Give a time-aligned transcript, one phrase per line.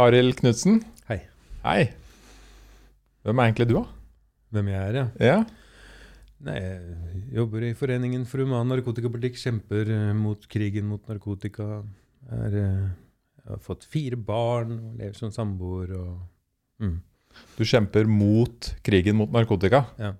[0.00, 0.78] Arild Knutsen.
[1.10, 1.18] Hei.
[1.60, 1.80] Hei.
[3.26, 3.82] Hvem er egentlig du, da?
[4.54, 5.02] Hvem jeg er, ja.
[5.20, 5.40] Ja.
[6.46, 9.36] Nei, jeg jobber i Foreningen for human narkotikapolitikk.
[9.42, 11.82] Kjemper eh, mot krigen mot narkotika.
[12.32, 12.86] Er, eh,
[13.42, 15.92] jeg har fått fire barn og lever som samboer.
[15.98, 16.14] Og,
[16.80, 16.96] mm.
[17.58, 19.82] Du kjemper mot krigen mot narkotika.
[20.00, 20.14] Ja.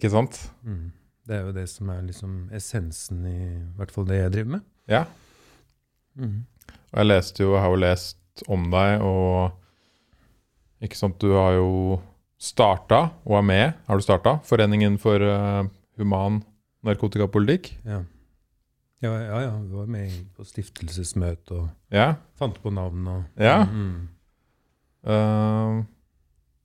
[0.00, 0.38] Ikke sant?
[0.64, 0.94] Mm.
[1.28, 3.42] Det er jo det som er liksom essensen i
[3.76, 4.64] hvert fall det jeg driver med.
[4.88, 5.04] Ja.
[6.16, 6.40] Mm.
[6.88, 8.16] Og jeg leste jo, har jo lest
[8.48, 11.98] om deg, og ikke sant, du har jo
[12.40, 15.66] starta og er med, har du starta, Foreningen for uh,
[16.00, 16.40] human
[16.86, 17.74] narkotikapolitikk.
[17.84, 18.00] Ja.
[19.00, 19.52] Ja, ja, ja.
[19.64, 22.14] Vi var med på stiftelsesmøte og Ja.
[22.36, 23.64] fant på navn og Ja.
[23.64, 24.08] Mm.
[25.04, 25.84] Uh,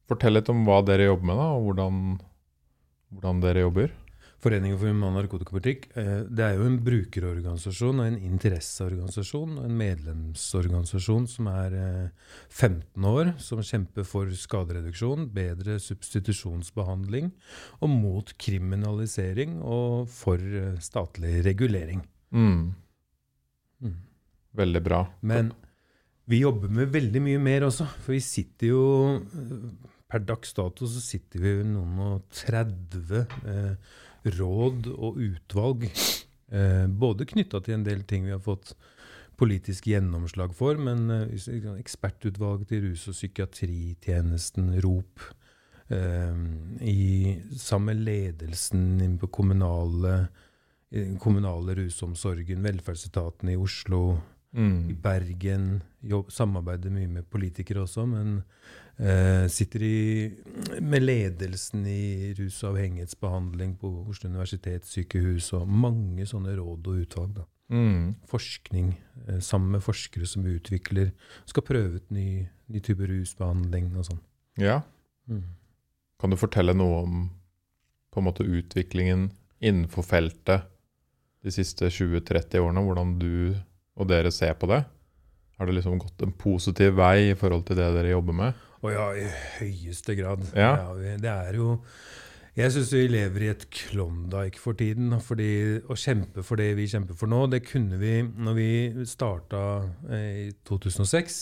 [0.08, 2.02] fortell litt om hva dere jobber med, da, og hvordan,
[3.16, 3.92] hvordan dere jobber.
[4.46, 9.80] Foreningen for human narkotikapolitikk eh, det er jo en brukerorganisasjon og en interesseorganisasjon og en
[9.80, 17.32] medlemsorganisasjon som er eh, 15 år, som kjemper for skadereduksjon, bedre substitusjonsbehandling
[17.80, 22.06] og mot kriminalisering og for eh, statlig regulering.
[22.30, 22.76] Mm.
[23.82, 24.00] Mm.
[24.62, 25.02] Veldig bra.
[25.26, 25.56] Men
[26.30, 28.86] vi jobber med veldig mye mer også, for vi sitter jo
[29.26, 33.16] eh, Per dags dato så sitter vi noen og 30
[33.50, 33.96] eh,
[34.26, 35.88] råd og utvalg.
[36.52, 38.74] Eh, både knytta til en del ting vi har fått
[39.38, 45.20] politisk gjennomslag for, men eh, hvis- ekspertutvalg til rus- og psykiatritjenesten, ROP.
[45.90, 46.36] Eh,
[46.82, 50.28] i, sammen med ledelsen på kommunale,
[51.20, 54.18] kommunale rusomsorgen, velferdsetaten i Oslo,
[54.56, 55.02] i Mm.
[55.02, 55.84] Bergen.
[56.02, 58.44] Jobb, samarbeider mye med politikere også, men
[59.00, 60.34] eh, sitter i,
[60.80, 67.36] med ledelsen i rus- og avhengighetsbehandling på Oslo universitetssykehus og mange sånne råd og utvalg.
[67.36, 67.46] Da.
[67.70, 68.16] Mm.
[68.30, 68.94] Forskning
[69.28, 71.12] eh, sammen med forskere som utvikler
[71.50, 74.22] Skal prøve ut ny, ny type rusbehandling og sånn.
[74.62, 74.84] Ja.
[75.28, 75.44] Mm.
[76.22, 77.30] Kan du fortelle noe om
[78.14, 80.70] på en måte utviklingen innenfor feltet
[81.44, 82.86] de siste 20-30 årene?
[82.86, 83.56] Hvordan du
[83.96, 84.84] og dere ser på det?
[85.56, 88.64] Har det liksom gått en positiv vei i forhold til det dere jobber med?
[88.84, 89.26] Å ja, i
[89.60, 90.44] høyeste grad.
[90.54, 90.74] Ja.
[90.84, 91.78] Ja, det er jo
[92.56, 95.12] Jeg syns vi lever i et Klondyke for tiden.
[95.20, 95.50] Fordi
[95.92, 98.70] å kjempe for det vi kjemper for nå, det kunne vi Når vi
[99.10, 99.60] starta
[100.08, 101.40] eh, i 2006,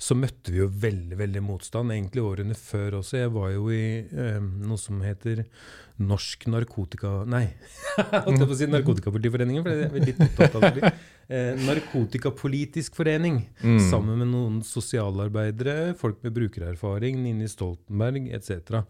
[0.00, 1.94] så møtte vi jo veldig veldig motstand.
[1.96, 3.22] Egentlig årene før også.
[3.22, 5.46] Jeg var jo i eh, noe som heter
[6.00, 7.22] Norsk narkotika...
[7.28, 7.46] Nei,
[7.96, 10.94] holdt jeg på å si Narkotikapolitiforeningen, for det er litt opptatt av det.
[11.30, 13.46] Eh, narkotikapolitisk forening.
[13.64, 13.80] Mm.
[13.88, 18.82] Sammen med noen sosialarbeidere, folk med brukererfaring, Nini Stoltenberg etc.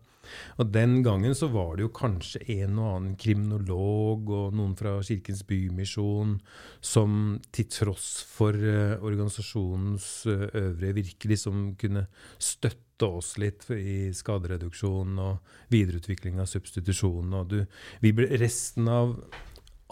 [0.61, 4.97] Og Den gangen så var det jo kanskje en og annen kriminolog og noen fra
[5.07, 6.39] Kirkens Bymisjon
[6.85, 12.07] som til tross for eh, organisasjonens eh, øvrige virke liksom kunne
[12.39, 17.33] støtte oss litt i skadereduksjon og videreutvikling av substitusjon.
[17.39, 17.61] Og du,
[18.05, 19.17] vi ble, resten av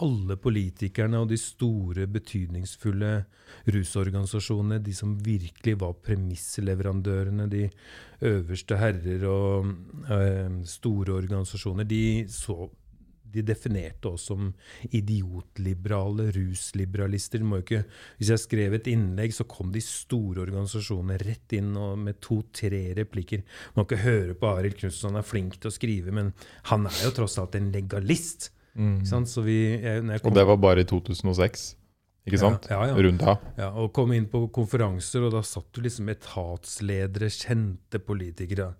[0.05, 3.13] alle politikerne og de store, betydningsfulle
[3.73, 7.65] rusorganisasjonene, de som virkelig var premissleverandørene, de
[8.29, 9.71] øverste herrer og
[10.11, 12.69] eh, store organisasjoner, de, så,
[13.33, 14.51] de definerte oss som
[14.89, 17.43] idiotliberale rusliberalister.
[17.59, 17.83] Ikke,
[18.17, 21.73] hvis jeg skrev et innlegg, så kom de store organisasjonene rett inn
[22.03, 23.43] med to-tre replikker.
[23.73, 26.31] Man må ikke høre på Arild Knutsen, han er flink til å skrive, men
[26.71, 28.51] han er jo tross alt en legalist.
[28.79, 28.95] Mm.
[29.01, 29.31] Ikke sant?
[29.31, 31.65] Så vi, jeg, når jeg kom, Og det var bare i 2006,
[32.29, 32.69] ikke sant?
[32.71, 33.01] Ja, ja, ja.
[33.07, 33.35] Rundt da.
[33.59, 38.71] Ja, og kom inn på konferanser, og da satt du liksom etatsledere, kjente politikere.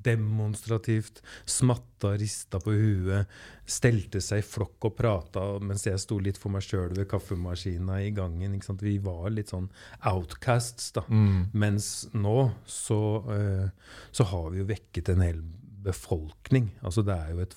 [0.00, 1.20] Demonstrativt.
[1.44, 3.28] Smatta, rista på huet.
[3.68, 8.00] Stelte seg i flokk og prata mens jeg sto litt for meg sjøl ved kaffemaskina
[8.06, 8.56] i gangen.
[8.56, 8.84] Ikke sant?
[8.86, 9.68] Vi var litt sånn
[10.08, 11.04] outcasts, da.
[11.08, 11.50] Mm.
[11.52, 13.00] Mens nå så,
[13.36, 15.44] eh, så har vi jo vekket en hel
[15.84, 16.72] befolkning.
[16.84, 17.56] Altså det er jo et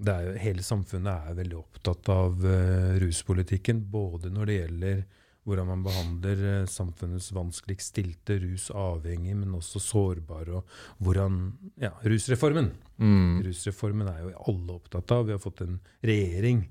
[0.00, 3.82] jo, Hele samfunnet er veldig opptatt av uh, ruspolitikken.
[3.92, 5.02] Både når det gjelder
[5.48, 10.60] hvordan man behandler uh, samfunnets vanskeligst stilte, rusavhengige, men også sårbare.
[10.60, 11.40] Og hvordan
[11.80, 12.72] Ja, rusreformen.
[13.00, 13.40] Mm.
[13.46, 15.26] Rusreformen er jo alle opptatt av.
[15.28, 16.66] Vi har fått en regjering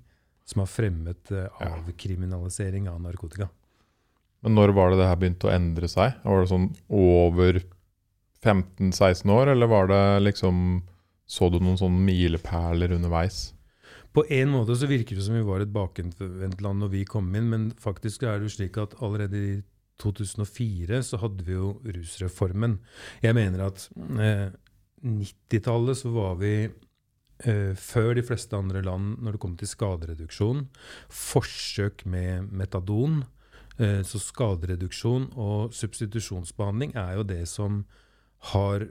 [0.49, 3.49] som har fremmet uh, avkriminalisering av narkotika.
[4.41, 6.15] Men når var det det her begynte å endre seg?
[6.23, 7.59] Var det sånn over
[8.39, 10.79] 15-16 år, eller var det liksom
[11.29, 13.51] Så du noen sånne milepæler underveis?
[14.15, 17.51] På en måte så virker det som vi var et bakvendtland når vi kom inn,
[17.51, 19.59] men faktisk er det jo slik at allerede i
[20.01, 22.79] 2004 så hadde vi jo rusreformen.
[23.21, 23.85] Jeg mener at
[24.17, 24.49] eh,
[25.05, 30.65] 90-tallet så var vi eh, før de fleste andre land når det kom til skadereduksjon.
[31.13, 33.21] Forsøk med metadon.
[33.77, 37.83] Eh, så skadereduksjon og substitusjonsbehandling er jo det som
[38.55, 38.87] har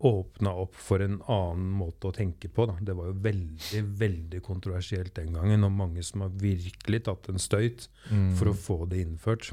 [0.00, 2.66] åpna opp for en annen måte å tenke på.
[2.70, 2.76] Da.
[2.80, 7.38] Det var jo veldig veldig kontroversielt den gangen, og mange som har virkelig tatt en
[7.38, 8.34] støyt Mm.
[8.36, 9.52] for å få det innført.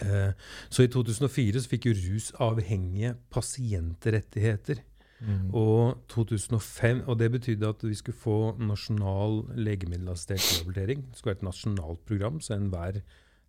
[0.00, 0.32] Eh,
[0.70, 4.82] så i 2004 så fikk jo rusavhengige pasientrettigheter.
[5.20, 5.50] Mm.
[5.52, 11.02] Og 2005, og det betydde at vi skulle få nasjonal legemiddelassistert rehabilitering.
[11.10, 13.00] Det skulle være et nasjonalt program, så enhver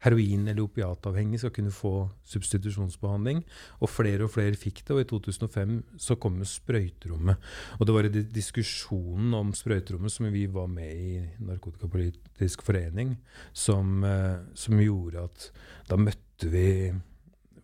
[0.05, 1.93] heroin- eller opiatavhengig skal kunne få
[2.27, 3.43] substitusjonsbehandling.
[3.83, 7.37] Og flere og flere fikk det, og i 2005 så kom sprøyterommet.
[7.79, 13.17] Og det var i di- diskusjonen om sprøyterommet som vi var med i Narkotikapolitisk forening,
[13.53, 15.51] som, eh, som gjorde at
[15.89, 16.93] da møtte vi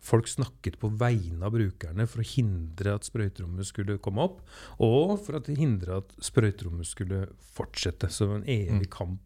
[0.06, 4.40] Folk snakket på vegne av brukerne for å hindre at sprøyterommet skulle komme opp,
[4.78, 8.06] og for å hindre at sprøyterommet skulle fortsette.
[8.06, 9.18] Så en evig kamp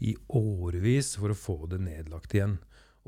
[0.00, 2.58] i årevis for å få det nedlagt igjen.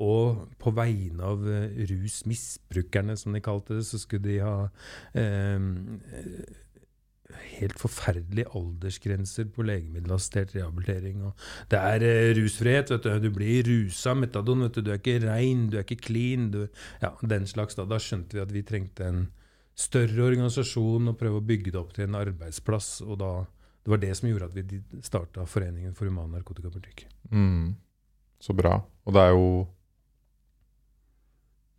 [0.03, 4.57] Og på vegne av eh, rusmisbrukerne, som de kalte det, så skulle de ha
[5.15, 5.59] eh,
[7.59, 11.23] helt forferdelige aldersgrenser på legemiddelassistert rehabilitering.
[11.29, 12.91] Og det er eh, rusfrihet.
[12.91, 14.67] vet Du Du blir rusa metadon.
[14.67, 16.51] vet Du Du er ikke rein, du er ikke clean.
[16.51, 16.67] Du,
[17.01, 17.75] ja, den slags.
[17.75, 17.85] Da.
[17.85, 19.27] da skjønte vi at vi trengte en
[19.75, 23.01] større organisasjon og prøve å bygge det opp til en arbeidsplass.
[23.01, 23.33] og da
[23.85, 27.03] det var det som gjorde at vi starta Foreningen for human narkotikapolitikk.
[27.29, 27.75] Mm.
[28.41, 28.79] Så bra.
[29.05, 29.49] Og det er jo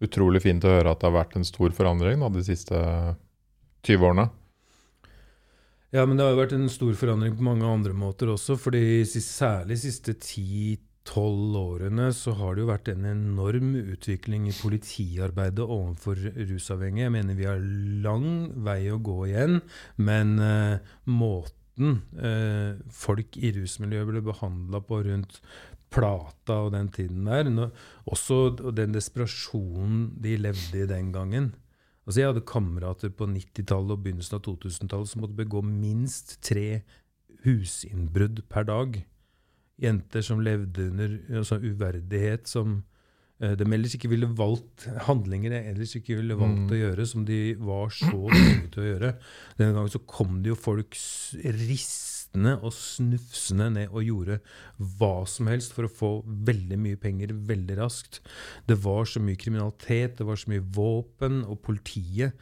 [0.06, 2.79] utrolig fint å høre at det har vært en stor forandring da, de siste
[3.88, 4.29] 20 årene.
[5.91, 8.55] Ja, men det har jo vært en stor forandring på mange andre måter også.
[8.55, 14.55] fordi særlig de siste 10-12 årene så har det jo vært en enorm utvikling i
[14.62, 17.11] politiarbeidet overfor rusavhengige.
[17.11, 17.70] Jeg mener vi har
[18.06, 18.31] lang
[18.62, 19.62] vei å gå igjen,
[19.99, 20.79] men uh,
[21.11, 25.40] måten eh, folk i rusmiljøet ble behandla på rundt
[25.93, 27.69] Plata og den tiden der, nå,
[28.11, 31.52] også den desperasjonen de levde i den gangen
[32.06, 36.84] Altså Jeg hadde kamerater på 90-tallet og begynnelsen av 2000-tallet som måtte begå minst tre
[37.43, 39.00] husinnbrudd per dag.
[39.82, 42.84] Jenter som levde under altså, uverdighet, som
[43.38, 46.70] de ellers ikke ville valgt handlinger de ellers ikke ville valgt Mm.
[46.72, 49.10] å gjøre, som de var så tvunget til å gjøre.
[49.58, 50.96] Denne gangen så kom det jo folk
[51.44, 54.38] ristende og snufsende ned og gjorde
[54.98, 56.10] hva som helst for å få
[56.48, 58.20] veldig mye penger veldig raskt.
[58.68, 62.32] Det var så mye kriminalitet, det var så mye våpen, og politiet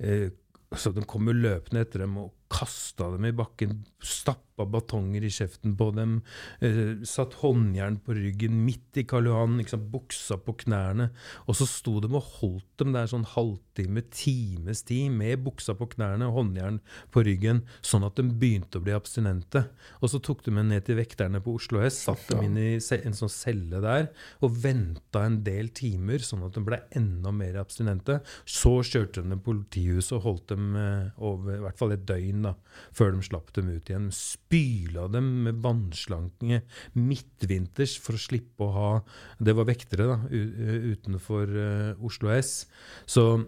[0.00, 0.30] eh,
[0.74, 5.30] så De kom jo løpende etter dem og kasta dem i bakken, stappa batonger i
[5.32, 6.20] kjeften på dem,
[6.60, 11.10] eh, satt håndjern på ryggen midt i Karl Johan, liksom, buksa på knærne.
[11.48, 15.88] Og så sto de og holdt dem der sånn halvtime, times tid, med buksa på
[15.96, 16.80] knærne og håndjern
[17.10, 19.66] på ryggen, sånn at de begynte å bli abstinente.
[20.00, 22.70] Og så tok de dem ned til vekterne på Oslo S, satt dem inn i
[22.78, 27.58] en sånn celle der, og venta en del timer, sånn at de ble enda mer
[27.58, 28.20] abstinente.
[28.46, 32.04] Så kjørte de dem til politihuset og holdt dem eh, over i hvert fall et
[32.08, 32.54] døgn, da,
[32.92, 34.10] før de slapp dem ut igjen.
[34.10, 36.62] Spyla dem med vannslange
[36.98, 38.90] midtvinters for å slippe å ha
[39.38, 42.66] Det var vektere da, utenfor uh, Oslo S.
[43.06, 43.44] Så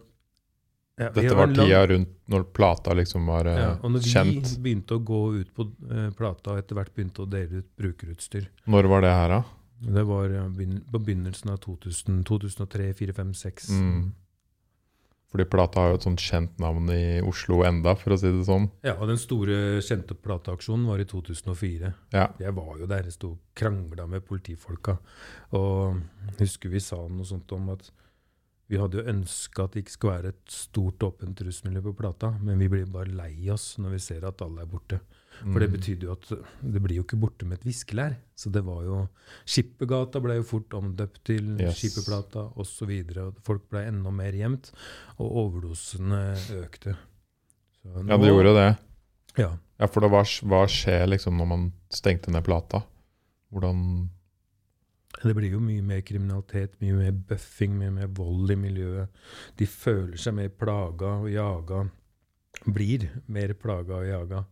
[0.96, 3.60] ja, Dette var tida rundt når plata liksom var kjent.
[3.60, 5.66] ja, og når vi begynte å gå ut på
[6.16, 9.42] plata og etter hvert begynte å dele ut brukerutstyr Når var det her, da?
[9.76, 13.68] Det var ja, begyn- på begynnelsen av 2000, 2003, 2004, 2005, 2006.
[13.76, 14.12] Mm.
[15.36, 18.46] Fordi plata har jo et sånt kjent navn i Oslo enda, for å si det
[18.48, 18.70] sånn.
[18.86, 21.90] Ja, og den store, kjente plateaksjonen var i 2004.
[22.14, 22.30] Ja.
[22.40, 24.94] Jeg var jo der, jeg sto og krangla med politifolka.
[25.58, 25.98] Og
[26.30, 27.90] jeg husker vi sa noe sånt om at
[28.72, 32.32] vi hadde jo ønska at det ikke skulle være et stort, åpent rusmiljø på plata,
[32.40, 35.02] men vi blir bare lei oss når vi ser at alle er borte.
[35.42, 35.76] For det Mm.
[35.76, 36.28] betydde jo at
[36.72, 38.16] det blir jo ikke borte med et viskelær.
[38.36, 39.08] Så det var jo
[39.46, 41.76] Skippergata ble jo fort omdøpt til Yes.
[41.78, 42.92] Skipperplata osv.
[43.42, 44.72] Folk ble enda mer gjemt,
[45.18, 46.96] og overdosene økte.
[47.82, 48.78] Så Ja, det gjorde det.
[49.38, 49.50] Ja.
[49.78, 52.82] Ja, for var, hva skjer liksom når man stengte ned plata?
[53.52, 54.08] Hvordan
[55.24, 59.08] Det blir jo mye mer kriminalitet, mye mer buffing, mye mer vold i miljøet.
[59.56, 61.90] De føler seg mer plaga og jaga.
[62.64, 64.44] Blir mer plaga og jaga.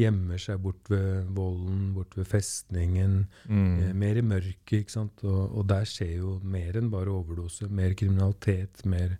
[0.00, 3.18] Gjemmer seg bort ved volden, bort ved festningen.
[3.46, 3.98] Eh, mm.
[4.00, 5.26] mer i mørket, ikke sant.
[5.26, 7.68] Og, og der skjer jo mer enn bare overdose.
[7.70, 9.18] Mer kriminalitet, mer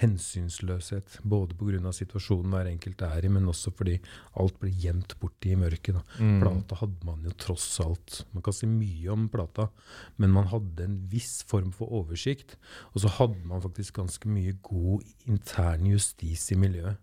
[0.00, 1.18] hensynsløshet.
[1.28, 1.92] Både pga.
[1.92, 3.98] situasjonen hver enkelt er i, men også fordi
[4.40, 5.98] alt blir gjemt borti i mørket.
[5.98, 6.02] da.
[6.20, 6.38] Mm.
[6.40, 8.22] Plata hadde man jo tross alt.
[8.32, 9.68] Man kan si mye om plata,
[10.16, 12.56] men man hadde en viss form for oversikt.
[12.94, 16.96] Og så hadde man faktisk ganske mye god intern justis i miljøet.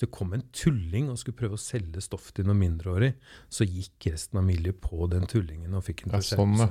[0.00, 3.10] Så det kom en tulling og skulle prøve å selge stoff til noen mindreårig.
[3.52, 6.70] Så gikk resten av miljøet på den tullingen og fikk en Ja, sånn, ja.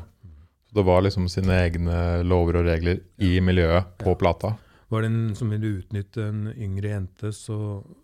[0.65, 4.55] Så det var liksom sine egne lover og regler i miljøet på plata.
[4.89, 7.57] Var det en som ville utnytte en yngre jente, så,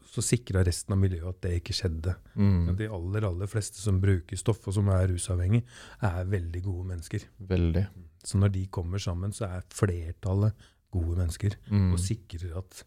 [0.05, 2.13] så sikra resten av miljøet at det ikke skjedde.
[2.37, 2.75] Mm.
[2.77, 5.63] De aller, aller fleste som bruker stoff, og som er rusavhengig,
[6.05, 7.25] er veldig gode mennesker.
[7.49, 7.87] Veldig.
[8.21, 11.57] Så når de kommer sammen, så er flertallet gode mennesker.
[11.73, 11.89] Mm.
[11.95, 12.85] Og sikrer at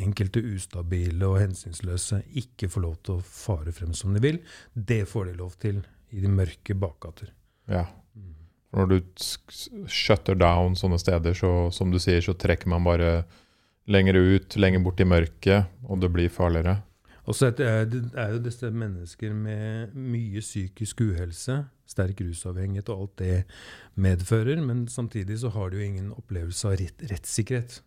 [0.00, 4.40] enkelte ustabile og hensynsløse ikke får lov til å fare frem som de vil.
[4.74, 5.82] Det får de lov til
[6.14, 7.32] i de mørke bakgater.
[7.70, 7.86] Ja.
[8.74, 8.96] Når du
[9.86, 13.22] shutter down sånne steder, så som du sier, så trekker man bare
[13.90, 16.80] lenger ut, lenger bort i mørket, og det blir farligere.
[17.24, 23.04] Og så er det, er jo disse mennesker med mye psykisk uhelse, sterk rusavhengighet og
[23.04, 23.36] alt det
[24.00, 27.78] medfører, men samtidig så har de jo ingen opplevelse av rett, rettssikkerhet.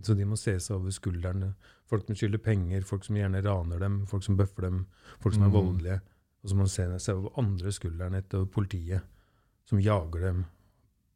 [0.00, 1.54] Så de må se seg over skuldrene.
[1.86, 4.86] Folk som skylder penger, folk som gjerne raner dem, folk som bøffer dem,
[5.20, 5.52] folk som er Mm.
[5.58, 6.00] voldelige.
[6.42, 9.02] Og så må man se seg over andre skuldrene etter politiet,
[9.66, 10.44] som jager dem,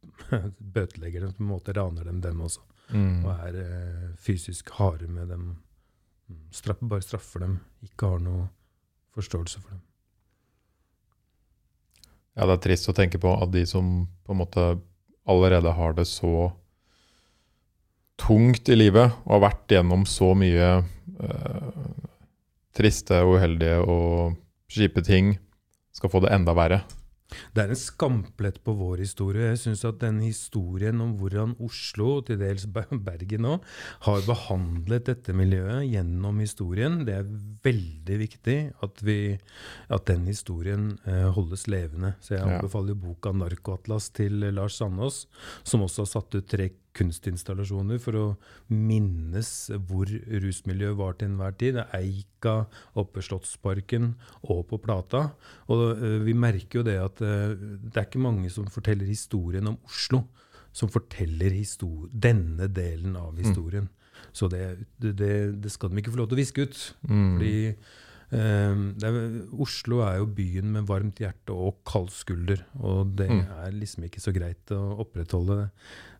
[0.61, 2.61] bøtelegger dem, på en måte raner dem, dem også
[2.93, 3.25] Mm.
[3.25, 5.57] og er eh, fysisk harde med dem.
[6.29, 8.49] Mm, Straff, bare straffer dem, ikke har noe
[9.15, 9.81] forståelse for dem.
[12.37, 14.65] Ja, det er trist å tenke på at de som på en måte
[15.27, 16.53] allerede har det så
[18.17, 21.87] tungt i livet, og har vært gjennom så mye eh,
[22.77, 24.37] triste, uheldige og
[24.73, 25.35] kjipe ting,
[25.95, 26.83] skal få det enda verre.
[27.27, 29.49] Det er en skamplett på vår historie.
[29.51, 33.65] Jeg syns at den historien om hvordan Oslo, og til dels Bergen òg,
[34.07, 37.33] har behandlet dette miljøet gjennom historien, det er
[37.67, 39.19] veldig viktig at, vi,
[39.91, 42.15] at den historien eh, holdes levende.
[42.23, 45.25] Så jeg anbefaler boka 'Narkoatlas' til Lars Sandås,
[45.67, 48.25] som også har satt ut tre kunstinstallasjoner for å
[48.73, 49.51] minnes
[49.87, 51.77] hvor rusmiljøet var til enhver tid.
[51.77, 52.55] Det er Eika,
[52.97, 54.15] oppe Slottsparken
[54.49, 55.27] og på Plata.
[55.73, 59.69] Og eh, vi merker jo det at eh, det er ikke mange som forteller historien
[59.69, 60.25] om Oslo,
[60.75, 61.55] som forteller
[62.13, 63.87] denne delen av historien.
[64.33, 64.65] Så det,
[65.01, 65.13] det,
[65.61, 66.83] det, skal de ikke få lov til å viske ut.
[67.07, 67.31] Mm.
[67.37, 67.55] Fordi
[68.27, 69.17] det er,
[69.63, 72.65] Oslo er jo byen med varmt hjerte og kald skulder.
[72.75, 73.45] Og det Mm.
[73.63, 75.69] er liksom ikke så greit å opprettholde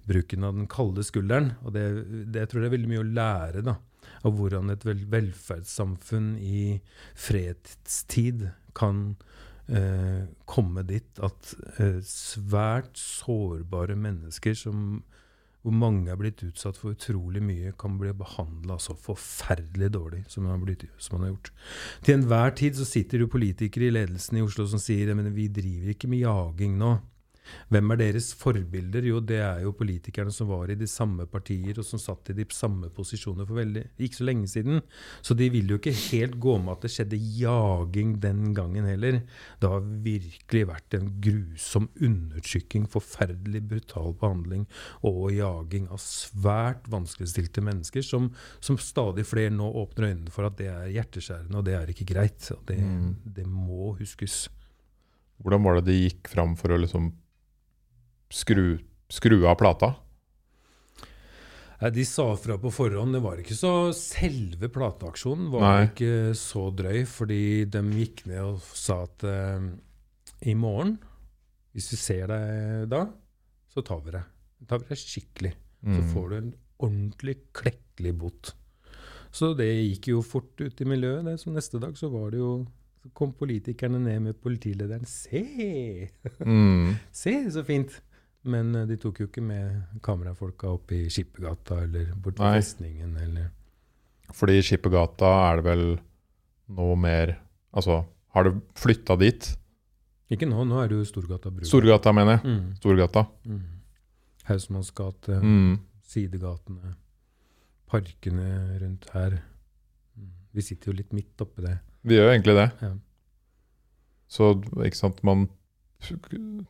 [0.08, 1.54] bruken av den kalde skulderen.
[1.66, 1.86] Og det,
[2.32, 3.78] det jeg tror det er veldig mye å lære da,
[4.26, 6.62] av hvordan et vel, velferdssamfunn i
[7.18, 8.48] fredstid
[8.78, 9.04] kan
[9.68, 15.02] eh, komme dit at eh, svært sårbare mennesker som
[15.68, 20.46] hvor mange er blitt utsatt for utrolig mye, kan bli behandla så forferdelig dårlig som
[20.46, 21.52] man, har blitt, som man har gjort.
[22.06, 25.50] Til enhver tid så sitter jo politikere i ledelsen i Oslo som sier at vi
[25.52, 26.94] driver ikke med jaging nå.
[27.74, 29.06] Hvem er deres forbilder?
[29.08, 32.38] Jo, det er jo politikerne som var i de samme partier, og som satt i
[32.38, 34.82] de samme posisjoner for veldig, ikke så lenge siden.
[35.22, 39.22] Så de vil jo ikke helt gå med at det skjedde jaging den gangen heller.
[39.62, 44.66] Det har virkelig vært en grusom undertrykking, forferdelig brutal behandling
[45.08, 48.32] og jaging av svært vanskeligstilte mennesker, som,
[48.64, 52.10] som stadig flere nå åpner øynene for at det er hjerteskjærende, og det er ikke
[52.14, 52.52] greit.
[52.56, 53.16] Og det, Mm.
[53.36, 54.48] det må huskes.
[55.44, 57.10] Hvordan var det de gikk fram for å liksom
[58.34, 58.78] skru,
[59.10, 59.94] skru av plata?
[61.94, 63.14] De sa fra på forhånd.
[63.14, 65.84] Det var ikke så Selve plateaksjonen var Nei.
[65.92, 69.68] ikke så drøy, fordi de gikk ned og sa at eh,
[70.50, 70.96] i morgen,
[71.78, 73.04] hvis vi ser deg da,
[73.70, 74.26] så tar vi deg.
[74.68, 75.54] tar vi deg skikkelig.
[75.86, 76.08] Så Mm.
[76.16, 78.50] får du en ordentlig klekkelig bot.
[79.32, 81.24] Så det gikk jo fort ut i miljøet.
[81.26, 81.36] Det.
[81.40, 82.66] Så neste dag så var det jo
[83.04, 85.06] så kom politikerne ned med politilederen.
[85.06, 86.10] Se!
[86.42, 86.96] Mm.
[87.14, 88.02] Se, så fint!
[88.44, 93.16] Men eh, de tok jo ikke med kamerafolka opp i Skippergata eller bort til festningen
[93.18, 93.50] eller
[94.34, 95.86] Fordi Skippergata er det vel
[96.78, 97.38] noe mer
[97.78, 99.50] Altså, har det flytta dit?
[100.34, 101.68] Ikke nå, nå er det jo Storgata Bruk.
[101.70, 102.44] Storgata, mener jeg.
[102.50, 102.72] Mm.
[102.80, 103.22] Storgata.
[103.46, 103.62] Mm.
[104.48, 105.78] Hausmanns gate, Mm.
[106.08, 106.96] sidegatene,
[107.88, 109.38] parkene rundt her.
[110.18, 110.32] Mm.
[110.54, 111.78] Vi sitter jo litt midt oppi det.
[112.04, 112.68] Vi gjør egentlig det.
[112.82, 112.92] Ja.
[114.28, 114.50] Så
[114.84, 115.48] ikke sant, man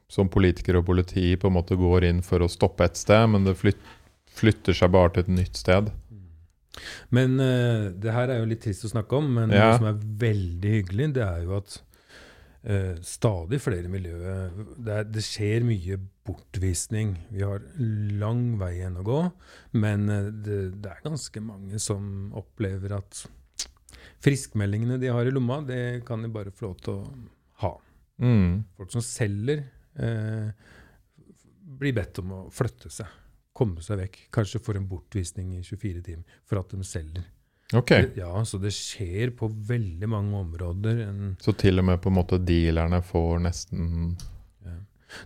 [0.10, 3.48] som politiker og politi på en måte går inn for å stoppe et sted, men
[3.48, 3.80] det flyt,
[4.38, 5.92] flytter seg bare til et nytt sted.
[7.10, 9.72] Men uh, det her er jo litt trist å snakke om, men Ja.
[9.72, 11.80] noe som er veldig hyggelig, det er jo at
[12.70, 17.16] uh, stadig flere miljøer det, er, det skjer mye bortvisning.
[17.34, 17.66] Vi har
[18.22, 19.24] lang vei igjen å gå,
[19.74, 23.26] men uh, det, det er ganske mange som opplever at
[24.24, 27.10] friskmeldingene de har i lomma, det kan de bare få lov til å
[27.64, 27.74] ha.
[28.22, 28.64] Mm.
[28.78, 29.64] Folk som selger,
[30.00, 30.50] eh,
[31.78, 33.08] blir bedt om å flytte seg.
[33.54, 34.18] Komme seg vekk.
[34.34, 37.26] Kanskje får en bortvisning i 24 timer for at de selger.
[37.74, 41.36] Ok, Det- Ja, Så det skjer på veldig mange områder.
[41.40, 44.16] Så til og med på en måte dealerne får nesten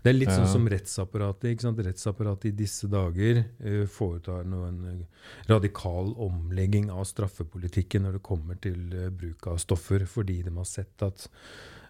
[0.04, 0.38] Det er litt Ja.
[0.38, 1.44] sånn som rettsapparatet.
[1.58, 1.78] ikke sant?
[1.80, 5.06] Rettsapparatet i disse dager uh, foretar en eh,
[5.50, 10.66] radikal omlegging av straffepolitikken når det kommer til uh, bruk av stoffer, fordi de har
[10.66, 11.28] sett at,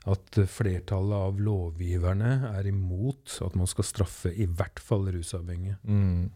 [0.09, 5.77] at flertallet av lovgiverne er imot at man skal straffe i hvert fall rusavhengige.
[5.85, 6.31] Mm.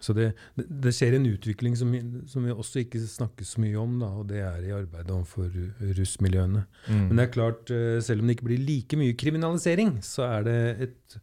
[0.00, 0.26] Så det,
[0.58, 1.94] det, det skjer en utvikling som,
[2.28, 5.48] som vi også ikke snakker så mye om, da, og det er i arbeidet overfor
[5.96, 6.66] russmiljøene.
[6.86, 7.00] Mm.
[7.08, 10.46] Men det er klart, eh, selv om det ikke blir like mye kriminalisering, så er
[10.46, 11.18] det et,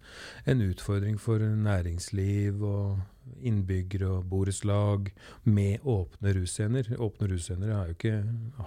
[0.49, 2.97] en utfordring for næringsliv og
[3.43, 5.09] innbyggere og borettslag
[5.49, 6.89] med åpne russcener.
[6.97, 8.13] Åpne russcener har jo ikke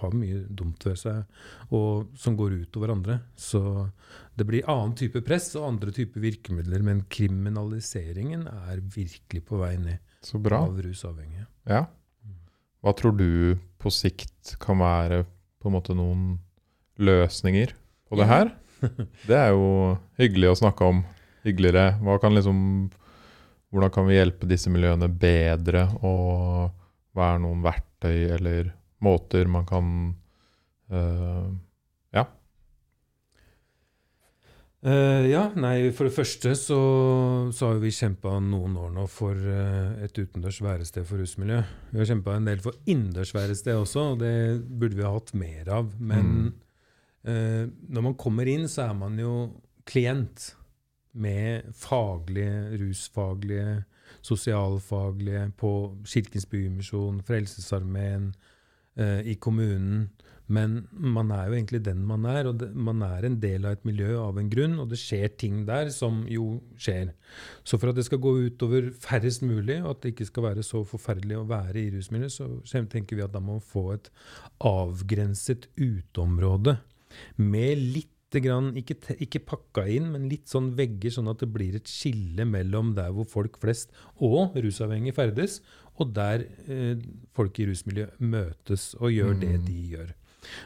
[0.02, 1.22] har mye dumt ved seg
[1.74, 3.18] og, som går ut over andre.
[3.36, 3.62] Så
[4.36, 9.74] det blir annen type press og andre typer virkemidler, men kriminaliseringen er virkelig på vei
[9.80, 10.64] ned Så bra.
[10.66, 11.46] av rusavhengige.
[11.70, 11.86] Ja.
[12.84, 15.24] Hva tror du på sikt kan være
[15.62, 16.36] på en måte noen
[17.02, 17.72] løsninger
[18.08, 18.52] på det her?
[19.26, 20.98] Det er jo hyggelig å snakke om.
[21.46, 21.96] Hyggeligere.
[22.04, 22.58] Hva kan liksom,
[23.76, 25.84] hvordan kan vi hjelpe disse miljøene bedre?
[26.00, 26.72] Og
[27.16, 28.72] hva er noen verktøy eller
[29.04, 29.92] måter man kan
[30.92, 31.50] uh,
[32.16, 32.24] Ja.
[34.86, 36.80] Uh, ja, nei, for det første så,
[37.52, 41.60] så har vi kjempa noen år nå for uh, et utendørs værested for rusmiljø.
[41.90, 45.34] Vi har kjempa en del for innendørs værested også, og det burde vi ha hatt
[45.36, 45.92] mer av.
[45.98, 46.54] Men
[47.26, 47.72] Mm.
[47.90, 49.30] når man kommer inn, så er man jo
[49.82, 50.52] klient
[51.16, 53.84] med faglige, rusfaglige,
[54.26, 55.72] sosialfaglige på
[56.06, 58.34] Kirkens Bymisjon, Frelsesarmeen,
[58.96, 60.08] eh, i kommunen.
[60.46, 63.74] Men man er jo egentlig den man er, og det, man er en del av
[63.74, 67.10] et miljø av en grunn, og det skjer ting der som jo skjer.
[67.66, 70.66] Så for at det skal gå utover færrest mulig, og at det ikke skal være
[70.66, 74.10] så forferdelig å være i rusmiljøet, så tenker vi at da må man få et
[74.62, 76.78] avgrenset uteområde
[77.42, 81.76] med litt grann, ikke, ikke pakka inn, men litt sånn vegger, sånn at det blir
[81.78, 83.90] et skille mellom der hvor folk flest
[84.20, 85.60] og rusavhengige ferdes,
[85.96, 86.96] og der eh,
[87.36, 89.64] folk i rusmiljø møtes og gjør det Mm.
[89.66, 90.14] de gjør.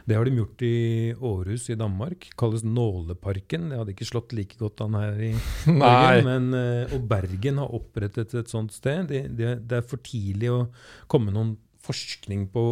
[0.05, 2.27] Det har de gjort i Århus i Danmark.
[2.37, 3.71] Kalles Nåleparken.
[3.71, 5.31] Det hadde ikke slått like godt an her i.
[5.67, 6.27] Bergen.
[6.27, 9.07] Men, eh, og Bergen har opprettet et sånt sted.
[9.09, 10.61] Det, det, det er for tidlig å
[11.09, 12.63] komme noen forskning på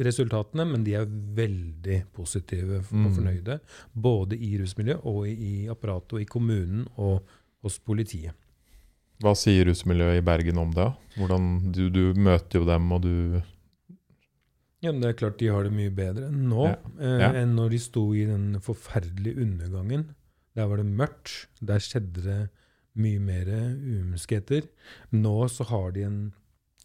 [0.00, 3.14] resultatene, men de er veldig positive og Mm.
[3.14, 3.58] fornøyde.
[3.94, 7.22] Både i rusmiljøet og i, apparatet og i kommunen og
[7.62, 8.32] hos politiet.
[9.22, 10.88] Hva sier rusmiljøet i Bergen om det?
[11.16, 13.42] Hvordan, du, du møter jo dem, og du
[14.82, 16.76] Ja, men Det er klart de har det mye bedre nå Ja.
[17.00, 17.32] eh, Ja.
[17.40, 20.14] enn når de sto i den forferdelige undergangen.
[20.54, 21.46] Der var det mørkt.
[21.64, 22.50] Der skjedde det
[22.94, 24.68] mye mer umoskheter.
[25.12, 26.32] Nå så har de en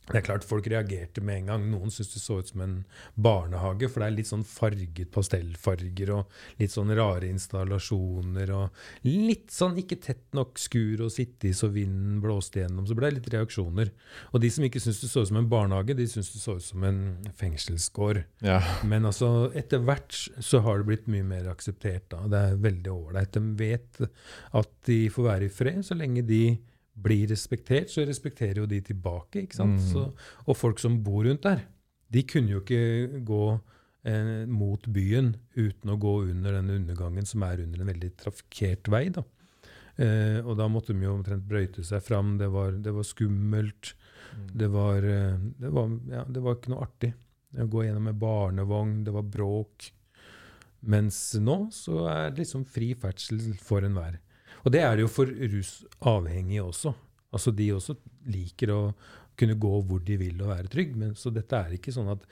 [0.09, 1.65] Det er klart folk reagerte med en gang.
[1.69, 2.75] Noen syntes det så ut som en
[3.13, 9.53] barnehage, for det er litt sånn farget pastellfarger og litt sånn rare installasjoner og litt
[9.53, 12.87] sånn ikke tett nok skur å sitte i så vinden blåste gjennom.
[12.89, 13.93] Så ble det litt reaksjoner.
[14.33, 16.57] Og de som ikke syntes det så ut som en barnehage, de syntes det så
[16.57, 17.03] ut som en
[17.39, 18.23] fengselsgård.
[18.45, 18.59] Ja.
[18.89, 22.09] Men altså, etter hvert så har det blitt mye mer akseptert.
[22.09, 22.25] da.
[22.29, 23.37] Det er veldig ålreit.
[23.37, 24.01] De vet
[24.57, 26.43] at de får være i fred så lenge de
[27.03, 29.45] blir respektert, så respekterer jo de tilbake.
[29.45, 29.79] ikke sant?
[29.79, 29.89] Mm.
[29.91, 30.05] Så,
[30.45, 31.65] og folk som bor rundt der,
[32.09, 33.43] de kunne jo ikke gå
[34.09, 38.89] eh, mot byen uten å gå under den undergangen, som er under en veldig trafikkert
[38.91, 39.07] vei.
[39.13, 39.25] da.
[39.99, 42.37] Eh, og da måtte de jo omtrent brøyte seg fram.
[42.39, 43.93] Det var, det var skummelt.
[44.55, 47.13] Det var, eh, det, var, ja, det var ikke noe artig.
[47.59, 49.89] Å gå gjennom med barnevogn, det var bråk.
[50.89, 54.19] Mens nå så er det liksom fri ferdsel for enhver.
[54.63, 56.93] Og det er det jo for rusavhengige også.
[57.35, 57.95] Altså De også
[58.29, 58.81] liker å
[59.39, 60.95] kunne gå hvor de vil og være trygg.
[60.99, 62.25] Men, så dette er ikke sånn at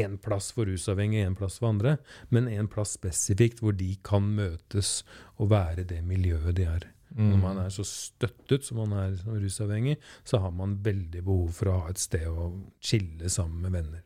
[0.00, 1.96] én plass for rusavhengige, én plass for andre,
[2.28, 5.00] men en plass spesifikt hvor de kan møtes
[5.40, 6.88] og være det miljøet de er.
[7.10, 7.32] Mm.
[7.32, 11.50] Når man er så støttet som man er som rusavhengig, så har man veldig behov
[11.56, 14.04] for å ha et sted å chille sammen med venner.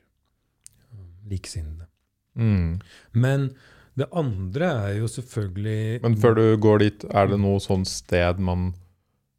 [1.29, 1.89] Likesinnede.
[2.35, 2.81] Mm.
[3.13, 3.51] Men
[3.99, 8.41] det andre er jo selvfølgelig Men før du går dit, er det noe sånn sted
[8.43, 8.73] man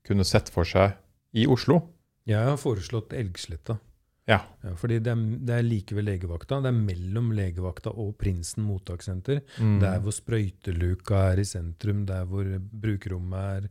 [0.08, 0.96] kunne sett for seg
[1.36, 1.82] i Oslo?
[2.26, 3.78] Jeg har foreslått Elgsletta.
[4.25, 4.39] Ja.
[4.65, 6.57] Ja, fordi det er, det er like ved legevakta.
[6.63, 9.43] Det er mellom legevakta og Prinsen mottakssenter.
[9.61, 9.75] Mm.
[9.83, 13.67] Der hvor sprøyteluka er i sentrum, der hvor brukerrommet er,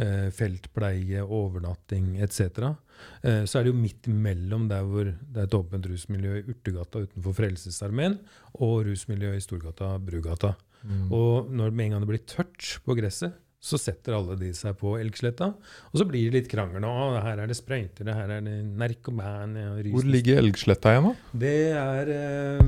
[0.00, 2.72] eh, feltpleie, overnatting etc.
[3.20, 6.46] Eh, så er det jo midt imellom der hvor det er et åpent rusmiljø i
[6.54, 8.16] Urtegata utenfor Frelsesarmeen,
[8.56, 10.54] og rusmiljø i Storgata, Brugata.
[10.88, 11.12] Mm.
[11.12, 14.76] Og når med en gang det blir tørt på gresset, så setter alle de seg
[14.78, 15.48] på Elgsletta.
[15.90, 16.78] Og så blir det litt krangel.
[16.84, 16.92] nå,
[17.24, 21.38] her er det sprøyter, her er det narkomane Hvor ligger Elgsletta igjen, da?
[21.42, 22.62] Det er eh,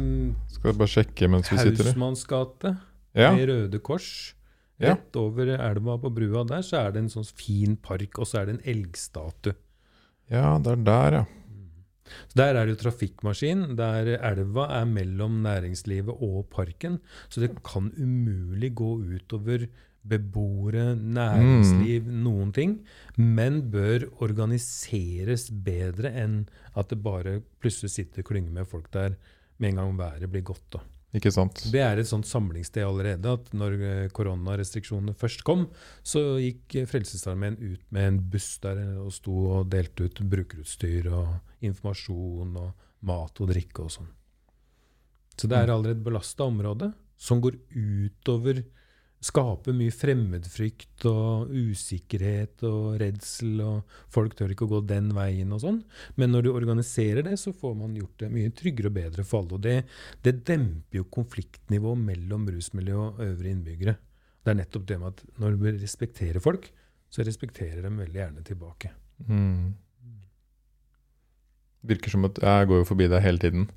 [0.51, 1.93] Skal jeg bare sjekke mens vi sitter.
[1.93, 2.77] Hausmanns gate
[3.15, 3.33] Ja.
[3.35, 4.35] med Røde Kors
[4.81, 4.95] Ja.
[4.95, 8.41] Rett over elva på brua der så er det en sånn fin park, og så
[8.41, 9.53] er det en elgstatue.
[10.31, 11.25] Ja, det er der, ja.
[12.31, 16.99] Så Der er det jo trafikkmaskin, der elva er mellom næringslivet og parken.
[17.29, 19.69] Så det kan umulig gå utover
[20.07, 22.79] beboere, næringsliv, noen ting.
[23.17, 26.45] Men bør organiseres bedre enn
[26.79, 29.19] at det bare plutselig sitter klynger med folk der
[29.61, 30.65] med en gang været blir godt.
[30.73, 30.83] da.
[31.17, 31.65] Ikke sant?
[31.73, 33.33] Det er et sånt samlingssted allerede.
[33.33, 35.67] at Når eh, koronarestriksjonene først kom,
[36.07, 41.11] så gikk eh, Frelsesarmeen ut med en buss der og sto og delte ut brukerutstyr
[41.11, 42.71] og informasjon og
[43.11, 44.11] mat og drikke og sånn.
[45.35, 48.63] Så det er allerede et belasta område som går utover
[49.21, 55.53] Skaper mye fremmedfrykt og usikkerhet og redsel, og folk tør ikke å gå den veien
[55.53, 55.83] og sånn.
[56.17, 59.43] Men når du organiserer det, så får man gjort det mye tryggere og bedre for
[59.43, 59.59] alle.
[59.59, 59.77] Og det,
[60.25, 63.97] det demper jo konfliktnivået mellom rusmiljø og øvrige innbyggere.
[64.41, 66.71] Det er nettopp det med at når du respekterer folk,
[67.13, 68.95] så respekterer de veldig gjerne tilbake.
[69.29, 69.75] Mm.
[71.93, 73.69] Virker som at jeg går jo forbi deg hele tiden.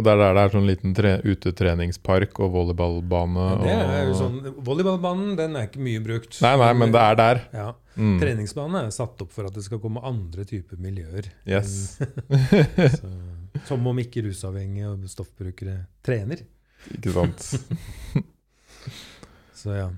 [0.00, 3.42] Og det er der det er sånn liten tre, utetreningspark og volleyballbane.
[3.68, 6.38] Ja, det er jo sånn, Volleyballbanen den er ikke mye brukt.
[6.40, 7.42] Nei, nei, men det er der.
[7.52, 7.68] Ja,
[8.00, 8.16] Mm.
[8.20, 11.24] Treningsbanen er satt opp for at det skal komme andre typer miljøer.
[11.44, 11.98] Yes.
[12.94, 13.08] Så,
[13.66, 16.38] som om ikke rusavhengige og stoffbrukere trener.
[16.94, 17.40] Ikke sant?
[19.60, 19.88] Så ja.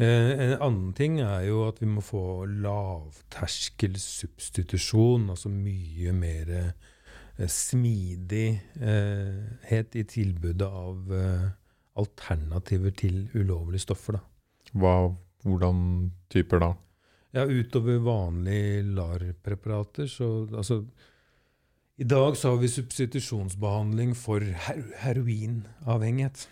[0.00, 2.22] Eh, en annen ting er jo at vi må få
[2.64, 6.44] lavterskelsubstitusjon, altså mye mer
[7.44, 8.60] smidighet
[9.96, 11.50] i tilbudet av eh,
[12.00, 14.12] alternativer til ulovlige stoffer.
[14.16, 14.22] da.
[14.76, 16.70] Hva, hvordan typer da?
[17.36, 20.84] Ja, utover vanlige LAR-preparater, så altså
[21.98, 26.48] I dag så har vi substitusjonsbehandling for her heroinavhengighet.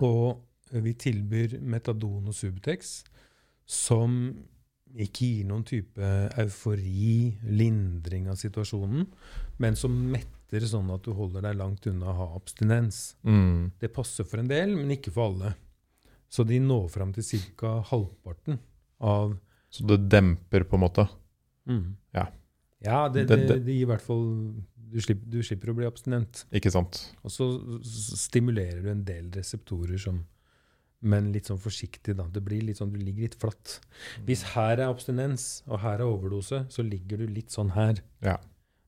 [0.00, 3.04] Og vi tilbyr metadon og Subutex,
[3.66, 4.36] som
[4.96, 6.08] ikke gir noen type
[6.40, 9.06] eufori, lindring av situasjonen,
[9.58, 13.14] men som metter sånn at du holder deg langt unna å ha abstinens.
[13.26, 13.72] Mm.
[13.80, 15.54] Det passer for en del, men ikke for alle.
[16.28, 17.22] Så de når fram til
[17.56, 17.80] ca.
[17.90, 18.58] halvparten
[19.00, 19.36] av
[19.70, 21.08] Så det demper, på en måte?
[22.14, 22.28] Ja.
[22.80, 24.54] Ja, det, Det- det, det- det gir i hvert fall
[24.88, 26.44] du slipper, du slipper å bli abstinent.
[26.52, 27.12] Ikke sant?
[27.24, 27.46] Og så
[27.82, 30.24] stimulerer du en del reseptorer som
[31.04, 32.24] Men litt sånn forsiktig, da.
[32.32, 33.80] Det blir litt sånn, Du ligger litt flatt.
[34.24, 38.00] Hvis her er abstinens, og her er overdose, så ligger du litt sånn her.
[38.24, 38.38] Ja.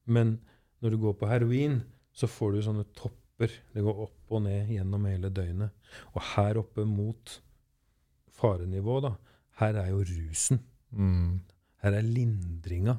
[0.06, 0.38] Men
[0.80, 1.82] når du går på heroin,
[2.16, 3.52] så får du sånne topper.
[3.74, 5.92] Det går opp og ned gjennom hele døgnet.
[6.14, 7.36] Og her oppe mot
[8.38, 9.12] farenivå, da,
[9.60, 10.62] her er jo rusen.
[10.90, 11.40] Mm.
[11.84, 12.98] Her er lindringa.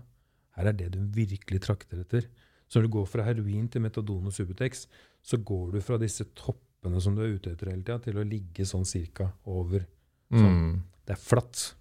[0.55, 2.29] Her er det du virkelig trakter etter.
[2.69, 4.85] Så når du går fra heroin til metadon og Subutex,
[5.25, 6.68] så går du fra disse toppene
[6.99, 9.85] som du er ute etter hele tida, til å ligge sånn cirka over.
[10.31, 10.81] Mm.
[11.05, 11.73] Det er flatt.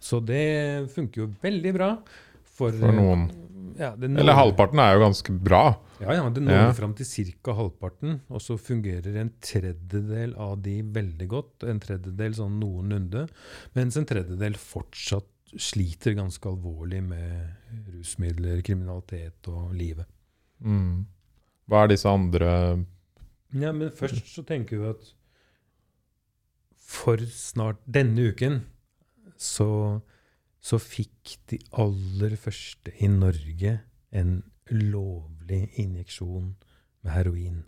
[0.00, 1.92] Så det funker jo veldig bra.
[2.44, 3.30] For, For noen.
[3.78, 5.78] Ja, når- Eller halvparten er jo ganske bra.
[6.00, 6.72] Ja, ja, det når Ja.
[6.72, 7.06] fram til
[7.42, 7.52] ca.
[7.54, 11.64] halvparten, og så fungerer en tredjedel av de veldig godt.
[11.68, 13.28] En tredjedel sånn noenlunde,
[13.74, 15.24] mens en tredjedel fortsatt
[15.56, 17.56] sliter ganske alvorlig med
[17.92, 20.06] rusmidler, kriminalitet og livet.
[20.62, 21.06] Mm.
[21.68, 22.84] Hva er disse andre
[23.56, 25.08] Ja, men først så tenker vi at
[26.90, 28.60] for snart denne uken
[29.40, 30.00] så,
[30.62, 33.76] så fikk de aller første i Norge
[34.10, 36.52] en lovlig injeksjon
[37.02, 37.62] med heroin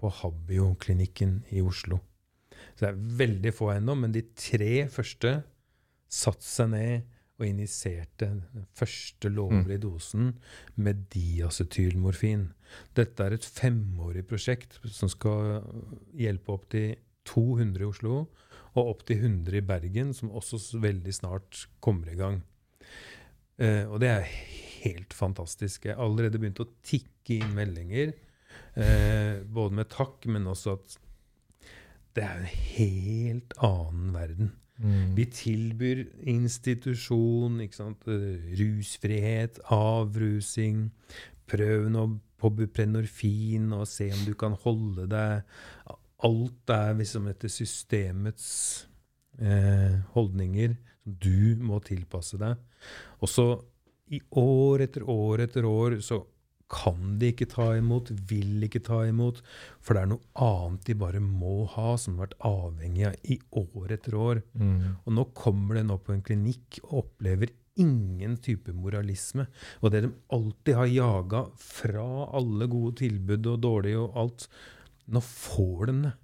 [0.00, 2.00] på Habio-klinikken i Oslo.
[2.74, 5.36] Så det er veldig få ennå, men de tre første
[6.12, 10.34] satte seg ned og injiserte den første lovlige dosen
[10.76, 12.48] med diacetylmorfin.
[12.94, 15.64] Dette er et femårig prosjekt som skal
[16.18, 16.94] hjelpe opp til
[17.26, 18.16] 200 i Oslo
[18.74, 22.40] og opp til 100 i Bergen, som også veldig snart kommer i gang.
[23.58, 24.30] Eh, og det er
[24.84, 25.86] helt fantastisk.
[25.86, 28.14] Jeg har allerede begynt å tikke inn meldinger,
[28.74, 30.98] eh, både med takk, men også at
[32.14, 34.52] det er en helt annen verden.
[34.78, 35.14] Mm.
[35.16, 38.08] Vi tilbyr institusjon, ikke sant?
[38.10, 40.88] eh, rusfrihet, avrusing.
[41.50, 42.06] Prøv nå
[42.40, 45.44] på buprenorfin og se om du kan holde deg
[46.24, 48.46] Alt er liksom etter systemets
[49.36, 50.72] eh, holdninger.
[51.04, 52.56] Du må tilpasse deg.
[53.20, 53.44] Og så
[54.14, 56.22] i år etter år etter år så
[56.74, 59.40] kan de ikke ta imot, vil ikke ta imot,
[59.84, 63.38] for det er noe annet de bare må ha, som har vært avhengig av i
[63.60, 64.42] år etter år.
[64.58, 64.96] Mm.
[65.04, 69.46] Og nå kommer de nå på en klinikk og opplever ingen type moralisme.
[69.82, 72.08] Og det de alltid har jaga fra
[72.38, 74.48] alle gode tilbud og dårlige og alt,
[75.10, 76.14] nå får de det.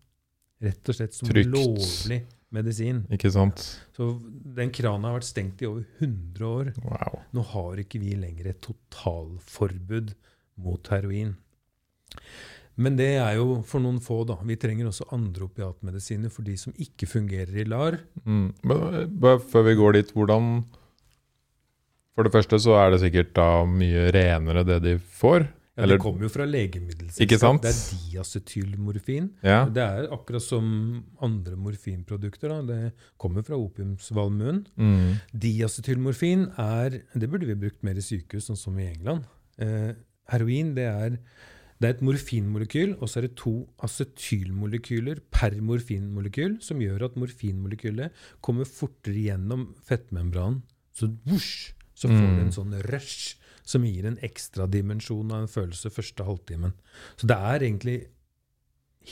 [0.61, 1.49] Rett og slett som Trygt.
[1.55, 2.19] lovlig
[2.53, 3.05] medisin.
[3.15, 3.63] Ikke sant?
[3.97, 4.11] Så
[4.57, 6.73] den krana har vært stengt i over 100 år.
[6.85, 7.23] Wow.
[7.37, 10.13] Nå har ikke vi lenger et totalforbud
[10.61, 11.35] mot heroin.
[12.81, 14.38] Men det er jo for noen få, da.
[14.46, 17.99] Vi trenger også andre opiatmedisiner for de som ikke fungerer i LAR.
[18.25, 18.51] Mm.
[18.64, 20.53] Men før vi går dit, hvordan
[22.16, 25.46] For det første så er det sikkert da mye renere det de får.
[25.79, 27.61] Ja, det kommer jo fra legemiddelselskap.
[27.62, 27.79] Det er
[28.11, 29.31] diacetylmorfin.
[29.46, 29.62] Ja.
[29.70, 30.66] Det er akkurat som
[31.23, 32.53] andre morfinprodukter.
[32.53, 32.61] Da.
[32.66, 34.64] Det kommer fra opiumsvalmuen.
[34.77, 35.20] Mm.
[35.46, 39.25] Diacetylmorfin er Det burde vi brukt mer i sykehus, sånn som i England.
[39.62, 39.94] Eh,
[40.31, 41.19] heroin det er,
[41.81, 43.55] det er et morfinmolekyl, og så er det to
[43.87, 48.12] acetylmolekyler per morfinmolekyl, som gjør at morfinmolekylet
[48.45, 50.62] kommer fortere gjennom fettmembranen.
[50.93, 52.37] Så vosj, så får Mm.
[52.37, 56.73] du en sånn rush som gir en ekstra dimensjon av en følelse første halvtimen.
[57.16, 57.99] Så det er egentlig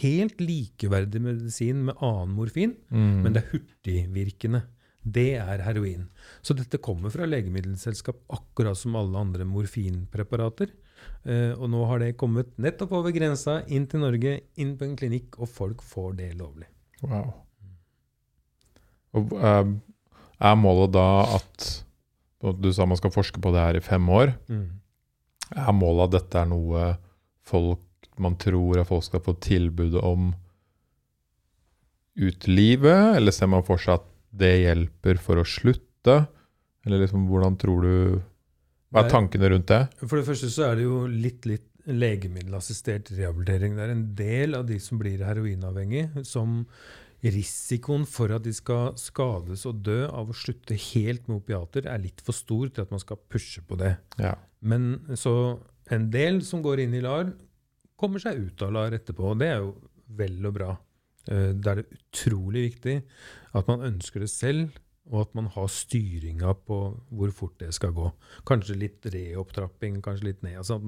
[0.03, 3.23] helt likeverdig medisin med annen morfin, Mm.
[3.23, 4.63] men det er hurtigvirkende.
[5.09, 6.09] Det er heroin.
[6.43, 10.69] Så dette kommer fra legemiddelselskap, akkurat som alle andre morfinpreparater.
[11.29, 14.97] Eh, og nå har det kommet nettopp over grensa, inn til Norge, inn på en
[14.99, 16.69] klinikk, og folk får det lovlig.
[17.03, 17.33] Wow.
[19.19, 19.75] Og eh,
[20.39, 21.69] er målet da at
[22.39, 24.31] Du sa man skal forske på det her i fem år.
[25.51, 26.83] Er målet at dette er noe
[27.43, 27.83] folk
[28.19, 30.33] man tror at folk skal få tilbud om
[32.19, 34.07] ut livet, eller ser man for seg at
[34.39, 36.17] det hjelper for å slutte?
[36.87, 38.23] Eller liksom, hvordan tror du
[38.93, 39.83] Hva er tankene rundt det?
[40.01, 43.77] For det første så er det jo litt, litt legemiddelassistert rehabilitering.
[43.77, 46.63] Det er en del av de som blir heroinavhengige, som
[47.25, 52.03] risikoen for at de skal skades og dø av å slutte helt med opiater, er
[52.03, 53.97] litt for stor til at man skal pushe på det.
[54.23, 54.37] Ja.
[54.61, 55.35] Men så
[55.95, 57.33] en del som går inn i LAR,
[57.99, 59.33] kommer seg ut av LAR etterpå.
[59.33, 59.73] og Det er jo
[60.19, 60.77] vel og bra.
[61.27, 63.03] Eh, Da er det utrolig viktig
[63.59, 64.71] at man ønsker det selv,
[65.11, 66.79] og at man har styringa på
[67.11, 68.11] hvor fort det skal gå.
[68.49, 70.59] Kanskje litt reopptrapping, kanskje litt ned.
[70.61, 70.79] Altså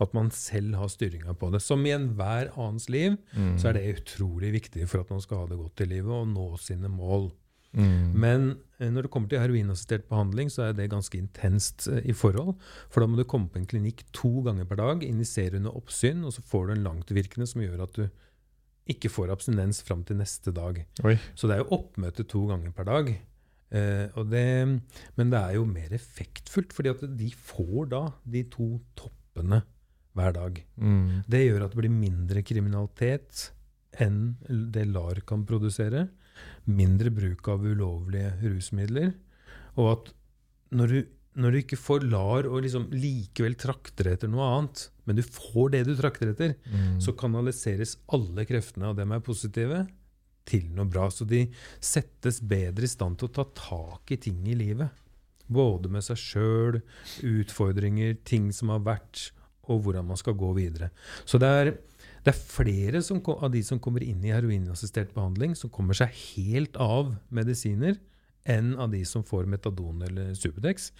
[0.00, 1.60] at- man selv har styringa på det.
[1.62, 3.58] Som i enhver annens liv, Mm.
[3.58, 6.28] så er det utrolig viktig for at man skal ha det godt i livet og
[6.28, 7.32] nå sine mål.
[7.74, 8.12] Mm.
[8.14, 12.12] Men eh, når det kommer til heroinassistert behandling, så er det ganske intenst eh, i
[12.12, 12.54] forhold.
[12.88, 16.24] For da må du komme på en klinikk to ganger per dag, injisere under oppsyn,
[16.24, 18.08] og så får du en langtvirkende som gjør at du
[18.86, 20.84] ikke får abstinens fram til neste dag.
[21.04, 21.16] Oi.
[21.34, 23.18] Så det er jo oppmøte to ganger per dag.
[23.74, 24.44] Eh, og det,
[25.18, 29.62] men det er jo mer effektfullt, fordi at de får da de to toppene
[30.14, 30.60] hver dag.
[30.78, 31.24] Mm.
[31.26, 33.48] Det gjør at det blir mindre kriminalitet
[34.02, 34.36] enn
[34.74, 36.06] det LAR kan produsere.
[36.70, 39.12] Mindre bruk av ulovlige rusmidler.
[39.78, 40.12] Og at
[40.74, 41.00] når du,
[41.38, 45.74] når du ikke får LAR og liksom likevel trakter etter noe annet, men du får
[45.74, 47.00] det du trakter etter, Mm.
[47.02, 49.84] så kanaliseres alle kreftene av dem er positive,
[50.48, 51.08] til noe bra.
[51.12, 51.46] Så de
[51.82, 54.92] settes bedre i stand til å ta tak i ting i livet.
[55.44, 56.78] Både med seg sjøl,
[57.24, 59.28] utfordringer, ting som har vært,
[59.68, 60.90] og hvordan man skal gå videre.
[61.28, 61.70] Så det er,
[62.24, 66.12] det er flere som, av de som kommer inn i heroinassistert behandling, som kommer seg
[66.34, 67.98] helt av medisiner,
[68.44, 70.90] enn av de som får metadon eller Subutex.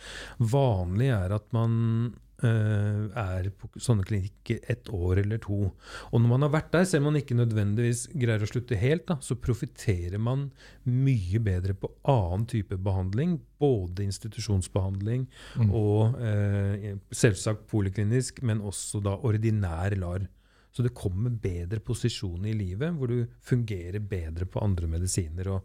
[0.41, 2.15] Vanlig er at man
[2.47, 5.71] er på sånne klinikker et år eller to.
[6.11, 9.07] Og når man har vært der, selv om man ikke nødvendigvis greier å slutte helt,
[9.09, 10.47] da, så profitterer man
[10.85, 13.39] mye bedre på annen type behandling.
[13.61, 15.71] Både institusjonsbehandling Mm.
[15.75, 20.27] og eh, selvsagt poliklinisk, men også da ordinær LAR.
[20.75, 25.63] Så det kommer bedre posisjoner i livet, hvor du fungerer bedre på andre medisiner og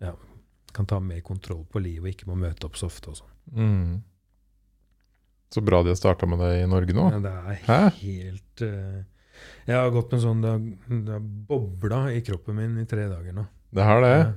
[0.00, 0.12] ja,
[0.72, 3.10] kan ta mer kontroll på livet og ikke må møte opp så ofte.
[3.10, 3.32] og sånn.
[3.58, 4.02] Mm.
[5.52, 7.08] Så bra de har starta med det i Norge nå.
[7.12, 7.58] Ja, det er
[8.00, 9.02] helt uh,
[9.68, 10.52] Jeg har gått med sånn Det
[11.12, 13.44] har, bobla i kroppen min i tre dager nå.
[13.72, 14.14] Det har det.
[14.16, 14.30] Ja.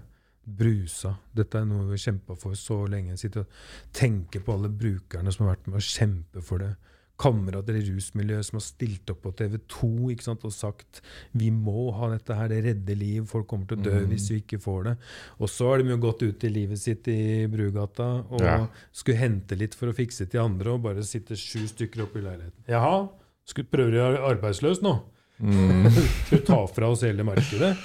[0.46, 1.16] Brusa.
[1.34, 3.16] Dette er noe vi har kjempa for så lenge.
[3.16, 6.76] Jeg sitter og tenker på alle brukerne som har vært med å kjempe for det.
[7.18, 11.00] Kamerater i rusmiljøet som har stilt opp på TV 2 ikke sant, og sagt
[11.34, 14.10] vi må ha dette her, det redder liv, folk kommer til å dø Mm.
[14.12, 14.96] hvis vi ikke får det.
[15.40, 18.68] Og så har de jo gått ut i livet sitt i Brugata og Ja.
[18.92, 22.22] skulle hente litt for å fikse til andre, og bare sitte sju stykker oppe i
[22.28, 22.64] leiligheten.
[22.68, 23.10] Jaha,
[23.46, 25.02] skulle prøve å være arbeidsløs nå?
[25.42, 25.90] Mm.
[26.26, 27.78] Skal du ta fra oss hele markedet?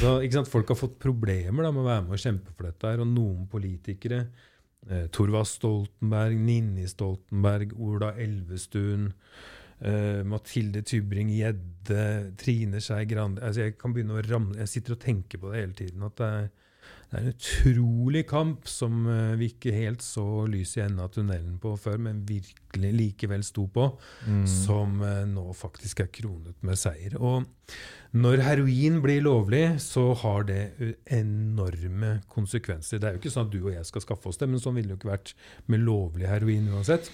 [0.00, 0.48] Så, ikke sant?
[0.48, 2.82] Folk har fått problemer da, med å være med og kjempe for dette.
[2.82, 4.26] her, Og noen politikere,
[4.90, 9.10] eh, Torvald Stoltenberg, Ninni Stoltenberg, Ola Elvestuen,
[9.80, 12.04] eh, Mathilde Tybring-Gjedde,
[12.40, 15.62] Trine Skei Grande altså Jeg kan begynne å ramle, jeg sitter og tenker på det
[15.62, 16.06] hele tiden.
[16.06, 16.48] At det er,
[17.06, 21.12] Det er en utrolig kamp som eh, vi ikke helt så lyset i enden av
[21.14, 23.84] tunnelen på før, men virkelig likevel sto på,
[24.26, 24.42] Mm.
[24.50, 27.14] som eh, nå faktisk er kronet med seier.
[27.20, 27.46] Og
[28.16, 30.60] når heroin blir lovlig, så har det
[31.14, 32.98] enorme konsekvenser.
[33.00, 34.76] Det er jo ikke sånn at du og jeg skal skaffe oss det, men sånn
[34.78, 35.34] ville det jo ikke vært
[35.70, 37.10] med lovlig heroin uansett.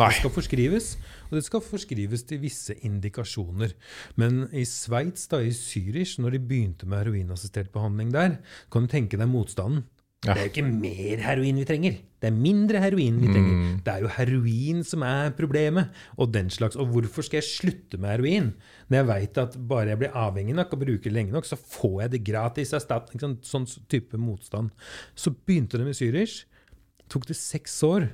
[0.00, 0.08] Nei.
[0.08, 0.86] Det skal forskrives,
[1.28, 3.74] og det skal forskrives til visse indikasjoner.
[4.16, 8.38] Men i Sveits, da, i Zürich, når de begynte med heroinassistert behandling der,
[8.72, 9.84] kan du tenke deg motstanden.
[10.22, 10.36] Ja.
[10.36, 13.54] Det er jo ikke mer heroin vi trenger, det er mindre heroin vi trenger.
[13.58, 13.78] Mm.
[13.82, 16.78] Det er jo heroin som er problemet, og den slags.
[16.78, 18.52] Og hvorfor skal jeg slutte med heroin?
[18.86, 21.58] Når jeg veit at bare jeg blir avhengig nok og bruker det lenge nok, så
[21.58, 23.42] får jeg det gratis staten.
[23.42, 24.70] Sånn type motstand.
[25.18, 26.44] Så begynte det med Zürich.
[27.10, 28.06] Tok det seks år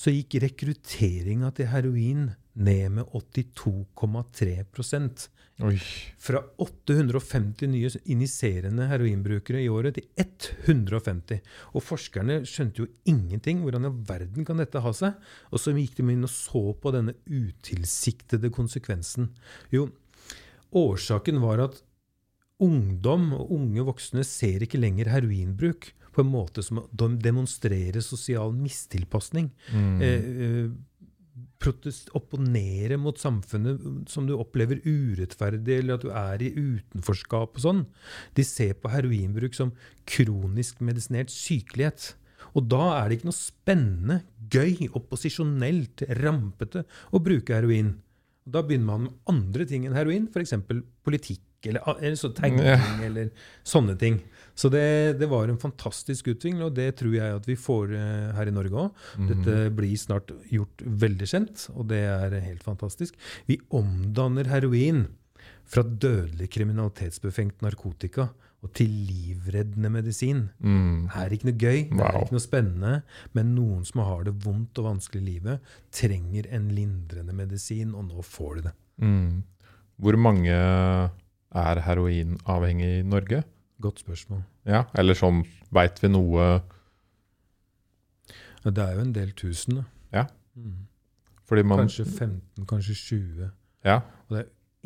[0.00, 5.28] så gikk rekrutteringa til heroin ned med 82,3
[5.60, 5.76] Oi.
[6.16, 11.42] Fra 850 nye injiserende heroinbrukere i året til 150.
[11.76, 13.60] Og forskerne skjønte jo ingenting.
[13.60, 15.18] Hvordan i verden kan dette ha seg?
[15.52, 19.28] Og så gikk de inn og så på denne utilsiktede konsekvensen.
[19.74, 19.90] Jo,
[20.72, 21.82] årsaken var at
[22.64, 28.54] ungdom og unge voksne ser ikke lenger heroinbruk på en måte som de demonstrerer sosial
[28.56, 29.50] mistilpasning.
[29.72, 30.00] Mm.
[30.02, 30.70] Eh, eh,
[32.16, 37.82] opponere mot samfunnet som du opplever urettferdig, eller at du er i utenforskap og sånn.
[38.34, 39.74] De ser på heroinbruk som
[40.08, 42.14] kronisk medisinert sykelighet.
[42.56, 44.16] Og da er det ikke noe spennende,
[44.50, 47.94] gøy, opposisjonelt, rampete å bruke heroin.
[48.48, 50.56] Da begynner man med andre ting enn heroin, f.eks.
[51.04, 53.28] politikk eller, eller så tegning eller
[53.68, 54.22] sånne ting.
[54.58, 58.28] Så det, det var en fantastisk utvikling, og det tror jeg at vi får eh,
[58.36, 59.06] her i Norge òg.
[59.16, 59.30] Mm.
[59.30, 63.16] Dette blir snart gjort veldig kjent, og det er helt fantastisk.
[63.48, 65.06] Vi omdanner heroin
[65.70, 70.42] fra dødelig kriminalitetsbefengt narkotika og til livreddende medisin.
[70.60, 71.06] Mm.
[71.08, 72.96] Det er ikke noe gøy, det er ikke noe spennende,
[73.36, 78.10] men noen som har det vondt og vanskelig i livet, trenger en lindrende medisin, og
[78.10, 78.74] nå får de det.
[79.00, 79.40] Mm.
[80.00, 83.42] Hvor mange er heroinavhengig i Norge?
[83.80, 84.42] Godt spørsmål.
[84.68, 86.46] Ja, eller sånn, veit vi noe
[88.60, 89.84] Ja, Det er jo en del tusen, da.
[90.12, 90.24] Ja.
[90.54, 90.86] Mm.
[91.66, 93.50] Man Kanskje 15, kanskje 20.
[93.84, 94.00] Ja.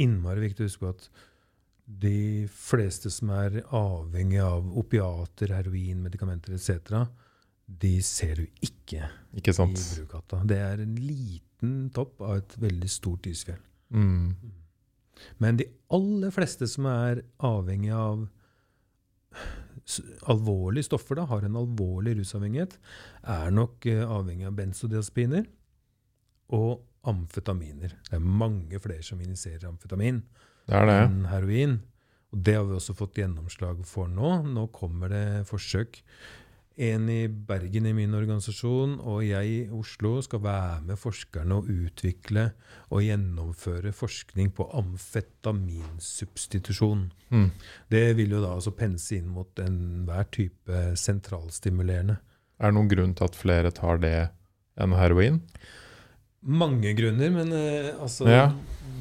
[0.00, 1.08] innmari viktig å huske på at
[1.84, 7.04] de fleste som er avhengig av opiater, heroin, medikamenter etc.,
[7.64, 10.42] de ser du ikke Ikke i Brugata.
[10.44, 13.60] Det er en liten topp av et veldig stort isfjell.
[13.88, 14.34] Mm.
[15.40, 18.26] Men de aller fleste som er avhengig av
[20.30, 22.78] alvorlige stoffer, da, har en alvorlig rusavhengighet,
[23.28, 25.44] er nok eh, avhengig av benzodiazepiner
[26.56, 27.96] og amfetaminer.
[28.08, 30.22] Det er mange flere som injiserer amfetamin
[30.68, 31.00] Det det.
[31.02, 31.82] enn heroin.
[32.32, 34.40] Og det har vi også fått gjennomslag for nå.
[34.48, 36.00] Nå kommer det forsøk.
[36.74, 41.68] En i Bergen i min organisasjon og jeg i Oslo skal være med forskerne og
[41.70, 42.50] utvikle
[42.90, 47.12] og gjennomføre forskning på amfetaminsubstitusjon.
[47.30, 47.50] Mm.
[47.94, 52.18] Det vil jo da altså pense inn mot enhver type sentralstimulerende.
[52.58, 54.30] Er det noen grunn til at flere tar det
[54.74, 55.38] enn heroin?
[56.44, 58.46] Mange grunner, men eh, altså Ja.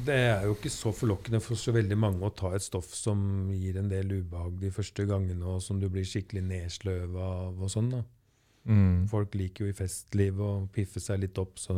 [0.04, 3.48] Det er jo ikke så forlokkende for så veldig mange å ta et stoff som
[3.56, 7.72] gir en del ubehag de første gangene, og som du blir skikkelig nedsløva av og
[7.72, 7.88] sånn.
[7.94, 8.02] da.
[8.68, 9.06] Mm.
[9.08, 11.76] Folk liker jo i festlivet å piffe seg litt opp, så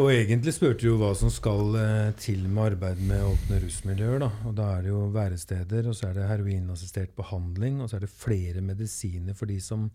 [0.00, 4.18] Og egentlig spurte du jo hva som skal eh, til med arbeid med åpne rusmiljøer.
[4.22, 4.28] da.
[4.48, 8.06] Og da er det jo væresteder, og så er det heroinassistert behandling, og så er
[8.06, 9.88] det flere medisiner for de som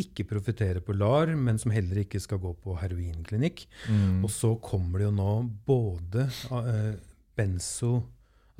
[0.00, 3.66] ikke profitterer på LAR, men som heller ikke skal gå på heroinklinikk.
[3.88, 4.24] Mm.
[4.24, 5.34] Og så kommer det jo nå
[5.66, 6.28] både
[6.60, 6.94] eh,
[7.38, 7.94] benzo,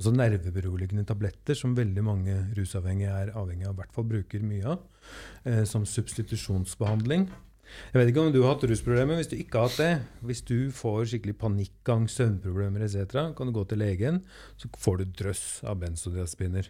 [0.01, 4.75] altså nerveberoligende tabletter, som veldig mange rusavhengige er avhengig av, i hvert fall bruker mye
[4.75, 4.83] av,
[5.45, 7.29] eh, som substitusjonsbehandling.
[7.91, 9.19] Jeg vet ikke om du har hatt rusproblemer.
[9.19, 13.55] Hvis du ikke har hatt det, hvis du får skikkelig panikkangst, søvnproblemer etc., kan du
[13.55, 14.21] gå til legen,
[14.61, 16.69] så får du drøss av benzodiazepiner.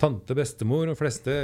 [0.00, 1.34] Tante, bestemor og fleste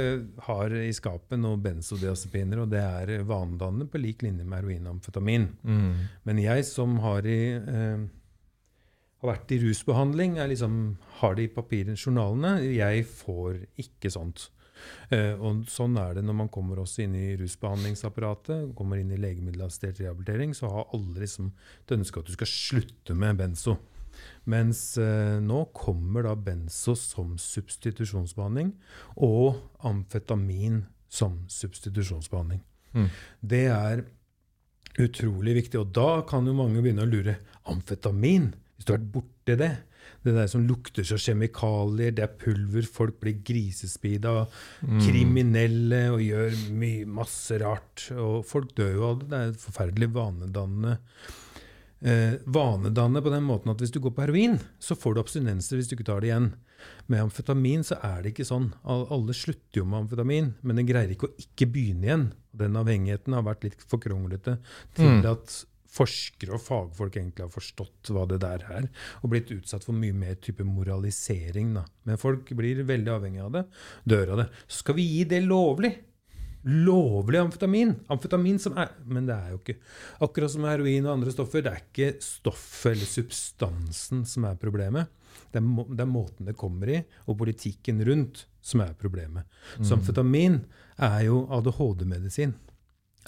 [0.47, 4.97] har i skapet noen benzodiazepiner, og det er vanedannende på lik linje med heroin og
[4.97, 5.51] amfetamin.
[5.61, 5.91] Mm.
[6.29, 8.07] Men jeg som har, i, eh,
[9.21, 10.81] har vært i rusbehandling, er liksom,
[11.21, 14.49] har det i papirene, journalene, jeg får ikke sånt.
[15.13, 19.19] Eh, og sånn er det når man kommer også inn i rusbehandlingsapparatet, kommer inn i
[19.21, 21.51] legemiddelassistert rehabilitering, så har alle liksom
[21.83, 23.77] et ønske at du skal slutte med benzo.
[24.51, 28.73] Mens eh, nå kommer da benzo som substitusjonsbehandling,
[29.19, 32.63] og amfetamin som substitusjonsbehandling.
[32.95, 33.07] Mm.
[33.39, 34.03] Det er
[34.99, 35.79] utrolig viktig.
[35.79, 37.37] Og da kan jo mange begynne å lure.
[37.71, 39.71] Amfetamin, hvis du har vært borti det,
[40.23, 44.47] Det der som lukter så kjemikalier, det er pulver, folk blir grisespeeda,
[44.85, 44.99] Mm.
[45.01, 48.11] kriminelle og gjør mye, masse rart.
[48.13, 49.29] Og folk dør jo av det.
[49.29, 50.97] Det er forferdelig vanedannende.
[52.03, 55.77] Eh, vanedannende på den måten at hvis du går på heroin, så får du abstinenser
[55.77, 56.51] hvis du ikke tar det igjen.
[57.07, 58.71] Med amfetamin så er det ikke sånn.
[58.89, 62.31] Alle slutter jo med amfetamin, men den greier ikke å ikke begynne igjen.
[62.57, 64.57] Den avhengigheten har vært litt for kronglete
[64.95, 65.25] til Mm.
[65.29, 68.87] at forskere og fagfolk egentlig har forstått hva det der er,
[69.21, 71.73] og blitt utsatt for mye mer type moralisering.
[71.75, 71.85] Da.
[72.07, 73.65] Men folk blir veldig avhengig av det,
[74.07, 74.47] dør av det.
[74.67, 75.93] Så skal vi gi det lovlig.
[76.61, 77.95] Lovlig amfetamin.
[78.13, 79.79] Amfetamin som er Men det er jo ikke
[80.21, 85.09] Akkurat som heroin og andre stoffer, det er ikke stoffet eller substansen som er problemet.
[85.51, 89.49] Det er, må, det er måten det kommer i, og politikken rundt, som er problemet.
[89.81, 90.59] Så amfetamin
[91.01, 92.53] er jo ADHD-medisin.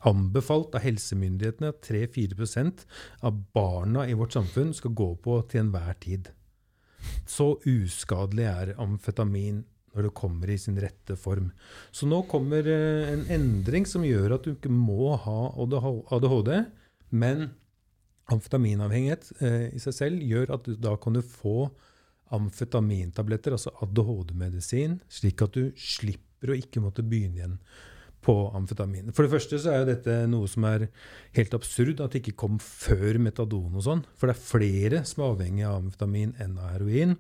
[0.10, 2.86] Anbefalt av helsemyndighetene at 3-4%
[3.24, 6.32] av barna i vårt samfunn skal gå på til enhver tid.
[7.28, 9.62] Så uskadelig er amfetamin
[9.94, 11.52] når det kommer i sin rette form.
[11.94, 16.54] Så nå kommer eh, en endring som gjør at du ikke må ha ADHD,
[17.14, 17.52] men
[18.34, 21.70] amfetaminavhengighet eh, i seg selv gjør at du, da kan du få
[22.34, 27.58] amfetamintabletter, altså ADHD-medisin, slik at du slipper å ikke måtte begynne igjen
[28.24, 29.12] på amfetamin.
[29.16, 30.88] For det første så er jo dette noe som er
[31.38, 34.04] helt absurd, at det ikke kom før metadon og sånn.
[34.18, 37.16] For det er flere som er avhengig av amfetamin enn av heroin.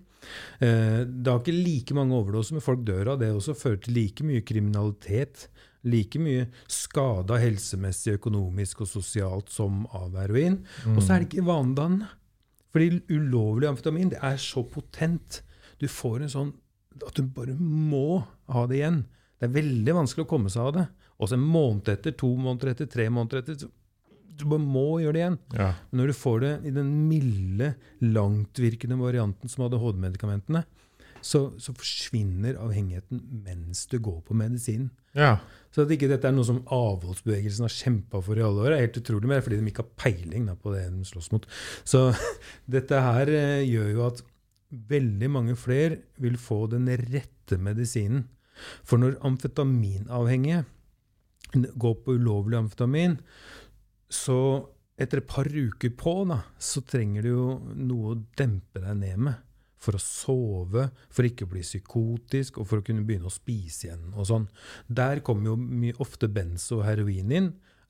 [0.64, 3.58] Eh, det har ikke like mange overdoser, men folk dør av det også.
[3.60, 5.48] Fører til like mye kriminalitet.
[5.84, 10.62] Like mye skada helsemessig, økonomisk og sosialt som av heroin.
[10.96, 12.12] Og så er det ikke vanedannende.
[12.74, 15.44] Fordi ulovlig amfetamin det er så potent.
[15.78, 16.54] Du får en sånn
[17.02, 18.24] at du bare må
[18.54, 19.04] ha det igjen.
[19.44, 20.84] Det er veldig vanskelig å komme seg av det.
[21.20, 23.58] Også en måned etter, to måneder etter, tre måneder etter.
[23.60, 23.68] så
[24.40, 25.36] Du bare må gjøre det igjen.
[25.58, 25.66] Ja.
[25.90, 30.64] Men når du får det i den milde, langtvirkende varianten som ADHD-medikamentene,
[31.20, 34.92] så, så forsvinner avhengigheten mens du går på medisinen.
[35.12, 35.36] ja.
[35.74, 38.84] Så at ikke dette er noe som avholdsbevegelsen har kjempa for i alle år, er
[38.84, 41.48] helt utrolig, mer fordi de ikke har peiling da, på det de slåss mot.
[41.82, 42.12] Så
[42.76, 44.22] dette her eh, gjør jo at
[44.94, 48.28] veldig mange flere vil få den rette medisinen.
[48.86, 50.64] For når amfetaminavhengige
[51.54, 53.18] går på ulovlig amfetamin,
[54.14, 54.38] så
[55.00, 59.26] etter et par uker på, da, så trenger du jo noe å dempe deg ned
[59.30, 59.50] med.
[59.84, 63.90] For å sove, for ikke å bli psykotisk, og for å kunne begynne å spise
[63.90, 64.14] igjen.
[64.16, 64.48] og sånn.
[64.88, 67.50] Der kommer jo ofte benzo og heroin inn,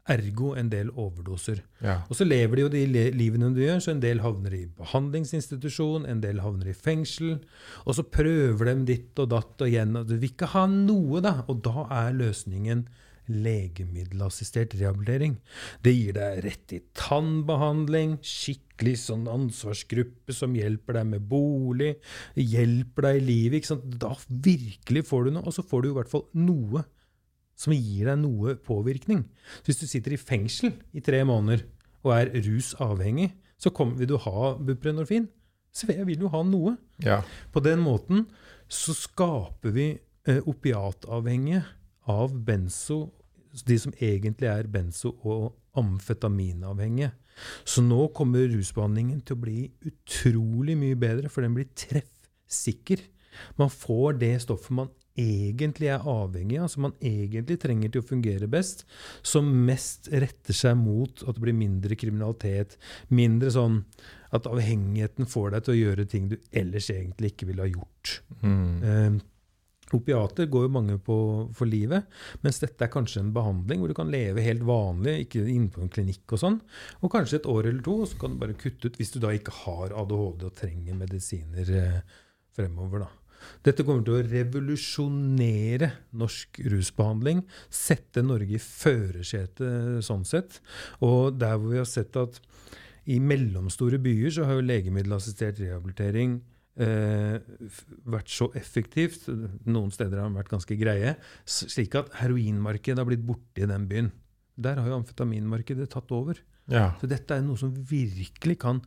[0.09, 1.61] ergo en del overdoser.
[1.81, 2.01] ja.
[2.09, 2.83] Og så lever de jo de
[3.15, 7.37] livene du gjør, så en del havner i behandlingsinstitusjon, en del havner i fengsel.
[7.85, 11.23] Og så prøver de ditt og datt og igjen, og du vil ikke ha noe,
[11.23, 11.39] da.
[11.47, 12.87] Og da er løsningen
[13.31, 15.37] legemiddelassistert rehabilitering.
[15.83, 21.93] Det gir deg rett til tannbehandling, skikkelig sånn ansvarsgruppe som hjelper deg med bolig,
[22.35, 23.71] hjelper deg i livet.
[24.03, 26.83] Da virkelig får du noe, og så får du i hvert fall noe
[27.55, 29.23] som gir deg noe påvirkning.
[29.61, 31.65] Så hvis du sitter i fengsel i tre måneder
[32.03, 35.29] og er rusavhengig, så kommer, vil du ha buprenorfin.
[35.73, 36.75] Så vil du ha noe.
[37.01, 37.21] ja.
[37.53, 38.27] På den måten
[38.69, 39.87] så skaper vi
[40.27, 41.63] eh, opiatavhengige
[42.09, 43.07] av benzo,
[43.65, 47.11] de som egentlig er benzo- og amfetaminavhengige.
[47.65, 53.01] Så nå kommer rusbehandlingen til å bli utrolig mye bedre, for den blir treffsikker.
[53.57, 58.07] Man får det stoffet man egentlig er avhengig av, som man egentlig trenger til å
[58.07, 58.85] fungere best,
[59.21, 62.77] som mest retter seg mot at det blir mindre kriminalitet,
[63.13, 63.83] mindre sånn
[64.33, 68.17] at avhengigheten får deg til å gjøre ting du ellers egentlig ikke ville ha gjort.
[68.41, 68.73] Mm.
[68.81, 69.21] Eh,
[69.93, 71.15] opiater går jo mange på
[71.53, 72.09] for livet,
[72.41, 75.83] mens dette er kanskje en behandling hvor du kan leve helt vanlig, ikke inne på
[75.83, 76.59] en klinikk og sånn,
[77.01, 79.21] og kanskje et år eller to, og så kan du bare kutte ut hvis du
[79.21, 81.99] da ikke har ADHD og trenger medisiner eh,
[82.57, 83.05] fremover.
[83.05, 83.22] da.
[83.65, 90.61] Dette kommer til å revolusjonere norsk rusbehandling, sette Norge i førersetet sånn sett.
[91.05, 92.39] Og der hvor vi har sett at
[93.11, 96.37] i mellomstore byer så har jo legemiddelassistert rehabilitering
[96.79, 97.39] eh,
[98.09, 99.27] vært så effektivt,
[99.67, 101.15] noen steder har den vært ganske greie,
[101.45, 104.11] slik at heroinmarkedet har blitt borte i den byen.
[104.55, 106.39] Der har jo amfetaminmarkedet tatt over.
[106.69, 106.93] ja.
[107.01, 108.83] Så dette er noe som virkelig kan,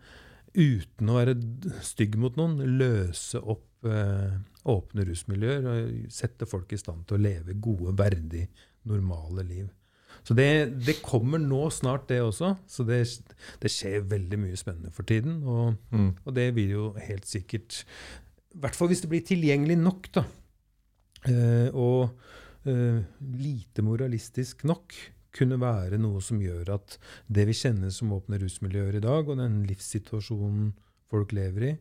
[0.57, 1.37] uten å være
[1.85, 7.25] stygg mot noen, løse opp eh, åpne rusmiljøer og sette folk i stand til å
[7.27, 8.47] leve gode, verdig,
[8.87, 9.67] normale liv.
[10.27, 10.47] Så det,
[10.87, 12.55] det kommer nå snart, det også.
[12.67, 13.03] Så det,
[13.63, 15.43] det skjer veldig mye spennende for tiden.
[15.45, 16.15] Og, Mm.
[16.25, 17.85] og det vil jo helt sikkert
[18.57, 20.25] I hvert fall hvis det blir tilgjengelig nok, da.
[21.29, 22.17] Eh, og
[22.67, 24.95] eh, lite moralistisk nok
[25.37, 26.97] kunne være noe som gjør at
[27.29, 30.71] det vi kjenner som åpne rusmiljøer i dag, og den livssituasjonen
[31.13, 31.73] folk lever i,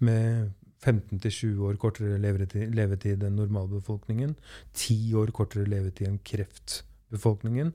[0.00, 4.34] med 15-20 år kortere levetid, levetid enn normalbefolkningen,
[4.74, 7.72] 10 år kortere levetid enn kreftbefolkningen,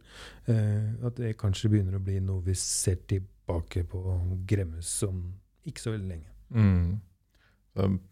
[0.51, 5.21] eh, at det kanskje begynner å bli noe vi ser tilbake på og gremmes om
[5.67, 6.33] ikke så veldig lenge.
[6.51, 6.99] Mm.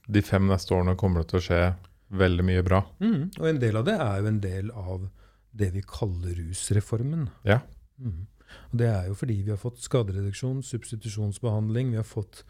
[0.08, 1.62] De fem neste årene kommer det til å skje
[2.16, 2.84] veldig mye bra.
[3.02, 3.22] Mm.
[3.40, 5.08] Og en del av det er jo en del av
[5.56, 7.30] det vi kaller rusreformen.
[7.48, 7.62] Ja.
[7.98, 8.28] Mm.
[8.72, 12.44] Og det er jo fordi vi har fått skadereduksjon, substitusjonsbehandling, vi har fått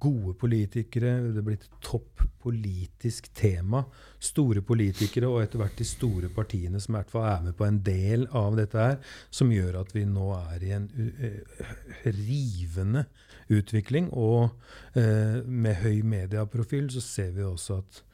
[0.00, 3.82] gode politikere, det er blitt topp politisk tema.
[4.22, 7.66] Store politikere og etter hvert de store partiene som i hvert fall er med på
[7.66, 8.98] en del av dette her,
[9.30, 11.72] som gjør at vi nå er i en uh,
[12.06, 13.06] rivende
[13.48, 14.10] utvikling.
[14.12, 14.50] Og
[14.98, 18.04] uh, med høy medieprofil så ser vi også at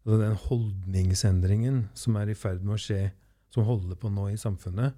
[0.00, 3.10] altså den holdningsendringen som er i ferd med å skje,
[3.52, 4.94] som holder på nå i samfunnet,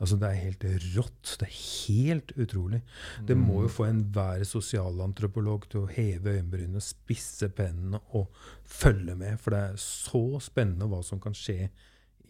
[0.00, 0.64] Altså, det er helt
[0.96, 1.36] rått.
[1.38, 2.82] Det er helt utrolig.
[3.24, 3.74] Det må jo Mm.
[3.76, 8.28] få enhver sosialantropolog til å heve øyenbrynene, spisse pennene og
[8.64, 9.38] følge med.
[9.38, 11.70] For det er så spennende hva som kan skje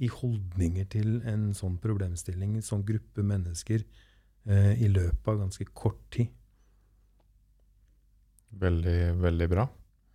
[0.00, 3.84] i holdninger til en sånn problemstilling, en sånn gruppe mennesker,
[4.46, 6.28] eh, i løpet av ganske kort tid.
[8.52, 9.68] Veldig, veldig bra.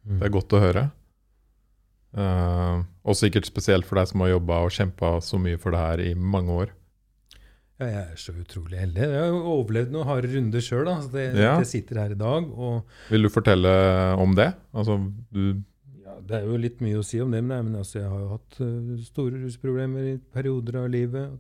[0.07, 0.91] Det er godt å høre.
[2.17, 5.79] Uh, og sikkert spesielt for deg som har jobba og kjempa så mye for det
[5.79, 6.71] her i mange år.
[7.79, 9.03] Ja, jeg er så utrolig heldig.
[9.05, 10.87] Jeg har jo overlevd noen harde runder sjøl.
[11.05, 11.57] Så Ja.
[11.59, 12.47] jeg sitter her i dag
[13.11, 14.53] Vil du fortelle om det?
[14.73, 14.95] Altså,
[15.31, 15.61] du
[16.03, 18.09] Ja, Det er jo litt mye å si om det, men, nei, men altså, jeg
[18.09, 21.37] har jo hatt uh, store rusproblemer i perioder av livet.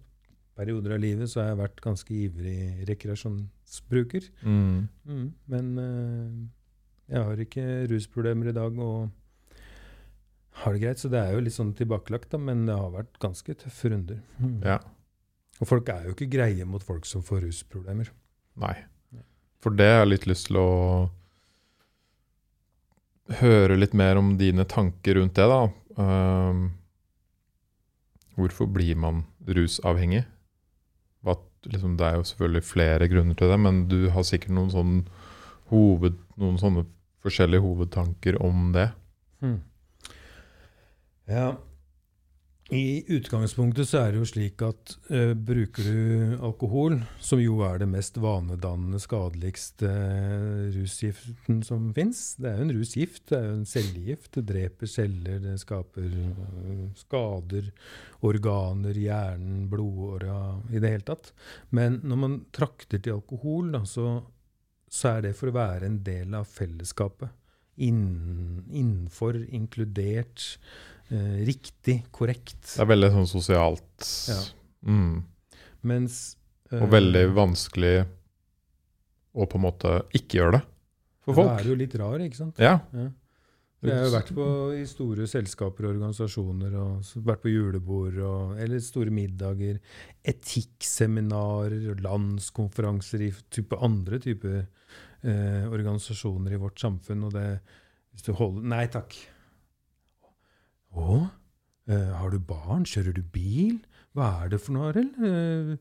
[0.55, 4.29] Perioder av livet så har jeg vært ganske ivrig rekreasjonsbruker.
[4.43, 9.09] mm, Mm, men uh, jeg har ikke rusproblemer i dag og
[10.61, 10.99] har det greit.
[10.99, 14.19] Så det er jo litt sånn tilbakelagt, da, men det har vært ganske tøffe runder.
[14.41, 14.61] Mm.
[14.63, 14.79] Ja.
[15.57, 18.11] Og folk er jo ikke greie mot folk som får rusproblemer.
[18.61, 18.75] Nei.
[19.63, 20.71] For det har jeg litt lyst til å
[23.41, 25.61] høre litt mer om dine tanker rundt det, da.
[25.97, 26.67] Um,
[28.37, 30.23] hvorfor blir man rusavhengig?
[31.25, 31.35] Hva,
[31.67, 35.25] liksom, det er jo selvfølgelig flere grunner til det, men du har sikkert noen, sånne,
[35.73, 36.85] hoved, noen sånne
[37.25, 38.91] forskjellige hovedtanker om det.
[39.41, 39.59] Hmm.
[41.27, 41.57] Ja.
[42.67, 47.79] I utgangspunktet så er det jo slik at uh, bruker du alkohol, som jo er
[47.79, 53.45] det mest vanedannende, skadeligste uh, rusgiften som fins Det er jo en rusgift, det er
[53.45, 54.27] jo en cellegift.
[54.35, 57.71] Det dreper celler, det skaper uh, skader,
[58.27, 61.31] organer, hjernen, blodåra I det hele tatt.
[61.71, 64.17] Men når man trakter til alkohol, da, så,
[64.91, 67.31] så er det for å være en del av fellesskapet
[67.77, 70.57] inn, innenfor, inkludert,
[71.11, 72.73] eh, riktig, korrekt.
[72.75, 74.39] Det er veldig sånn sosialt Ja.
[74.87, 75.23] mm,
[75.87, 76.17] Mens
[76.71, 77.95] eh, Og veldig vanskelig
[79.37, 80.65] å på en måte ikke gjøre det
[81.27, 82.59] for Da er du jo litt rar, ikke sant?
[82.63, 82.77] Ja.
[82.95, 83.09] Ja.
[83.85, 88.55] Jeg har jo vært på, i store selskaper og organisasjoner, og vært på julebord og,
[88.63, 89.77] eller store middager,
[90.25, 97.27] etikkseminarer og landskonferanser i type andre typer eh, organisasjoner i vårt samfunn.
[97.27, 97.45] Og det
[98.15, 99.13] hvis du holder Nei takk.
[100.97, 101.17] Å?
[101.87, 102.83] Eh, har du barn?
[102.87, 103.77] Kjører du bil?
[104.17, 105.17] Hva er det for noe, Arild?
[105.23, 105.73] Eh,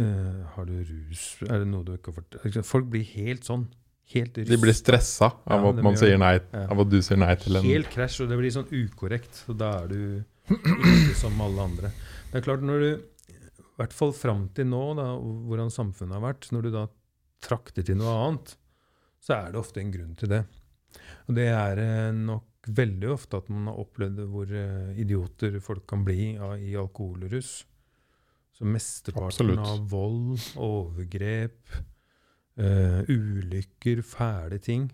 [0.00, 3.66] eh, har du rus Er det noe du ikke har fått Folk blir helt sånn.
[4.14, 6.66] Helt De blir stressa av Ja, at man sier nei, Ja.
[6.72, 9.44] av at du sier nei til en Helt krasj, og det blir sånn ukorrekt.
[9.46, 11.92] Så da er du ikke som alle andre.
[12.30, 12.90] Det er klart, når du,
[13.32, 16.82] i hvert fall fram til nå, da, hvordan samfunnet har vært, når du da
[17.44, 18.56] trakter til noe annet,
[19.24, 20.42] så er det ofte en grunn til det.
[21.28, 22.12] Og det er eh,
[22.64, 26.74] nok veldig ofte at man har opplevd hvor eh, idioter folk kan bli av, i
[26.76, 27.64] alkoholrus.
[28.54, 31.72] Så mesteparten av vold, overgrep,
[32.60, 34.92] uh, ulykker, fæle ting,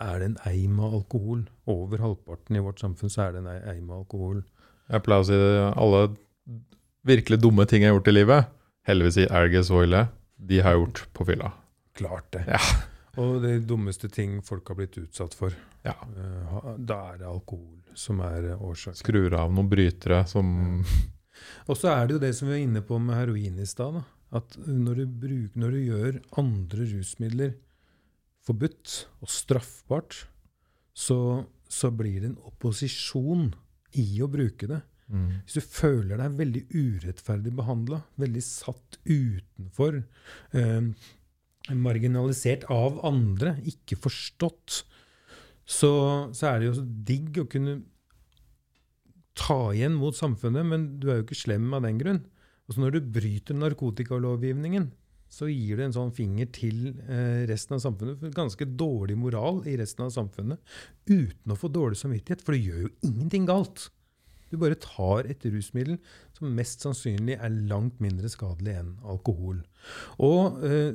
[0.00, 1.42] er det en eim av alkohol.
[1.68, 4.40] Over halvparten i vårt samfunn så er det en eim av alkohol.
[4.88, 6.00] Jeg pleier å si det, alle
[7.04, 8.56] virkelig dumme ting jeg har gjort i livet,
[8.88, 9.28] heldigvis i
[9.68, 10.06] og Ille,
[10.40, 11.52] de har jeg gjort på fylla.
[12.00, 12.46] Klart det.
[12.48, 12.62] Ja.
[13.20, 15.52] Og de dummeste ting folk har blitt utsatt for,
[15.84, 15.92] Ja.
[16.16, 18.96] eh, da er det alkohol som er eh, årsaken.
[18.96, 20.84] Skrur av noen brytere som
[21.68, 24.02] Og så er det jo det som vi var inne på med heroin i stad.
[24.32, 27.54] At når du, bruker, når du gjør andre rusmidler
[28.46, 30.22] forbudt og straffbart,
[30.94, 31.18] så,
[31.68, 33.50] så blir det en opposisjon
[34.00, 34.80] i å bruke det.
[35.12, 40.02] mm, Hvis du føler deg veldig urettferdig behandla, veldig satt utenfor,
[40.56, 40.80] eh,
[41.70, 44.82] marginalisert av andre, ikke forstått,
[45.62, 45.92] så,
[46.34, 47.78] så er det jo så digg å kunne
[49.38, 52.20] ta igjen mot samfunnet, men du er jo ikke slem av den grunn.
[52.66, 54.90] Og så når du bryter narkotikalovgivningen,
[55.32, 58.34] så gir du en sånn finger til eh, resten av samfunnet.
[58.36, 60.60] Ganske dårlig moral i resten av samfunnet
[61.08, 63.86] uten å få dårlig samvittighet, for du gjør jo ingenting galt.
[64.52, 65.96] Du bare tar et rusmiddel
[66.36, 69.62] som mest sannsynlig er langt mindre skadelig enn alkohol.
[70.20, 70.92] Og eh,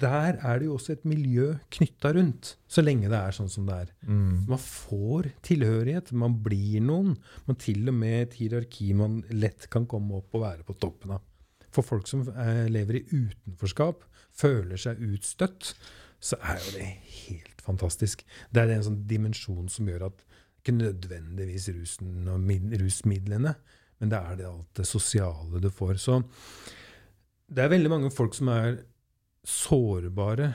[0.00, 3.66] der er det jo også et miljø knytta rundt, så lenge det er sånn som
[3.68, 3.90] det er.
[4.06, 4.44] Mm.
[4.50, 7.16] Man får tilhørighet, man blir noen.
[7.48, 11.16] Man til og med et hierarki man lett kan komme opp og være på toppen
[11.16, 11.24] av.
[11.72, 14.04] For folk som eh, lever i utenforskap,
[14.36, 15.72] føler seg utstøtt,
[16.22, 16.90] så er jo det
[17.26, 18.22] helt fantastisk.
[18.52, 20.22] Det er en sånn dimensjon som gjør at
[20.62, 22.46] ikke nødvendigvis rusen og
[22.78, 23.56] rusmidlene,
[23.98, 25.98] men det er det alt det sosiale du får.
[25.98, 26.20] Så
[27.52, 28.78] det er veldig mange folk som er
[29.46, 30.52] sårbare,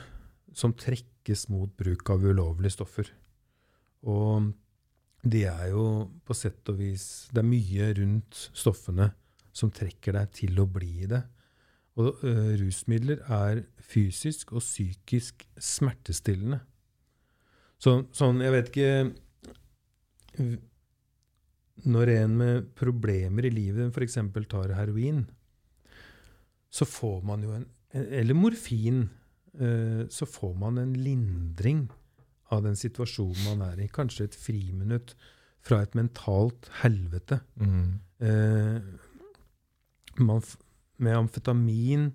[0.56, 3.10] som trekkes mot bruk av ulovlige stoffer.
[4.08, 4.50] Og
[5.22, 5.84] det er jo
[6.24, 9.10] på sett og vis Det er mye rundt stoffene
[9.50, 11.22] som trekker deg til å bli det.
[11.98, 16.60] Og ø, rusmidler er fysisk og psykisk smertestillende.
[17.82, 18.92] Så, sånn, jeg vet ikke
[21.88, 24.18] Når en med problemer i livet f.eks.
[24.50, 25.24] tar heroin,
[26.70, 29.08] så får man jo en Eller morfin.
[29.58, 31.88] eh, Så får man en lindring
[32.50, 33.88] av den situasjonen man er i.
[33.88, 35.14] Kanskje et friminutt
[35.60, 37.40] fra et mentalt helvete.
[37.60, 38.00] Mm.
[38.20, 38.80] Eh,
[40.18, 40.42] man,
[40.98, 42.10] med amfetamin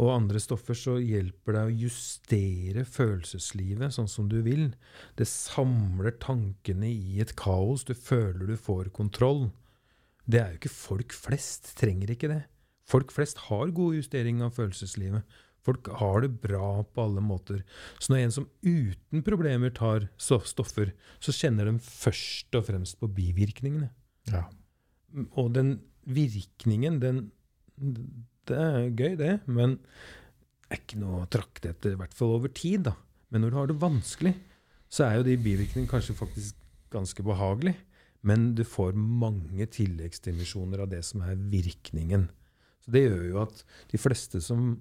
[0.00, 4.70] og andre stoffer så hjelper det å justere følelseslivet sånn som du vil.
[5.18, 7.84] Det samler tankene i et kaos.
[7.84, 9.50] Du føler du får kontroll.
[10.30, 11.74] Det er jo ikke folk flest.
[11.80, 12.42] Trenger ikke det.
[12.90, 15.38] Folk flest har god justering av følelseslivet.
[15.66, 17.62] Folk har det bra på alle måter.
[18.00, 23.10] Så når en som uten problemer tar stoffer, så kjenner de først og fremst på
[23.12, 23.90] bivirkningene.
[24.30, 24.46] Ja.
[25.36, 25.78] Og den
[26.08, 27.30] virkningen, den
[28.50, 29.76] Det er gøy, det, men
[30.66, 32.88] det er ikke noe å trakte etter, i hvert fall over tid.
[32.88, 32.96] da.
[33.30, 34.32] Men når du har det vanskelig,
[34.90, 36.56] så er jo de bivirkningene kanskje faktisk
[36.90, 37.78] ganske behagelige.
[38.26, 42.26] Men du får mange tilleggsdimensjoner av det som er virkningen.
[42.84, 44.78] Så det gjør jo at de fleste som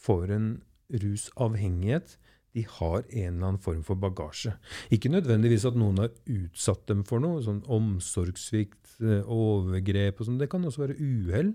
[0.00, 0.50] får en
[0.90, 2.16] rusavhengighet,
[2.54, 4.56] de har en eller annen form for bagasje.
[4.90, 10.40] Ikke nødvendigvis at noen har utsatt dem for noe, sånn omsorgssvikt, eh, overgrep og sånn.
[10.40, 11.54] Det kan også være uhell.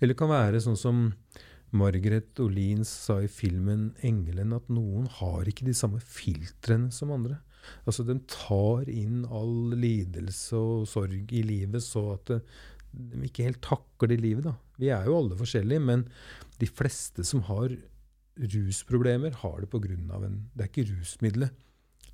[0.00, 1.12] Eller det kan være sånn som
[1.76, 7.38] Margaret Olin sa i filmen 'Engelen', at noen har ikke de samme filtrene som andre.
[7.86, 13.60] Altså De tar inn all lidelse og sorg i livet, så at de ikke helt
[13.60, 14.44] takler livet.
[14.44, 14.54] da.
[14.80, 16.06] Vi er jo alle forskjellige, men
[16.60, 17.72] de fleste som har
[18.36, 19.96] rusproblemer, har det pga.
[20.24, 21.50] en Det er ikke rusmiddelet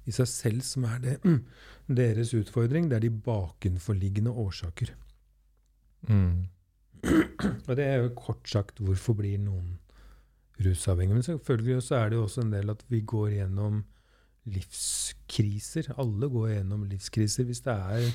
[0.06, 1.16] i seg selv som er det,
[2.00, 4.94] deres utfordring, det er de bakenforliggende årsaker.
[6.08, 6.48] Mm.
[7.68, 9.78] Og det er jo kort sagt hvorfor blir noen
[10.62, 11.14] rusavhengige.
[11.14, 13.84] Men selvfølgelig så er det jo også en del at vi går gjennom
[14.50, 15.92] livskriser.
[15.98, 17.46] Alle går gjennom livskriser.
[17.46, 18.08] Hvis det er,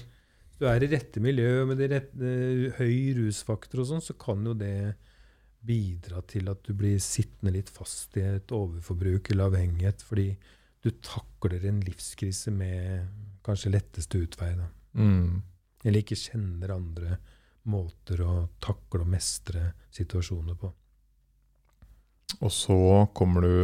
[0.57, 2.29] hvis du er i rette miljø med rette,
[2.79, 4.95] høy rusfaktor og sånn, så kan jo det
[5.61, 10.31] bidra til at du blir sittende litt fast i et overforbruk eller avhengighet, fordi
[10.81, 13.05] du takler en livskrise med
[13.45, 14.55] kanskje letteste utvei.
[14.57, 14.65] Da.
[14.97, 15.43] Mm.
[15.85, 17.19] Eller ikke kjenner andre
[17.69, 20.73] måter å takle og mestre situasjoner på.
[22.41, 22.81] Og så
[23.13, 23.55] kommer du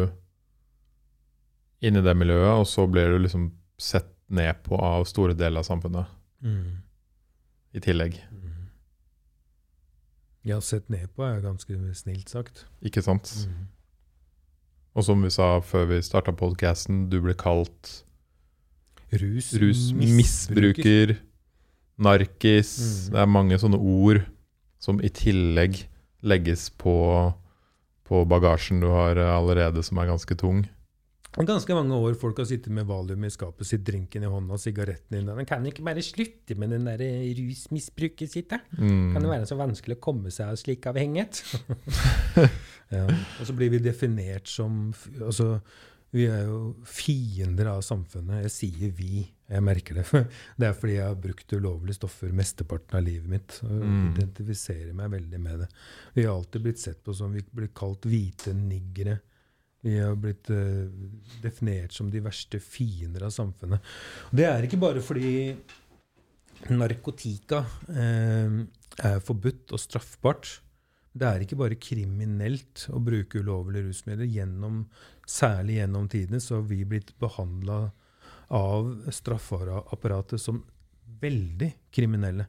[1.88, 3.50] inn i det miljøet, og så blir du liksom
[3.82, 6.20] sett ned på av store deler av samfunnet
[7.74, 8.18] i tillegg.
[8.32, 8.70] Mm.
[10.44, 12.66] Ja, sett ned på er ganske snilt sagt.
[12.86, 13.32] Ikke sant?
[13.48, 13.70] Mm.
[14.94, 18.04] Og som vi sa før vi starta podkasten, du ble kalt
[19.14, 21.20] Rus, rusmisbruker,
[22.02, 23.12] narkis Mm.
[23.14, 24.24] Det er mange sånne ord
[24.82, 25.84] som i tillegg
[26.26, 26.96] legges på,
[28.04, 30.64] på bagasjen du har allerede, som er ganske tung.
[31.34, 35.18] Ganske mange år folk har sittet med valium i skapet sitt, drinken i hånda, sigaretten
[35.18, 35.46] i den.
[35.50, 37.02] Kan ikke bare slutte med den der
[37.40, 38.60] rusmisbruket sitt, da?
[38.78, 39.14] Mm.
[39.16, 41.42] Kan det være så vanskelig å komme seg av slik avhengighet?
[42.94, 43.08] ja.
[43.40, 45.58] Og så blir vi definert som Altså,
[46.14, 48.44] vi er jo fiender av samfunnet.
[48.46, 50.06] Jeg sier vi, jeg merker det.
[50.62, 53.58] Det er fordi jeg har brukt ulovlige stoffer mesteparten av livet mitt.
[53.66, 54.12] Og Mm.
[54.14, 55.72] identifiserer meg veldig med det.
[56.14, 59.18] Vi har alltid blitt sett på som vi blir kalt hvite niggere.
[59.84, 60.88] Vi har blitt uh,
[61.44, 63.84] definert som de verste fiender av samfunnet.
[64.32, 65.54] Det er ikke bare fordi
[66.72, 68.62] narkotika uh,
[69.04, 70.54] er forbudt og straffbart.
[71.14, 74.30] Det er ikke bare kriminelt å bruke ulovlige rusmidler.
[74.34, 74.86] Gjennom,
[75.30, 77.84] særlig gjennom tidene så har vi blitt behandla
[78.54, 80.64] av straffeapparatet som
[81.22, 82.48] veldig kriminelle.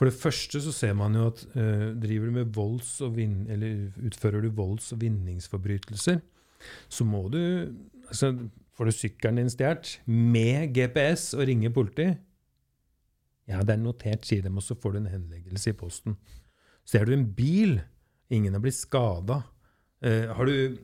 [0.00, 3.42] For det første så ser man jo at uh, driver du med volds og vin,
[3.52, 6.22] eller utfører du volds- og vinningsforbrytelser,
[6.88, 7.40] så må du
[8.08, 8.32] altså,
[8.80, 12.06] Får du sykkelen din stjålet med GPS og ringer politi?
[13.50, 16.14] Ja, det er notert, sier dem, og så får du en henleggelse i posten.
[16.88, 17.74] Ser du en bil,
[18.32, 19.42] ingen har blitt skada,
[20.00, 20.78] Uh, har du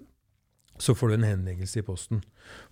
[0.78, 2.22] så får du en henleggelse i posten.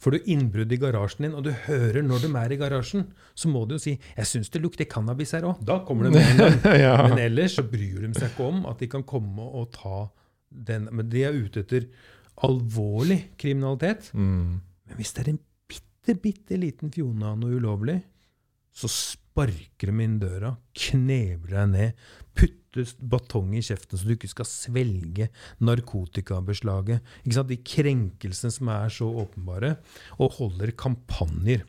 [0.02, 3.50] Får du innbrudd i garasjen din, og du hører når de er i garasjen, så
[3.50, 5.64] må du jo si 'Jeg syns det lukter cannabis her òg'.
[5.64, 6.76] Da kommer de med en gang.
[6.86, 6.96] ja.
[7.08, 10.10] Men ellers så bryr de seg ikke om at de kan komme og ta
[10.50, 10.88] den.
[10.92, 11.88] Men de er ute etter
[12.42, 14.10] alvorlig kriminalitet.
[14.14, 14.60] Mm.
[14.60, 18.02] Men hvis det er en bitte, bitte liten fjone av noe ulovlig,
[18.74, 22.63] så sparker de inn døra, knebler deg ned, putter
[22.98, 25.28] batong i kjeften så du ikke skal svelge
[25.64, 27.04] narkotikabeslaget.
[27.22, 27.52] Ikke sant?
[27.52, 29.76] De krenkelsene som er så åpenbare,
[30.18, 31.64] og holder kampanjer.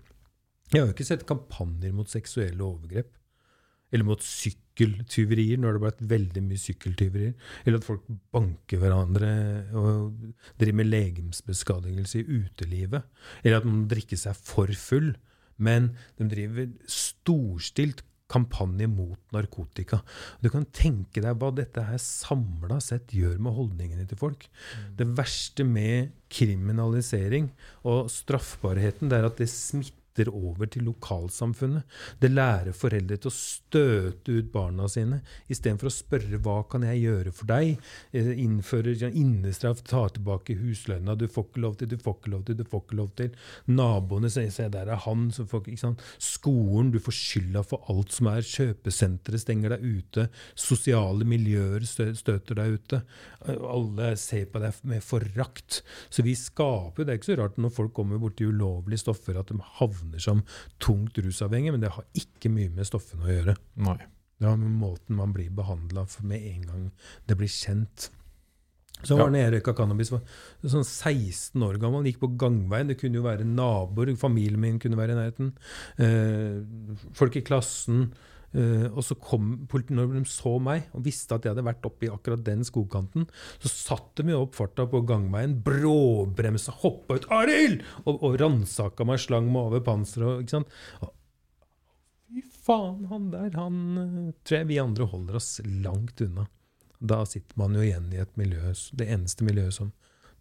[0.72, 3.12] Jeg har jo ikke sett kampanjer mot seksuelle overgrep.
[3.94, 7.36] Eller mot sykkeltyverier, når det har blitt veldig mye sykkeltyverier.
[7.64, 9.30] Eller at folk banker hverandre
[9.78, 10.18] og
[10.60, 13.06] driver med legemsbeskadigelse i utelivet.
[13.44, 15.14] Eller at man drikker seg for full.
[15.62, 18.04] Men de driver storstilt
[18.36, 20.02] kampanje mot narkotika.
[20.44, 24.48] Du kan tenke deg hva dette her samla sett gjør med holdningene til folk.
[25.00, 27.52] Det verste med kriminalisering
[27.88, 31.84] og straffbarheten, det er at det smitter over til lokalsamfunnet.
[32.22, 37.02] Det lærer foreldre til å støte ut barna sine, istedenfor å spørre hva kan jeg
[37.04, 37.76] gjøre for deg.
[38.16, 41.18] Eh, Innfører sånn innestraff, ta tilbake huslønna.
[41.20, 43.36] Du får ikke lov til, du får ikke lov til, du får ikke lov til.
[43.68, 46.04] Naboene sier se der er han som får ikke sant?
[46.22, 48.46] Skolen, du får skylda for alt som er.
[48.46, 50.28] Kjøpesenteret stenger deg ute.
[50.56, 53.02] Sosiale miljøer støter deg ute.
[53.46, 55.82] Eh, Alle ser på deg med forakt.
[56.10, 59.50] Så vi skaper Det er ikke så rart når folk kommer borti ulovlige stoffer, at
[59.52, 60.44] de havner som
[60.80, 63.56] tungt rusavhengig, men det har ikke mye med stoffene å gjøre.
[63.76, 63.98] Nei.
[64.40, 66.92] Det har med måten man blir behandla med en gang
[67.28, 68.10] det blir kjent.
[69.04, 69.24] Så Ja.
[69.24, 70.22] var det jeg røyka cannabis, var
[70.64, 72.88] sånn 16 år gammel, gikk på gangveien.
[72.88, 75.54] Det kunne jo være naboer, familien min kunne være i nærheten.
[76.00, 78.14] Eh, folk i klassen.
[78.56, 82.08] Eh, og så kom når de så meg og visste at jeg hadde vært oppe
[82.08, 83.26] i akkurat den skogkanten,
[83.60, 89.20] så satte de opp farta på gangveien, bråbremsa, hoppa ut 'Arild!' og, og ransaka meg,
[89.20, 90.46] slang meg over panseret.
[90.46, 90.80] Ikke sant?
[91.02, 91.12] Og,
[92.36, 96.48] Fy faen, han der, han eh, tror jeg vi andre holder oss langt unna.
[97.00, 99.92] Da sitter man jo igjen i et miljø Det eneste miljøet som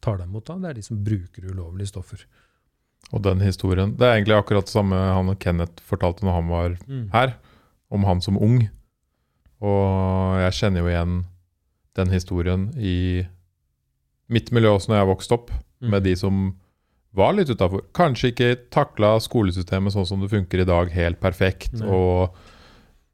[0.03, 2.25] tar deg imot da, det er de som bruker ulovlige stoffer.
[3.12, 6.49] Og den historien Det er egentlig akkurat det samme han og Kenneth fortalte når han
[6.49, 6.77] var
[7.12, 7.35] her,
[7.95, 8.64] om han som ung.
[9.64, 11.14] Og jeg kjenner jo igjen
[11.95, 13.24] den historien i
[14.32, 15.53] mitt miljø også når jeg vokste opp,
[15.84, 15.90] Mm.
[15.90, 16.36] med de som
[17.12, 17.82] var litt utafor.
[17.92, 21.86] Kanskje ikke takla skolesystemet sånn som det funker i dag, helt perfekt, Nei.
[21.92, 22.30] og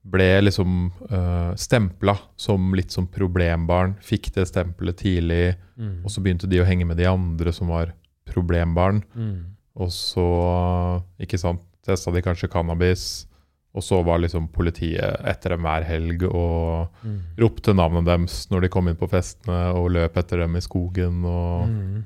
[0.07, 3.97] ble liksom uh, stempla som litt som problembarn.
[4.01, 6.05] Fikk det stempelet tidlig, Mm.
[6.05, 7.93] og så begynte de å henge med de andre som var
[8.27, 9.03] problembarn.
[9.17, 9.45] Mm.
[9.77, 13.27] Og så, ikke sant, testa de kanskje cannabis.
[13.75, 17.21] Og så var liksom politiet etter dem hver helg og Mm.
[17.39, 21.25] ropte navnet deres når de kom inn på festene, og løp etter dem i skogen.
[21.25, 22.05] Og Mm.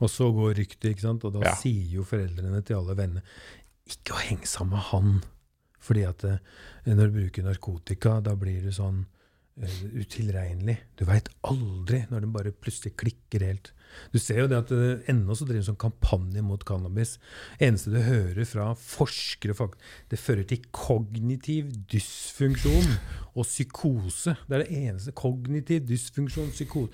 [0.00, 1.24] Og så går ryktet, ikke sant?
[1.24, 1.54] og da Ja.
[1.56, 3.22] sier jo foreldrene til alle venner
[3.88, 5.22] ikke å henge sammen med han.
[5.80, 6.38] Fordi at eh,
[6.86, 9.06] når du bruker narkotika, da blir du sånn
[9.60, 9.66] uh,
[9.98, 10.78] utilregnelig.
[10.96, 13.72] Du veit aldri når den bare plutselig klikker helt.
[14.12, 17.16] Du ser jo det at eh, ennå så driver en sånn kampanje mot cannabis.
[17.60, 19.78] Eneste du hører fra forskere fak-
[20.10, 22.90] Det fører til kognitiv dysfunksjon
[23.34, 24.36] og psykose.
[24.48, 25.12] Det er det eneste.
[25.18, 26.92] Kognitiv dysfunksjon, psykose.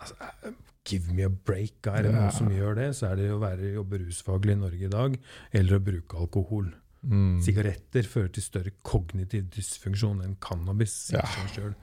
[0.00, 0.52] Altså, eh,
[0.86, 1.86] give me a break.
[1.90, 4.84] Er det noen som gjør det, så er det å være jobbe rusfaglig i Norge
[4.86, 5.16] i dag,
[5.52, 6.68] eller å bruke alkohol.
[7.06, 11.10] mm, Sigaretter fører til større kognitiv dysfunksjon enn cannabis.
[11.14, 11.22] Ja.
[11.54, 11.74] selv.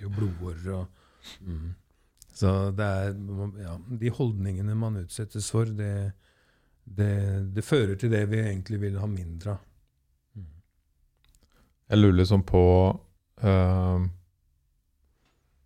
[0.00, 0.88] Jo blodårer og
[1.40, 1.74] mm.
[2.32, 3.10] Så det er
[3.60, 6.12] ja, De holdningene man utsettes for, det,
[6.84, 7.10] det,
[7.52, 9.68] det fører til det vi egentlig vil ha mindre av.
[11.92, 12.62] Jeg lurer liksom på
[13.44, 14.04] uh,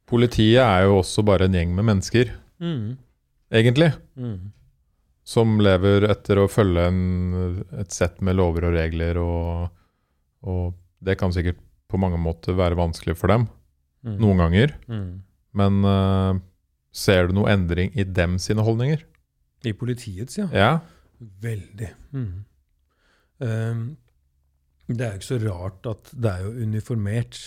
[0.07, 2.29] Politiet er jo også bare en gjeng med mennesker,
[3.51, 3.89] egentlig.
[4.14, 4.53] Mm.
[5.27, 7.01] Som lever etter å følge en,
[7.75, 9.67] et sett med lover og regler, og,
[10.47, 11.59] og det kan sikkert
[11.91, 13.49] på mange måter være vanskelig for dem,
[14.07, 14.19] Mm.
[14.23, 14.73] noen ganger.
[14.87, 15.07] Mm.
[15.59, 16.37] Men eh,
[16.97, 19.05] ser du noe endring i dem sine holdninger?
[19.66, 20.49] I politiets, ja.
[20.55, 20.72] Ja.
[21.42, 21.92] Veldig.
[22.16, 22.44] Mm.
[23.40, 23.84] Um,
[24.86, 27.40] det er jo ikke så rart at det er jo uniformert.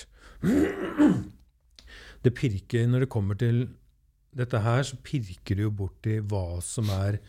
[2.20, 3.62] Det pirker Når det kommer til
[4.36, 7.22] dette her, så pirker det jo borti hva som er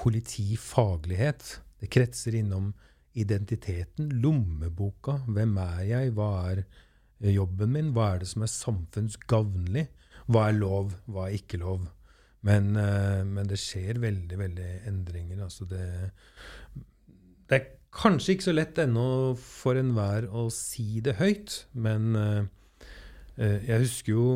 [0.00, 1.60] politifaglighet.
[1.80, 2.72] Det kretser innom
[3.12, 5.18] identiteten, lommeboka.
[5.28, 6.14] Hvem er jeg?
[6.16, 6.64] Hva er
[7.34, 7.92] jobben min?
[7.92, 9.86] Hva er det som er samfunnsgavnlig?
[10.30, 11.88] Hva er lov, hva er ikke lov?
[12.46, 15.42] Men, uh, men det skjer veldig, veldig endringer.
[15.44, 15.84] Altså det,
[17.50, 23.58] det er kanskje ikke så lett ennå for enhver å si det høyt, men eh,
[23.66, 24.26] jeg husker jo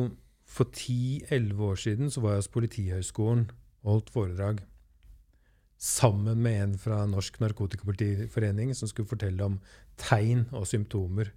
[0.55, 3.45] for 10-11 år siden så var jeg hos Politihøgskolen
[3.85, 4.61] og holdt foredrag
[5.81, 9.57] sammen med en fra Norsk Narkotikapolitiforening som skulle fortelle om
[9.99, 11.31] tegn og symptomer.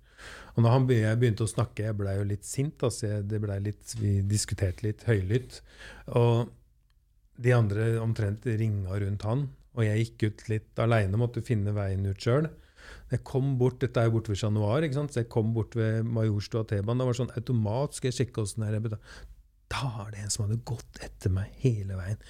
[0.56, 3.20] Og når han begynte å snakke, jeg blei jo litt sint, altså
[3.62, 5.60] litt, vi diskuterte litt høylytt.
[6.18, 6.48] Og
[7.38, 9.46] de andre omtrent ringa rundt han,
[9.78, 12.48] og jeg gikk ut litt aleine, måtte finne veien ut sjøl.
[13.12, 16.06] Jeg kom bort, Dette er jo borte ved Chat Noir, så jeg kom bort ved
[16.08, 17.02] Majorstua T-banen.
[17.02, 17.94] Det var sånn automat.
[17.96, 18.98] Skal jeg sjekke åssen det er?
[19.68, 22.20] Da er det en som hadde gått etter meg hele veien.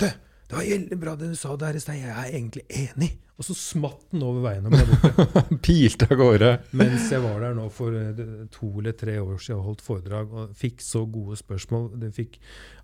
[0.00, 0.06] Du,
[0.46, 1.98] det var veldig bra det du sa der i sted.
[1.98, 3.08] Jeg er egentlig enig.
[3.36, 5.42] Og så smatt den over veien og ble borte.
[5.66, 6.52] Pilte av gårde.
[6.78, 8.22] Mens jeg var der nå for eh,
[8.54, 11.90] to eller tre år siden og holdt foredrag og fikk så gode spørsmål.
[12.00, 12.38] De fikk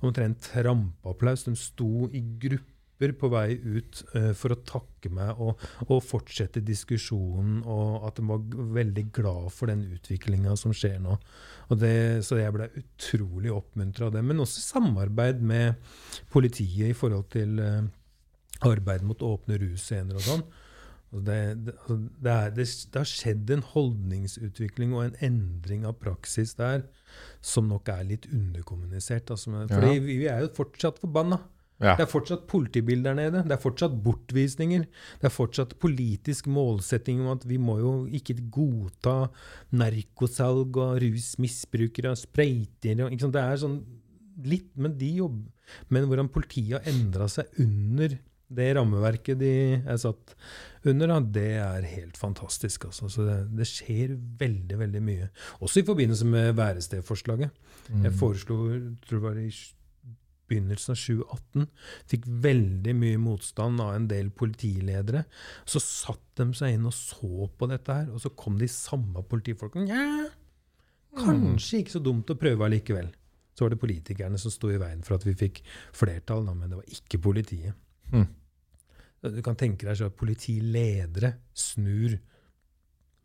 [0.04, 1.46] omtrent trampeapplaus.
[1.46, 2.71] De sto i gruppe
[3.18, 8.26] på vei ut uh, for å takke meg og, og, fortsette diskusjonen, og at de
[8.28, 8.44] var
[8.78, 11.18] veldig glad for den utviklinga som skjer nå.
[11.72, 14.22] Det, så jeg ble utrolig oppmuntra av det.
[14.26, 15.80] Men også samarbeid med
[16.30, 17.82] politiet i forhold til uh,
[18.68, 20.44] arbeid mot åpne russcener og sånn.
[21.12, 26.54] Det, det, altså, det, er, det, har skjedd en holdningsutvikling og en endring av praksis
[26.56, 26.86] der
[27.44, 29.28] som nok er litt underkommunisert.
[29.34, 30.04] Altså, fordi ja.
[30.06, 31.42] vi, vi er jo fortsatt forbanna.
[31.82, 31.96] Ja.
[31.98, 33.44] Det er fortsatt politibilder der nede.
[33.48, 34.84] Det er fortsatt bortvisninger.
[35.20, 39.16] Det er fortsatt politisk målsetting om at vi må jo ikke godta
[39.74, 43.10] narkosalg og rusmisbrukere og sprøytere.
[43.10, 43.80] Det er sånn
[44.48, 45.50] litt, men de jobber
[45.92, 48.18] Men hvordan politiet har endra seg under
[48.52, 50.34] det rammeverket de er satt
[50.88, 52.88] under, det er helt fantastisk.
[52.90, 53.08] Altså.
[53.12, 55.28] Så det, det, skjer veldig veldig mye.
[55.64, 57.62] Også i forbindelse med værestedforslaget.
[57.88, 58.02] Mm.
[58.08, 58.58] Jeg foreslo
[59.06, 59.48] tror det var i
[60.52, 61.66] begynnelsen av 2018
[62.12, 65.24] fikk veldig mye motstand av en del politiledere.
[65.64, 69.24] Så satt de seg inn og så på dette her, og så kom de samme
[69.28, 69.88] politifolkene.
[69.88, 70.28] Nja,
[71.18, 73.10] kanskje ikke så dumt å prøve allikevel.
[73.52, 75.60] Så var det politikerne som sto i veien for at vi fikk
[75.96, 77.76] flertall, men det var ikke politiet.
[78.12, 78.28] Mm.
[79.22, 82.16] Du kan tenke deg at politiledere snur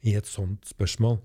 [0.05, 1.17] i et sånt spørsmål,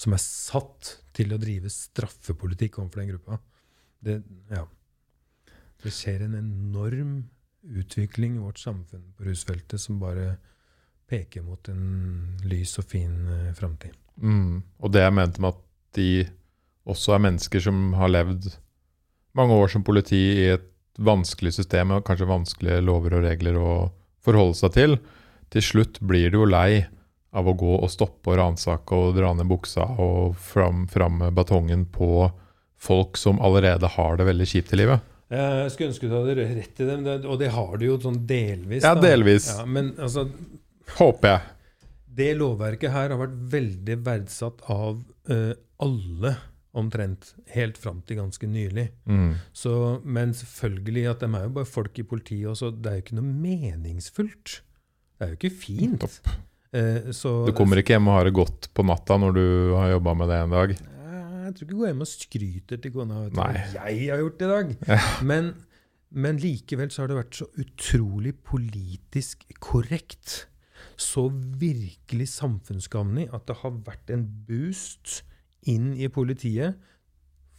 [0.00, 3.38] som er satt til å drive straffepolitikk overfor den gruppa.
[4.00, 4.16] Det,
[4.50, 4.64] ja.
[5.80, 7.14] Det skjer en enorm
[7.62, 10.34] utvikling i vårt samfunn på rusfeltet som bare
[11.10, 13.96] peker mot en lys og fin uh, framtid.
[14.20, 14.62] Mm.
[14.80, 15.62] Og det jeg mente med at
[15.98, 16.10] de
[16.90, 18.52] også er mennesker som har levd
[19.36, 20.68] mange år som politi i et
[21.00, 23.72] vanskelig system og kanskje vanskelige lover og regler å
[24.24, 24.96] forholde seg til.
[25.50, 26.84] Til slutt blir du jo lei
[27.30, 31.86] av å gå og stoppe og ransake og dra ned buksa og fram, fram batongen
[31.90, 32.26] på
[32.80, 35.09] folk som allerede har det veldig kjipt i livet.
[35.30, 38.82] Jeg skulle ønske du hadde rett i dem, og det har du jo sånn delvis.
[38.82, 39.46] Ja, delvis.
[39.54, 40.26] Ja, men altså
[40.98, 41.56] Håper jeg.
[42.20, 44.98] Det lovverket her har vært veldig verdsatt av
[45.30, 45.52] uh,
[45.84, 46.34] alle,
[46.74, 47.32] omtrent.
[47.54, 48.88] Helt fram til ganske nylig.
[49.06, 49.32] Mm.
[49.54, 49.72] Så,
[50.02, 52.72] men selvfølgelig at de er jo bare folk i politiet også.
[52.74, 54.60] Det er jo ikke noe meningsfullt.
[55.14, 56.20] Det er jo ikke fint.
[56.74, 59.46] Uh, så, du kommer ikke hjem og har det godt på natta når du
[59.78, 60.76] har jobba med det en dag?
[61.50, 63.48] Jeg tror ikke går hjem og skryter til kona vet hva
[63.90, 64.68] jeg har gjort i dag.
[64.86, 64.98] Ja.
[65.26, 65.48] Men,
[66.10, 70.44] men, likevel så har det vært så utrolig politisk korrekt.
[71.00, 75.24] Så virkelig samfunnsgagnlig at det har vært en boost
[75.68, 76.78] inn i politiet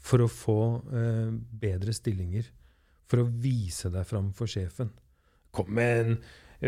[0.01, 0.61] for å få
[0.95, 2.47] eh, bedre stillinger.
[3.11, 4.93] For å vise deg fram for sjefen.
[5.51, 6.15] Kom med en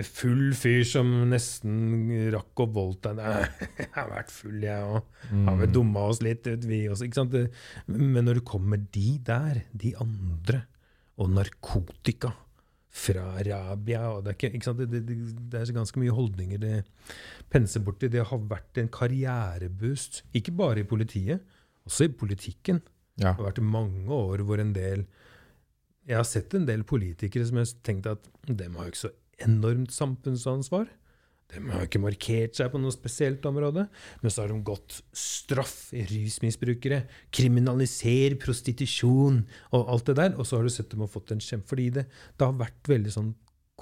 [0.01, 3.43] full fyr som nesten rakk voldta Nei,
[3.77, 5.09] jeg har vært full, jeg òg.
[5.29, 5.73] Har vel mm.
[5.75, 7.05] dumma oss litt ut, vi også.
[7.05, 7.35] Ikke sant?
[7.85, 10.63] Men når det kommer de der, de andre,
[11.21, 12.31] og narkotika
[12.93, 14.81] fra Arabia og det, er ikke, ikke sant?
[14.81, 15.17] Det, det,
[15.49, 16.75] det, er ganske mye holdninger det
[17.53, 18.09] penser borti.
[18.11, 21.45] Det har vært en karriereboost, ikke bare i politiet,
[21.87, 22.81] også i politikken.
[23.17, 23.33] Ja.
[23.33, 25.03] Det har vært mange år hvor en del
[26.03, 29.01] Jeg har sett en del politikere som jeg har tenkt at dem har jo ikke
[29.05, 29.11] så
[29.41, 30.89] enormt samfunnsansvar.
[31.53, 33.85] De har ikke markert seg på noe spesielt område,
[34.21, 37.03] men så har de gått straff i rusmisbrukere,
[37.33, 39.43] kriminaliser prostitusjon
[39.75, 41.89] og alt det der, og så har du sett dem har fått en kjempe Fordi
[41.99, 42.07] det,
[42.37, 43.33] det har vært veldig sånn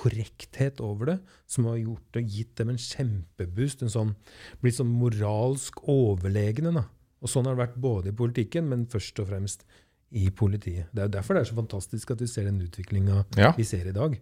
[0.01, 1.17] korrekthet over det,
[1.51, 3.83] som har gjort og gitt dem en kjempeboost.
[3.83, 4.15] en sånn,
[4.63, 6.73] Blitt sånn moralsk overlegne.
[6.75, 6.85] da.
[7.21, 9.65] Og sånn har det vært både i politikken, men først og fremst
[10.11, 10.89] i politiet.
[10.91, 13.53] Det er jo derfor det er så fantastisk at vi ser den utviklinga ja.
[13.55, 14.17] vi ser i dag.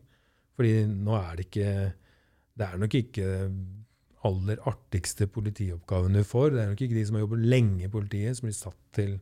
[0.60, 1.74] Fordi nå er det ikke
[2.60, 3.28] Det er nok ikke
[4.28, 6.52] aller artigste politioppgavene du får.
[6.52, 9.14] Det er nok ikke de som har jobbet lenge i politiet, som blir satt til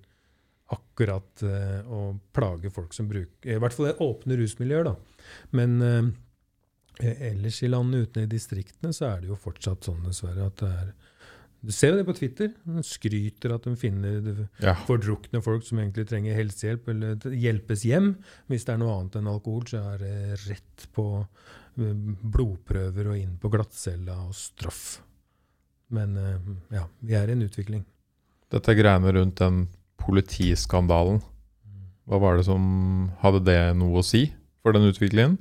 [0.73, 1.99] akkurat uh, å
[2.35, 5.27] plage folk som bruker I hvert fall det åpne rusmiljøer, da.
[5.55, 6.09] Men uh,
[7.05, 10.71] ellers i landet, uten i distriktene, så er det jo fortsatt sånn, dessverre, at det
[10.81, 10.91] er
[11.67, 12.53] Du ser jo det på Twitter.
[12.63, 14.73] De skryter at de finner Ja.
[14.87, 18.13] fordrukne folk som egentlig trenger helsehjelp, eller hjelpes hjem.
[18.47, 21.93] Hvis det er noe annet enn alkohol, så er det rett på eh,
[22.23, 25.01] blodprøver og inn på glattcella og straff.
[25.91, 26.39] Men eh,
[26.77, 27.83] ja, vi er i en utvikling.
[28.49, 29.65] Dette greiene rundt den
[29.99, 31.19] politiskandalen,
[32.07, 34.29] hva var det som Hadde det noe å si
[34.63, 35.35] for den utviklingen?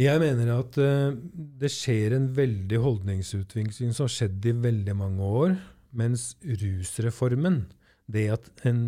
[0.00, 1.12] Jeg mener at uh,
[1.60, 5.58] det skjer en veldig holdningsutvikling som har skjedd i veldig mange år,
[5.92, 7.66] mens rusreformen,
[8.08, 8.86] det at en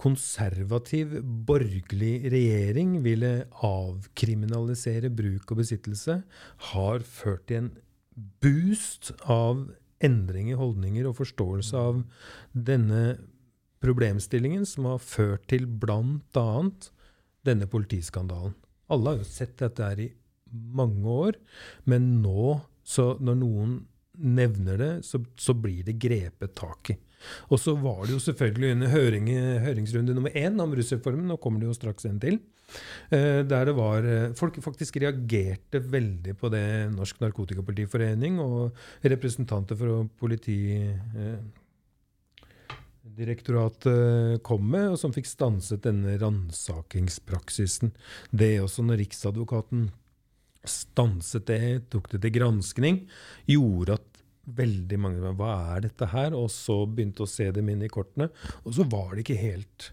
[0.00, 3.32] konservativ, borgerlig regjering ville
[3.66, 6.16] avkriminalisere bruk og besittelse,
[6.70, 7.70] har ført til en
[8.40, 9.66] boost av
[10.00, 12.00] endring i holdninger og forståelse av
[12.56, 13.18] denne
[13.84, 16.48] problemstillingen, som har ført til bl.a.
[17.44, 18.56] denne politiskandalen.
[18.90, 20.08] Alle har jo sett dette her i
[20.50, 21.38] mange år,
[21.90, 23.78] men nå, så når noen
[24.20, 26.98] nevner det, så, så blir det grepet tak i.
[27.52, 29.28] Og så var det jo selvfølgelig under høring,
[29.64, 32.38] høringsrunde nummer én om rusreformen, nå kommer det jo straks en til,
[33.12, 39.78] eh, der det var eh, Folk faktisk reagerte veldig på det Norsk Narkotikapolitiforening og representanter
[39.78, 40.60] for politi...
[40.80, 41.40] Eh,
[43.20, 47.90] kom med, og som fikk stanset denne ransakingspraksisen.
[48.30, 49.88] Det også når Riksadvokaten
[50.66, 51.60] stanset det,
[51.92, 53.02] tok det til granskning,
[53.48, 54.06] gjorde at
[54.50, 56.36] veldig mange var, Hva er dette her?
[56.36, 58.30] Og så begynte å se dem inn i kortene.
[58.64, 59.90] Og så var det ikke helt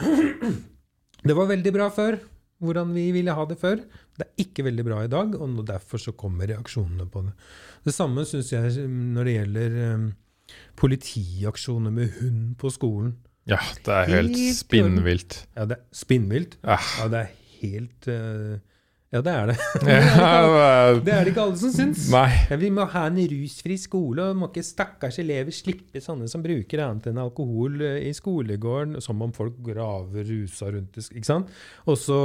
[1.26, 2.18] Det var veldig bra før,
[2.62, 3.80] hvordan vi ville ha det før.
[4.16, 7.32] Det er ikke veldig bra i dag, og derfor så kommer reaksjonene på det.
[7.86, 10.06] Det samme syns jeg når det gjelder um,
[10.78, 13.16] politiaksjoner med hund på skolen.
[13.46, 15.40] Ja, det er helt Helt spinnvilt.
[15.56, 16.56] Ja, det er spinnvilt.
[16.62, 16.78] Ja.
[17.00, 18.56] Ja, det er helt eh,
[19.14, 19.56] Ja, det er det.
[21.06, 22.08] Det er det ikke alle som syns.
[22.10, 26.42] Ja, vi må ha en rusfri skole, og må ikke stakkars elever slippe sånne som
[26.44, 30.98] bruker annet enn alkohol eh, i skolegården, som om folk graver rusa rundt.
[31.06, 31.52] Ikke sant?
[31.86, 32.18] Og så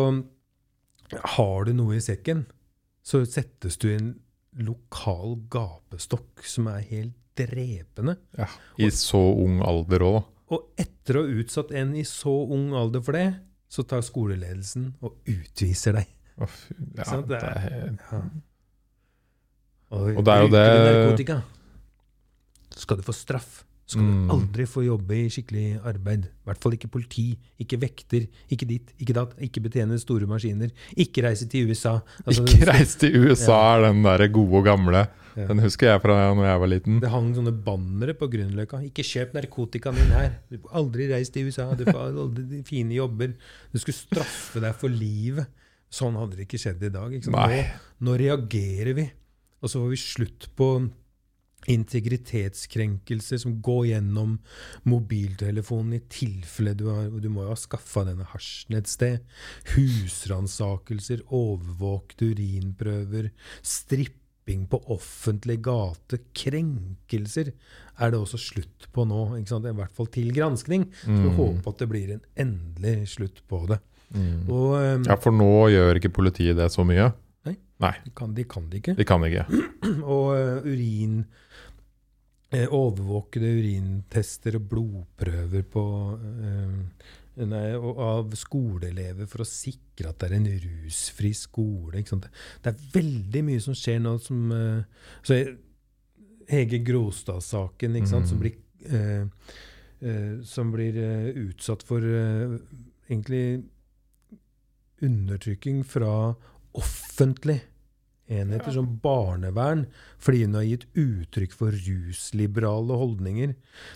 [1.36, 2.46] har du noe i sekken,
[3.06, 4.12] så settes du i en
[4.66, 8.18] lokal gapestokk som er helt drepende.
[8.38, 8.50] Ja,
[8.82, 10.22] I så ung alder òg.
[10.52, 13.30] Og etter å ha utsatt en i så ung alder for det,
[13.72, 16.10] så tar skoleledelsen og utviser deg.
[16.40, 18.22] Ja, sånn, det det er- Ja.
[19.92, 21.44] Og, Og det er jo det- narkotika,
[22.72, 23.64] skal du få straff.
[23.86, 24.28] Skal Mm.
[24.28, 26.24] du aldri få jobbe i skikkelig arbeid.
[26.26, 30.72] I hvert fall ikke politi, ikke vekter, ikke ditt, ikke datt, ikke betjene store maskiner,
[30.96, 32.02] ikke reise til USA.
[32.26, 35.10] Altså, Ikke reise til USA er den der gode og gamle.
[35.36, 35.48] Ja.
[35.48, 37.00] Den husker jeg fra når jeg var liten.
[37.02, 38.80] Det hang sånne bannere på Grünerløkka.
[38.80, 40.36] 'Ikke kjøp narkotikaen din her'.
[40.50, 41.74] Du får aldri reise til USA.
[41.76, 43.34] Du får aldri de fine jobber.
[43.74, 45.48] Du skulle straffe deg for livet.
[45.92, 47.12] Sånn hadde det ikke skjedd i dag.
[47.12, 49.10] Nå, nå reagerer vi.
[49.62, 50.68] Og så får vi slutt på
[51.70, 54.38] integritetskrenkelser som går gjennom
[54.90, 59.22] mobiltelefonen i tilfelle du, har, du må jo ha skaffa denne hasjen et sted.
[59.76, 63.30] Husransakelser, overvåkte urinprøver,
[63.62, 67.54] stripping på offentlig gate, krenkelser
[68.02, 69.22] er det også slutt på nå.
[69.38, 69.46] I
[69.78, 70.88] hvert fall til granskning.
[71.04, 71.38] Så vi Mm.
[71.38, 73.80] håper at det blir en endelig slutt på det.
[74.12, 74.50] Mm.
[74.52, 77.10] Og um, Ja, for nå gjør ikke politiet det så mye.
[77.48, 77.56] Nei.
[77.82, 78.96] Nei, de, kan, de kan det ikke.
[79.00, 79.46] de kan ikke.
[80.18, 81.24] Og uh, urin
[82.52, 85.86] uh, Overvåkede urintester og blodprøver på
[86.20, 87.10] uh,
[87.42, 92.02] nei, og, av skoleelever for å sikre at det er en rusfri skole.
[92.02, 92.28] Ikke sant?
[92.62, 94.52] Det er veldig mye som skjer nå som
[95.24, 95.40] så
[96.52, 98.30] Hege Grostad-saken, ikke sant, Mm.
[98.30, 98.56] som blir,
[98.92, 99.24] eh,
[100.02, 102.58] eh, som blir eh, utsatt for eh,
[103.10, 103.64] egentlig
[105.04, 106.36] undertrykking fra
[106.78, 107.60] offentlig
[108.32, 109.86] enheter som barnevern,
[110.22, 113.54] fordi hun har gitt uttrykk for rusliberale holdninger.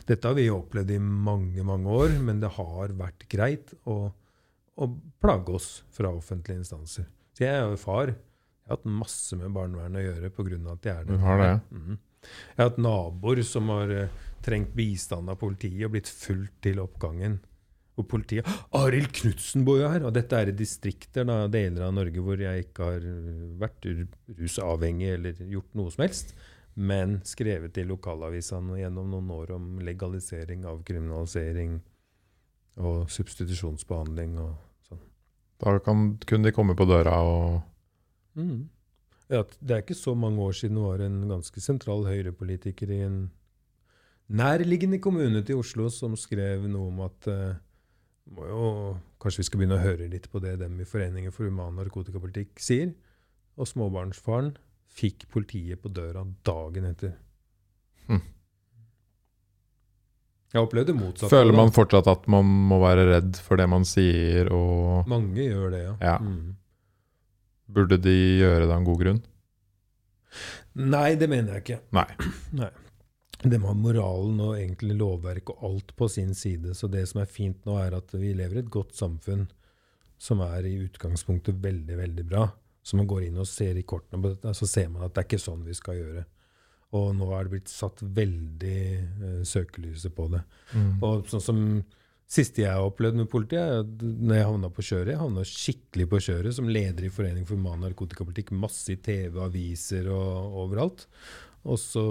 [0.09, 4.11] Dette har vi opplevd i mange, mange år, men det har vært greit å,
[4.75, 4.89] å
[5.23, 7.07] plage oss fra offentlige instanser.
[7.35, 8.11] Så jeg er jo far.
[8.11, 10.59] Jeg har hatt masse med barnevern å gjøre pga.
[10.73, 11.53] at jeg er Du har det?
[11.71, 11.97] Mhm.
[12.25, 16.79] Jeg har hatt naboer som har eh, trengt bistand av politiet og blitt fulgt til
[16.81, 17.39] oppgangen.
[17.95, 20.03] Og politiet Arild Knutsen bor jo her!
[20.03, 23.87] Og dette er i distrikter, da, deler av Norge hvor jeg ikke har øh, vært
[23.87, 26.33] ru- rusavhengig eller gjort noe som helst.
[26.75, 31.77] Men skrevet i lokalavisene gjennom noen år om legalisering av kriminalisering
[32.83, 34.57] og substitusjonsbehandling og
[34.89, 34.99] sånn.
[35.63, 37.61] Da kan, kunne de komme på døra og
[38.35, 38.65] Mm.
[39.31, 42.97] ja, det er ikke så mange år siden det var en ganske sentral høyrepolitiker i
[43.05, 43.31] en
[44.27, 47.37] nærliggende kommune til Oslo som skrev noe om at må
[48.33, 51.77] jo, Kanskje vi skal begynne å høre litt på det dem i Foreningen for human
[51.79, 52.93] narkotikapolitikk sier.
[53.55, 54.53] Og småbarnsfaren
[54.95, 57.15] fikk politiet på døra dagen etter.
[58.09, 58.21] Hm.
[60.55, 61.31] Jeg opplevde det motsatte.
[61.33, 65.73] Føler man fortsatt at man må være redd for det man sier, og Mange gjør
[65.73, 65.95] det, ja.
[65.99, 66.17] Ja.
[66.21, 66.55] Mm.
[67.75, 69.21] burde de gjøre det av en god grunn?
[70.75, 71.79] Nei, det mener jeg ikke.
[71.95, 72.07] Nei.
[72.61, 72.71] Nei.
[73.45, 76.73] Det har moralen og egentlig lovverk og alt på sin side.
[76.73, 79.45] Så det som er fint nå, er at vi lever i et godt samfunn
[80.21, 82.47] som er i utgangspunktet veldig, veldig bra.
[82.85, 85.23] Så man går inn og ser i kortene på dette, så ser man at det
[85.23, 86.25] er ikke sånn vi skal gjøre.
[86.95, 88.81] Og nå er det blitt satt veldig
[89.21, 90.41] uh, søkelyset på det.
[90.77, 90.91] Mm.
[91.03, 91.61] Og sånn som
[92.29, 96.21] siste jeg har opplevd med politiet, når jeg havna på kjøret, jeg havna skikkelig på
[96.27, 101.05] kjøret som leder i Forening for human narkotikapolitikk, masse i TV, aviser og overalt.
[101.65, 102.05] Og så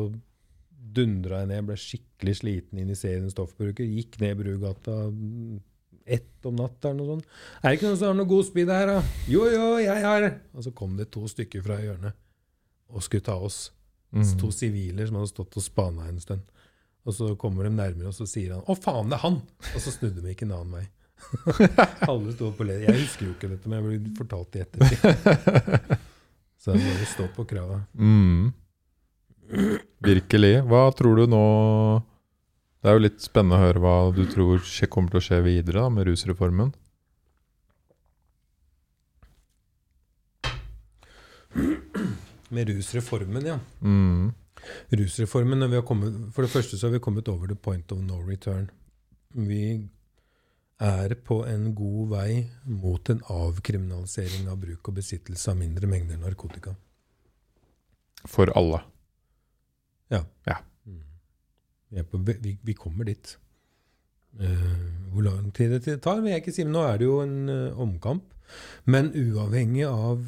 [0.95, 4.99] dundra jeg ned, ble skikkelig sliten, initierende stoffbruker, gikk ned Brugata
[6.05, 7.31] ett om natta eller noe sånt.
[7.63, 8.99] Er det ikke noen som har noe god speed her, da?
[9.31, 12.19] Jo, jo, jeg har Og så kom det to stykker fra hjørnet
[12.95, 13.71] og skulle ta oss.
[14.15, 14.27] Mm.
[14.39, 16.45] To siviler som hadde stått og spana en stund.
[17.05, 19.43] Og så kommer de nærmere, og så sier han 'Å, faen, det er han!'
[19.75, 20.87] Og så snudde de ikke en annen vei.
[22.11, 22.85] Alle sto på led.
[22.85, 25.99] Jeg husker jo ikke dette, men jeg ble fortalt i ettertid.
[26.65, 27.83] Så jeg jo stå på krava.
[27.93, 28.53] Mm.
[30.05, 30.55] Virkelig.
[30.69, 31.45] Hva tror du nå
[32.83, 35.85] Det er jo litt spennende å høre hva du tror kommer til å skje videre
[35.85, 36.75] da, med rusreformen.
[42.55, 43.59] Med rusreformen, ja.
[43.81, 44.33] Mm.
[44.91, 48.03] Rusreformen, vi har kommet, For det første så har vi kommet over the point of
[48.05, 48.69] no return.
[49.33, 49.89] Vi
[50.81, 52.31] er på en god vei
[52.65, 56.75] mot en avkriminalisering av bruk og besittelse av mindre mengder narkotika.
[58.29, 58.83] For alle.
[60.21, 61.01] Mm.
[61.89, 63.37] Vi, er på, vi, vi kommer dit.
[64.35, 66.65] Uh, hvor lang tid det tar, vil jeg ikke si.
[66.67, 68.33] Men nå er det jo en uh, omkamp.
[68.91, 70.25] Men uavhengig av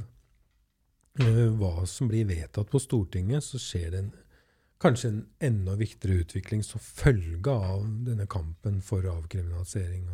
[1.20, 4.12] uh, hva som blir vedtatt på Stortinget, så skjer det en,
[4.82, 10.10] kanskje en enda viktigere utvikling som følge av denne kampen for avkriminalisering,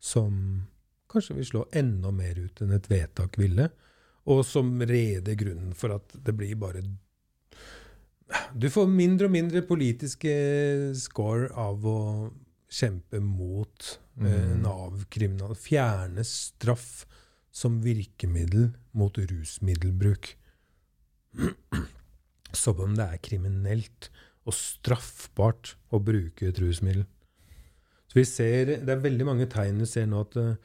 [0.00, 0.66] som
[1.10, 3.68] kanskje vil slå enda mer ut enn et vedtak ville,
[4.26, 6.82] og som reder grunnen for at det blir bare
[8.54, 10.32] du får mindre og mindre politiske
[10.98, 11.98] score av å
[12.72, 14.62] kjempe mot eh, Mm.
[14.64, 15.52] Nav-kriminal.
[15.60, 17.04] Fjerne straff
[17.52, 20.30] som virkemiddel mot rusmiddelbruk.
[22.56, 24.08] Som om det er kriminelt
[24.48, 27.04] og straffbart å bruke et rusmiddel.
[28.08, 30.56] Så vi ser, Det er veldig mange tegn vi ser nå at eh,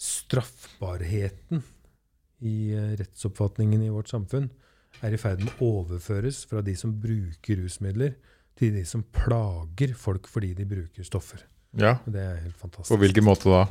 [0.00, 1.60] straffbarheten
[2.40, 4.48] i eh, rettsoppfatningen i vårt samfunn
[5.02, 8.14] er i ferd med å overføres fra de som bruker rusmidler,
[8.54, 11.42] til de som plager folk fordi de bruker stoffer.
[11.74, 11.96] Ja.
[12.06, 12.92] Det er helt fantastisk.
[12.92, 13.64] På hvilken måte da?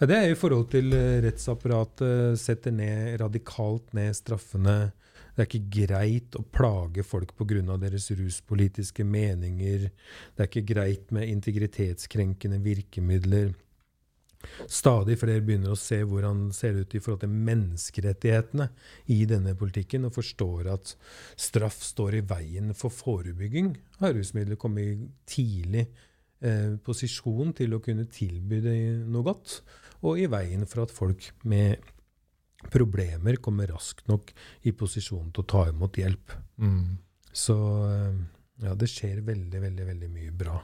[0.00, 2.40] Ja, det er i forhold til eh, rettsapparatet.
[2.42, 4.90] Setter ned, radikalt ned straffene.
[5.32, 7.76] Det er ikke greit å plage folk pga.
[7.78, 9.88] deres ruspolitiske meninger.
[10.34, 13.54] Det er ikke greit med integritetskrenkende virkemidler.
[14.70, 18.68] Stadig flere begynner å se hvordan det ser ut i forhold til menneskerettighetene
[19.14, 20.94] i denne politikken, og forstår at
[21.40, 23.72] straff står i veien for forebygging
[24.02, 24.60] av rusmidler.
[24.60, 28.76] Komme i tidlig eh, posisjon til å kunne tilby det
[29.06, 29.60] noe godt,
[30.02, 31.82] og i veien for at folk med
[32.70, 34.30] problemer kommer raskt nok
[34.68, 36.34] i posisjon til å ta imot hjelp.
[36.62, 36.98] Mm.
[37.32, 37.56] Så
[37.88, 38.20] eh,
[38.62, 40.58] ja, det skjer veldig, veldig, veldig mye bra.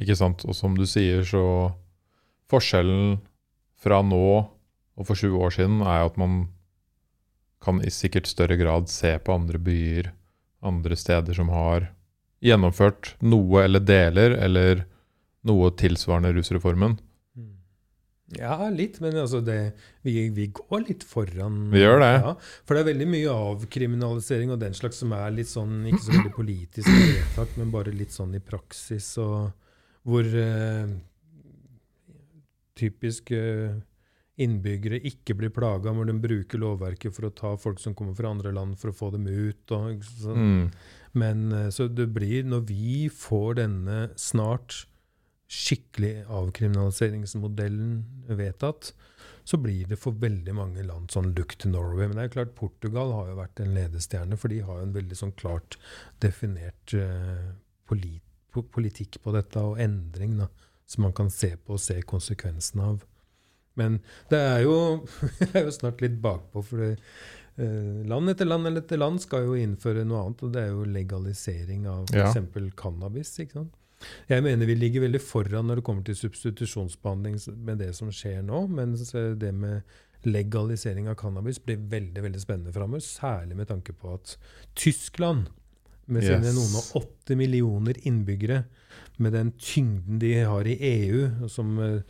[0.00, 0.44] Ikke sant?
[0.48, 1.42] Og som du sier, så
[2.50, 3.20] Forskjellen
[3.80, 4.24] fra nå
[5.00, 6.42] og for 20 år siden er at man
[7.64, 10.10] kan i sikkert større grad se på andre byer,
[10.64, 11.90] andre steder som har
[12.44, 14.84] gjennomført noe eller deler, eller
[15.46, 16.98] noe tilsvarende rusreformen.
[18.38, 19.72] Ja, litt, men altså det,
[20.06, 21.64] vi, vi går litt foran.
[21.72, 22.10] Vi gjør det.
[22.14, 26.04] Ja, for det er veldig mye avkriminalisering og den slags som er litt sånn, ikke
[26.04, 29.50] så veldig politisk vedtak, men bare litt sånn i praksis, og
[30.06, 30.92] hvor eh,
[32.78, 33.78] typisk eh,
[34.40, 38.30] innbyggere ikke blir plaga når de bruker lovverket for å ta folk som kommer fra
[38.32, 39.74] andre land, for å få dem ut.
[39.76, 40.06] Og?
[40.24, 40.70] Mm.
[41.20, 44.84] Men eh, så det blir, når vi får denne snart
[45.50, 47.94] skikkelig avkriminaliseringsmodellen
[48.38, 48.92] vedtatt,
[49.50, 52.06] så blir det for veldig mange land sånn look to Norway.
[52.06, 54.94] Men det er klart Portugal har jo vært en ledestjerne, for de har jo en
[54.94, 55.74] veldig sånn klart
[56.22, 57.50] definert uh,
[57.90, 58.22] polit,
[58.54, 60.46] politikk på dette, og endring, da,
[60.90, 63.04] som man kan se på og se konsekvensen av.
[63.78, 64.00] Men
[64.32, 64.74] det er jo
[65.40, 66.90] Jeg er jo snart litt bakpå, for det,
[67.62, 70.88] eh, land etter land etter land skal jo innføre noe annet, og det er jo
[70.98, 72.26] legalisering av Ja.
[72.32, 72.74] f.eks.
[72.76, 73.36] cannabis.
[73.38, 73.76] ikke sant?
[74.30, 77.36] Jeg mener vi ligger veldig foran når det kommer til substitusjonsbehandling
[77.68, 79.82] med det som skjer nå, mens det med
[80.24, 84.34] legalisering av cannabis blir veldig veldig spennende framover, særlig med tanke på at
[84.76, 85.46] Tyskland,
[86.10, 86.58] med sine Yes.
[86.58, 88.64] noen og 80 millioner innbyggere,
[89.18, 92.02] med den tyngden de har i EU, som eh,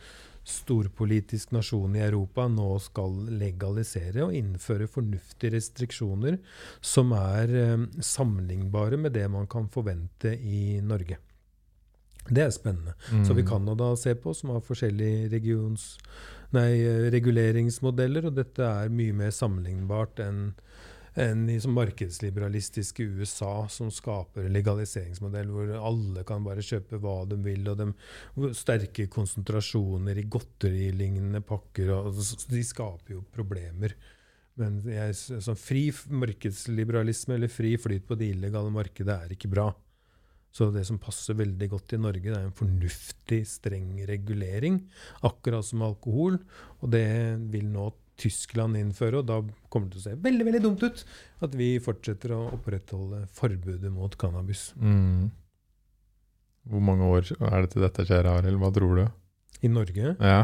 [0.47, 6.39] storpolitisk nasjon i Europa nå skal legalisere og innføre fornuftige restriksjoner
[6.81, 11.19] som er eh, sammenlignbare med det man kan forvente i Norge.
[12.29, 12.93] Det er spennende.
[13.25, 15.97] Så vi kan Canada se på, som har forskjellige regions,
[16.53, 20.51] nei, eh, reguleringsmodeller, og dette er mye mer sammenlignbart enn
[21.19, 27.37] enn i som markedsliberalistiske USA, som skaper legaliseringsmodell hvor alle kan bare kjøpe hva de
[27.43, 27.89] vil, og de,
[28.55, 31.91] sterke konsentrasjoner i godterilignende pakker.
[31.97, 33.95] Og, s- de skaper jo problemer.
[34.59, 39.69] Men jeg, sånn fri markedsliberalisme eller fri flyt på det illegale markedet er ikke bra.
[40.51, 44.81] Så det som passer veldig godt i Norge, det er en fornuftig, streng regulering.
[45.23, 46.35] Akkurat som alkohol.
[46.83, 47.05] Og det
[47.53, 47.85] vil nå
[48.21, 49.39] Tyskland innføre, og da
[49.73, 51.03] kommer det til å se veldig veldig dumt ut
[51.47, 54.67] at vi fortsetter å opprettholde forbudet mot cannabis.
[54.77, 55.31] Mm.
[56.69, 58.59] Hvor mange år er det til dette skjer, Arild?
[58.61, 59.05] Hva tror du?
[59.61, 60.39] I Norge Ja.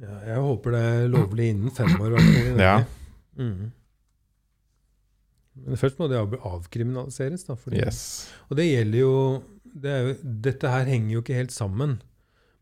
[0.00, 2.16] ja, Jeg håper det er lovlig innen fem år.
[2.60, 2.78] Ja.
[3.36, 3.72] Mm.
[5.66, 7.46] Men først må det avkriminaliseres.
[7.48, 8.00] Da, fordi, Yes.
[8.50, 9.14] Og det gjelder jo,
[9.64, 10.16] det er jo
[10.48, 11.98] Dette her henger jo ikke helt sammen.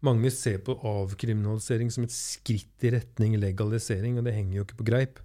[0.05, 4.81] Mange ser på avkriminalisering som et skritt i retning legalisering, og det henger jo ikke
[4.83, 5.21] på greip.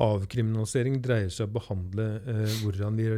[0.00, 3.10] Avkriminalisering dreier seg om å behandle eh, hvordan vi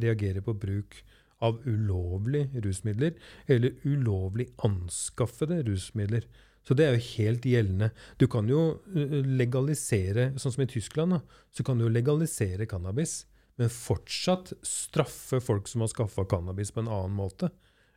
[0.00, 1.02] reagerer på bruk
[1.42, 3.18] av ulovlige rusmidler,
[3.50, 6.28] eller ulovlig anskaffede rusmidler.
[6.62, 7.90] Så det er jo helt gjeldende.
[8.22, 8.62] Du kan jo
[8.94, 13.24] eh, legalisere, sånn som i Tyskland, da, så kan du legalisere cannabis,
[13.60, 17.50] men fortsatt straffe folk som har skaffa cannabis på en annen måte.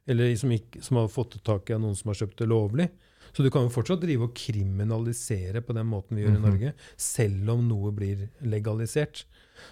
[0.08, 2.90] Eller som, ikke, som har fått tak i av noen som har kjøpt det lovlig.
[3.36, 6.44] Så du kan jo fortsatt drive og kriminalisere på den måten vi gjør Mhm.
[6.46, 9.26] i Norge, selv om noe blir legalisert.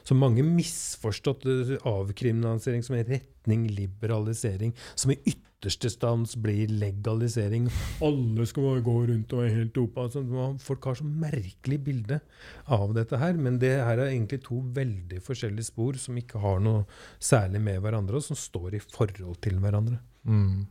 [0.04, 7.70] Så mange misforstått eh, avkriminalisering som en retning liberalisering, som i ytterste stans blir legalisering.
[8.04, 10.08] Alle skal bare gå rundt og være helt dopa.
[10.08, 10.24] Altså,
[10.64, 12.20] folk har så merkelig bilde
[12.72, 16.64] av dette her, men det her er egentlig to veldig forskjellige spor som ikke har
[16.64, 16.86] noe
[17.20, 20.00] særlig med hverandre, og som står i forhold til hverandre.
[20.28, 20.64] Mm.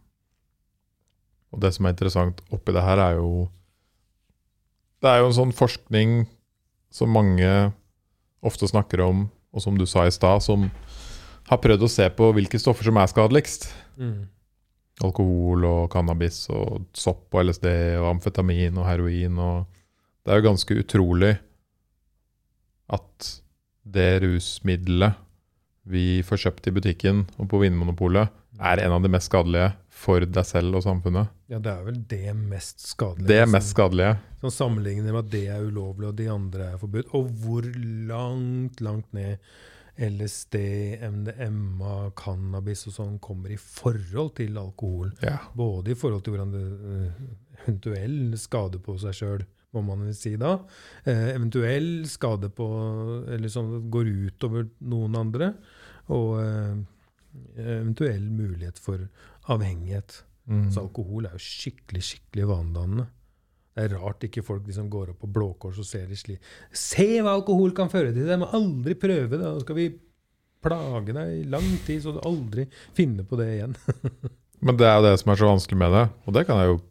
[1.53, 3.49] Og det som er interessant oppi det her, er jo
[5.03, 6.11] Det er jo en sånn forskning
[6.95, 7.73] som mange
[8.43, 10.69] ofte snakker om, og som du sa i stad, som
[11.49, 13.69] har prøvd å se på hvilke stoffer som er skadeligst.
[15.03, 17.67] Alkohol og cannabis og sopp og LSD
[17.99, 19.65] og amfetamin og heroin og
[20.23, 21.33] Det er jo ganske utrolig
[22.95, 23.43] at
[23.83, 25.17] det rusmiddelet
[25.83, 28.31] vi får kjøpt i butikken og på Vinmonopolet,
[28.63, 29.73] er en av de mest skadelige
[30.03, 31.31] for deg selv og samfunnet.
[31.53, 33.29] Ja, det er vel det mest skadelige.
[33.31, 34.17] Det mest skadelige.
[34.43, 37.13] Som sammenligner med at det er ulovlig, og de andre er forbudt.
[37.19, 37.69] Og hvor
[38.11, 39.39] langt, langt ned
[40.03, 40.57] LSD,
[41.05, 45.13] MDMA, cannabis og sånn kommer i forhold til alkohol.
[45.23, 45.37] Ja.
[45.57, 47.27] Både i forhold til hvordan det eh,
[47.67, 50.57] eventuell skade på seg sjøl, må man si da.
[51.05, 52.67] Eh, eventuell skade på
[53.33, 55.53] Eller sånn går utover noen andre.
[56.13, 56.81] Og eh,
[57.61, 59.05] eventuell mulighet for
[59.51, 60.23] avhengighet.
[60.51, 60.69] Mm.
[60.75, 63.09] Så alkohol er jo skikkelig, skikkelig vanedannende.
[63.73, 66.43] Det er rart ikke folk liksom går opp på Blå Kors og ser det slik.
[66.77, 68.27] Se hva alkohol kan føre til!
[68.29, 69.45] De må aldri prøve det!
[69.47, 69.89] Da skal vi
[70.63, 72.67] plage deg i lang tid, så du aldri
[72.97, 73.77] finner på det igjen.
[74.67, 76.71] Men det er jo det som er så vanskelig med det, og det kan jeg
[76.71, 76.83] jo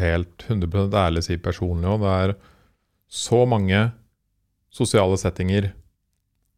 [0.00, 2.00] helt 100 ærlig si personlig òg.
[2.02, 2.32] Det er
[3.10, 3.84] så mange
[4.74, 5.70] sosiale settinger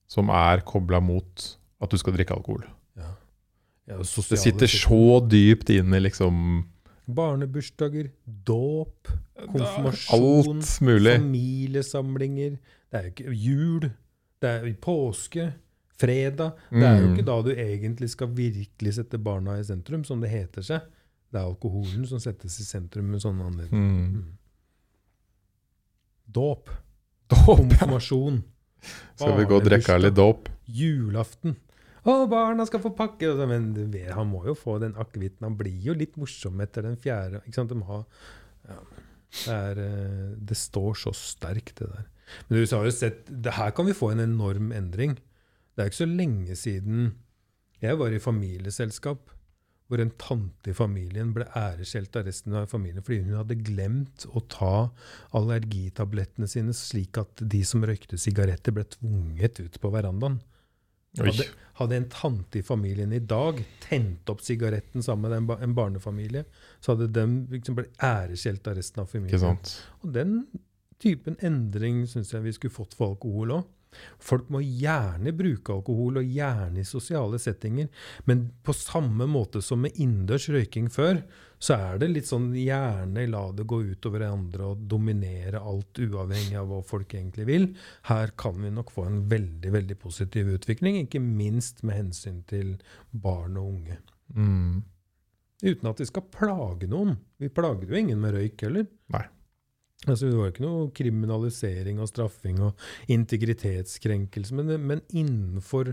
[0.09, 1.49] som er kobla mot
[1.83, 2.65] at du skal drikke alkohol.
[3.89, 6.69] Ja, Det sitter så dypt inn i liksom
[7.13, 9.09] Barnebursdager, dåp,
[9.51, 11.17] konfirmasjon, alt mulig.
[11.19, 12.59] familiesamlinger.
[12.93, 13.89] Det er jo ikke jul.
[14.41, 15.49] Det er påske.
[15.99, 16.55] Fredag.
[16.71, 17.17] Det er jo Mm.
[17.17, 20.81] ikke da du egentlig skal virkelig sette barna i sentrum, som det heter seg.
[21.33, 24.13] Det er alkoholen som settes i sentrum med sånne anledninger.
[24.13, 24.25] Mm.
[26.33, 26.71] Dåp.
[27.29, 27.57] Dåp.
[27.57, 28.43] Konfirmasjon.
[29.17, 30.49] Skal vi gå og drikke litt dåp?
[30.69, 31.57] Julaften.
[32.03, 33.31] Å, barna skal få pakke!
[33.31, 33.73] så, Men
[34.11, 35.47] han må jo få den akevitten.
[35.47, 37.43] Han blir jo litt morsom etter den fjerde.
[37.47, 37.75] Ikke sant?
[37.75, 38.07] De har,
[38.67, 38.79] ja,
[39.43, 42.09] det, er, eh, det står så sterkt, det der.
[42.49, 45.15] Men du har jo sett, det her kan vi få en enorm endring.
[45.73, 47.13] Det er ikke så lenge siden
[47.83, 49.33] jeg var i familieselskap
[49.91, 54.25] hvor en tante i familien ble æreskjelt av resten av familien fordi hun hadde glemt
[54.33, 54.77] å ta
[55.37, 60.39] allergitablettene sine, slik at de som røykte sigaretter, ble tvunget ut på verandaen.
[61.19, 61.45] Hadde,
[61.77, 65.75] hadde en tante i familien i dag tent opp sigaretten sammen med en, ba- en
[65.77, 66.45] barnefamilie,
[66.81, 69.43] så hadde de liksom blitt æreskjelt av resten av Ikke familien.
[69.43, 69.75] sant?
[70.01, 70.39] Og den
[71.03, 73.69] typen endring syns jeg vi skulle fått for alkohol òg.
[74.25, 77.91] Folk må gjerne bruke alkohol, og gjerne i sosiale settinger.
[78.25, 81.21] Men på samme måte som med innendørs røyking før,
[81.63, 86.57] så er det litt sånn gjerne la det gå utover andre og dominere alt, uavhengig
[86.59, 87.69] av hva folk egentlig vil.
[88.09, 92.75] Her kan vi nok få en veldig, veldig positiv utvikling, ikke minst med hensyn til
[93.11, 94.01] barn og unge.
[94.35, 94.83] Mm.
[95.63, 97.15] Uten at vi skal plage noen.
[97.39, 98.91] Vi plager jo ingen med røyk heller.
[99.15, 99.23] Nei.
[100.09, 102.81] Altså, det var jo ikke noe kriminalisering og straffing og
[103.15, 105.93] integritetskrenkelse, men, men innenfor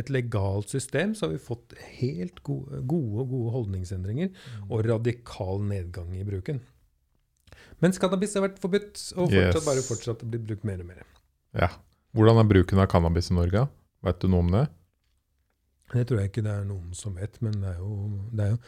[0.00, 4.32] et legalt system så har vi fått helt gode, gode, gode holdningsendringer
[4.70, 6.62] og radikal nedgang i bruken.
[7.84, 9.68] Mens cannabis har vært forbudt, og fortsatt Yes.
[9.68, 11.04] bare fortsatt å brukt mer og mer.
[11.56, 11.68] Ja.
[12.16, 13.68] Hvordan er bruken av cannabis i Norge?
[14.04, 14.66] Vet du noe om det?
[15.90, 17.94] Det tror jeg ikke det er noen som vet, men det er jo,
[18.30, 18.58] det er jo,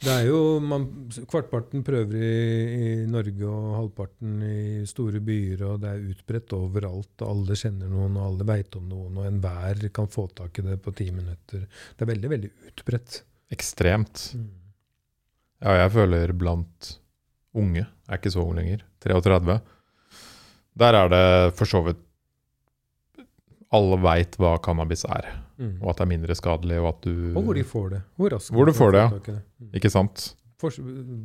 [0.00, 0.86] det er jo man,
[1.28, 2.36] Kvartparten prøver i,
[2.72, 7.26] i Norge og halvparten i store byer, og det er utbredt overalt.
[7.26, 10.78] Alle kjenner noen, og alle veit om noen, og enhver kan få tak i det
[10.80, 11.66] på ti minutter.
[11.68, 13.20] Det er veldig, veldig utbredt.
[13.52, 14.24] Ekstremt.
[15.60, 16.94] Ja, jeg føler blant
[17.52, 19.58] unge, jeg er ikke så ung lenger, 33,
[20.80, 21.24] der er det
[21.58, 22.06] for så vidt
[23.74, 25.28] Alle veit hva cannabis er,
[25.60, 25.74] Mm.
[25.82, 27.98] og at det er mindre skadelig, og at du Og hvor de får det.
[28.16, 29.34] Hvor raskt Hvor du får det, ja.
[29.60, 29.72] Mm.
[29.76, 30.22] Ikke sant?
[30.60, 30.72] For,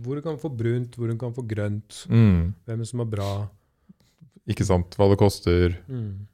[0.04, 2.02] hvor du kan få brunt, hvor du kan få grønt.
[2.12, 2.54] Mm.
[2.68, 3.30] Hvem som er bra.
[4.48, 4.96] Ikke sant?
[5.00, 5.78] Hva det koster.
[5.88, 6.28] Mm.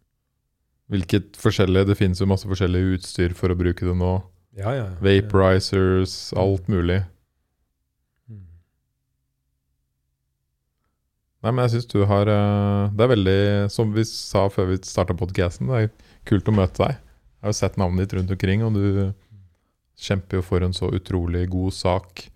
[0.92, 4.16] Hvilket forskjellig Det finnes jo masse forskjellig utstyr for å bruke det nå.
[4.58, 4.88] Ja, ja.
[4.90, 4.98] ja.
[5.00, 7.00] Vaporizers, alt mulig.
[8.28, 8.42] Mm.
[11.46, 13.40] Nei, men jeg syns du har eh, Det er veldig,
[13.72, 17.00] som vi sa før vi starta podcasten, det er kult å møte deg.
[17.42, 19.14] Jeg har jo sett navnet ditt rundt omkring, og du
[19.98, 22.28] kjemper jo for en så utrolig god sak.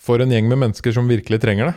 [0.00, 1.76] For en gjeng med mennesker som virkelig trenger det.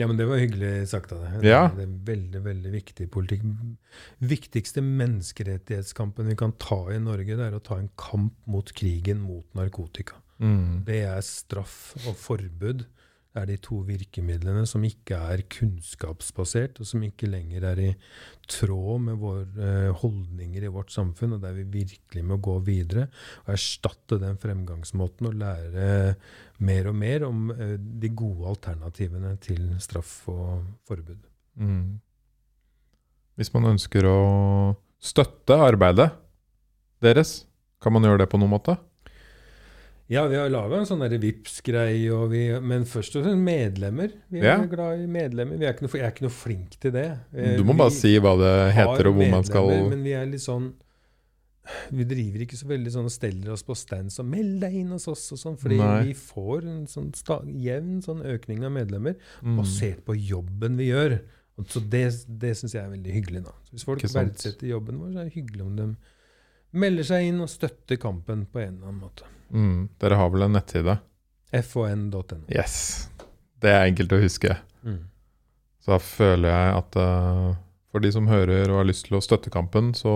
[0.00, 1.44] Ja, men det var hyggelig sagt av deg.
[1.46, 1.68] Ja.
[1.70, 3.44] Det er veldig, veldig viktig politikk.
[4.24, 9.20] Viktigste menneskerettighetskampen vi kan ta i Norge, det er å ta en kamp mot krigen
[9.22, 10.18] mot narkotika.
[10.88, 12.82] Det er straff og forbud.
[13.34, 17.88] Er de to virkemidlene som ikke er kunnskapsbasert, og som ikke lenger er i
[18.46, 23.08] tråd med våre holdninger i vårt samfunn, og der vi virkelig må gå videre
[23.42, 26.14] og erstatte den fremgangsmåten og lære
[26.62, 31.18] mer og mer om eh, de gode alternativene til straff og forbud.
[31.58, 31.98] Mm.
[33.34, 34.18] Hvis man ønsker å
[35.02, 36.12] støtte arbeidet
[37.02, 37.42] deres,
[37.82, 38.78] kan man gjøre det på noen måte?
[40.12, 44.12] Ja, vi har laga en sånn Vipps-greie, men først og fremst medlemmer.
[44.30, 44.64] Vi er Ja.
[44.66, 45.56] glad i medlemmer.
[45.58, 47.18] Vi er ikke noe, jeg er ikke noe flink til det.
[47.34, 50.26] Eh, Du må bare si hva det heter, og hvor man skal Men vi er
[50.26, 50.74] litt sånn
[51.90, 54.88] Vi driver ikke så veldig sånn og steller oss på stands og 'meld deg inn
[54.90, 56.02] hos oss' og sånn, fordi Nei.
[56.04, 57.10] vi får en sånn
[57.64, 59.56] jevn sånn økning av medlemmer Mm.
[59.56, 61.20] basert på jobben vi gjør.
[61.56, 63.44] Og så det det syns jeg er veldig hyggelig.
[63.44, 63.52] da.
[63.64, 65.96] Så hvis folk verdsetter jobben vår, så er det hyggelig om de
[66.74, 69.28] melder seg inn og støtter kampen på en eller annen måte.
[69.54, 69.88] Mm.
[70.02, 70.98] Dere har vel en nettside?
[71.62, 72.40] fon.no.
[72.50, 73.08] Yes.
[73.62, 74.56] Det er enkelt å huske.
[74.82, 75.04] Mm.
[75.84, 77.50] Så da føler jeg at uh,
[77.94, 80.14] for de som hører og har lyst til å støtte kampen, så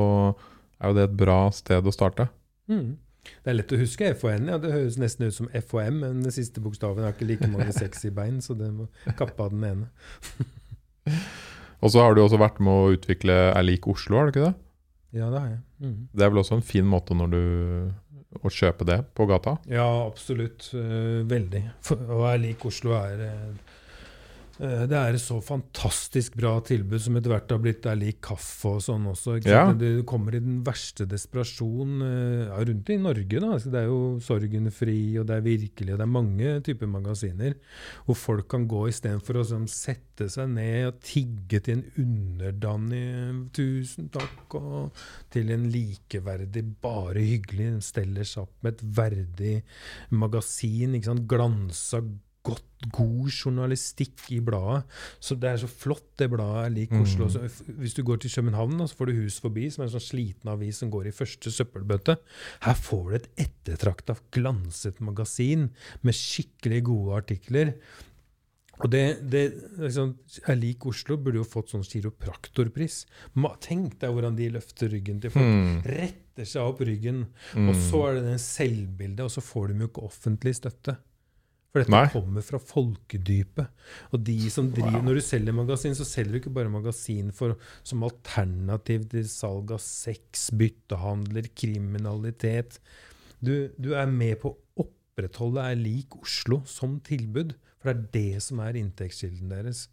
[0.80, 2.26] er jo det et bra sted å starte.
[2.70, 2.96] Mm.
[3.44, 4.48] Det er lett å huske FHN.
[4.50, 7.74] ja, Det høres nesten ut som FHM, men den siste bokstaven har ikke like mange
[7.76, 9.90] sexy bein, så det må kappe av den ene.
[11.84, 14.48] Og så har du også vært med å utvikle Er lik Oslo, har du ikke
[14.48, 14.56] det?
[15.16, 15.60] Ja, det har jeg.
[15.80, 15.96] Mm.
[16.12, 17.40] Det er vel også en fin måte når du
[18.44, 19.56] å kjøpe det på gata?
[19.70, 20.68] Ja, absolutt.
[20.76, 21.62] eh, veldig.
[21.84, 23.67] For, og jeg liker Oslo er eh,
[24.58, 28.74] Det er et så fantastisk bra tilbud som etter hvert har blitt er lik kaffe
[28.76, 29.36] og sånn også.
[29.46, 29.68] Ja.
[29.76, 33.38] det kommer i den verste desperasjon eh, ja, rundt i Norge.
[33.38, 33.52] da.
[33.54, 37.54] Altså, det er jo Sorgenfri, og det er Virkelig, og det er mange typer magasiner
[38.04, 43.04] hvor folk kan gå istedenfor å sånn, sette seg ned og tigge til en underdanig
[43.54, 44.98] 'tusen takk' og
[45.32, 47.70] til en likeverdig, bare hyggelig.
[47.78, 49.54] De steller seg opp med et verdig
[50.10, 50.96] magasin.
[50.98, 51.26] ikke sant?
[51.30, 52.02] Glansa,
[52.46, 54.84] godt, god journalistikk i bladet.
[55.20, 57.02] Så det er så flott, det bladet Jeg liker Mm.
[57.02, 57.28] Oslo.
[57.28, 60.08] Så hvis du går til København, så får du Hus forbi, som er en sånn
[60.08, 62.16] sliten avis som går i første søppelbøtte.
[62.62, 65.70] Her får du et ettertrakta, glanset magasin
[66.02, 67.74] med skikkelig gode artikler.
[68.78, 69.40] Og det, det
[69.82, 70.14] liksom,
[70.46, 73.06] Jeg liker Oslo burde jo fått sånn kiropraktorpris.
[73.34, 75.44] Ma, tenk deg hvordan de løfter ryggen til folk.
[75.44, 75.80] Mm.
[75.82, 77.24] Retter seg opp ryggen.
[77.58, 77.68] Mm.
[77.72, 80.94] Og så er det den selvbildet, og så får de jo ikke offentlig støtte.
[81.68, 82.06] For dette Nei.
[82.12, 83.68] kommer fra folkedypet.
[84.16, 85.04] Og de som driver, Wow.
[85.04, 89.72] Når du selger magasin, så selger du ikke bare magasin for, som alternativ til salg
[89.76, 92.80] av sex, byttehandler, kriminalitet.
[93.44, 97.54] Du, du er med på å opprettholde er lik Oslo som tilbud.
[97.78, 99.84] For det er det som er inntektskilden deres.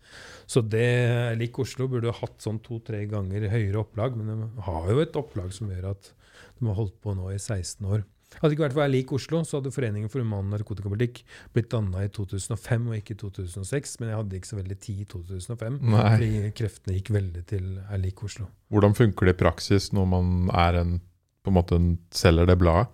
[0.50, 4.66] Så det er lik Oslo burde ha hatt sånn to-tre ganger høyere opplag, men de
[4.66, 6.14] har jo et opplag som gjør at
[6.58, 8.08] de har holdt på nå i 16 år.
[8.40, 11.22] Hadde det ikke vært for Erlik Oslo, så hadde Foreningen for human narkotikapolitikk
[11.56, 13.96] blitt danna i 2005 og ikke i 2006.
[14.02, 16.04] Men jeg hadde ikke så veldig tid i 2005, Nei.
[16.04, 18.50] fordi kreftene gikk veldig til Erlik Oslo.
[18.74, 20.96] Hvordan funker det i praksis når man er en,
[21.46, 21.82] på en måte
[22.16, 22.92] selger det bladet?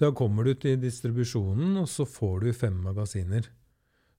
[0.00, 3.48] Da kommer du til distribusjonen, og så får du fem magasiner.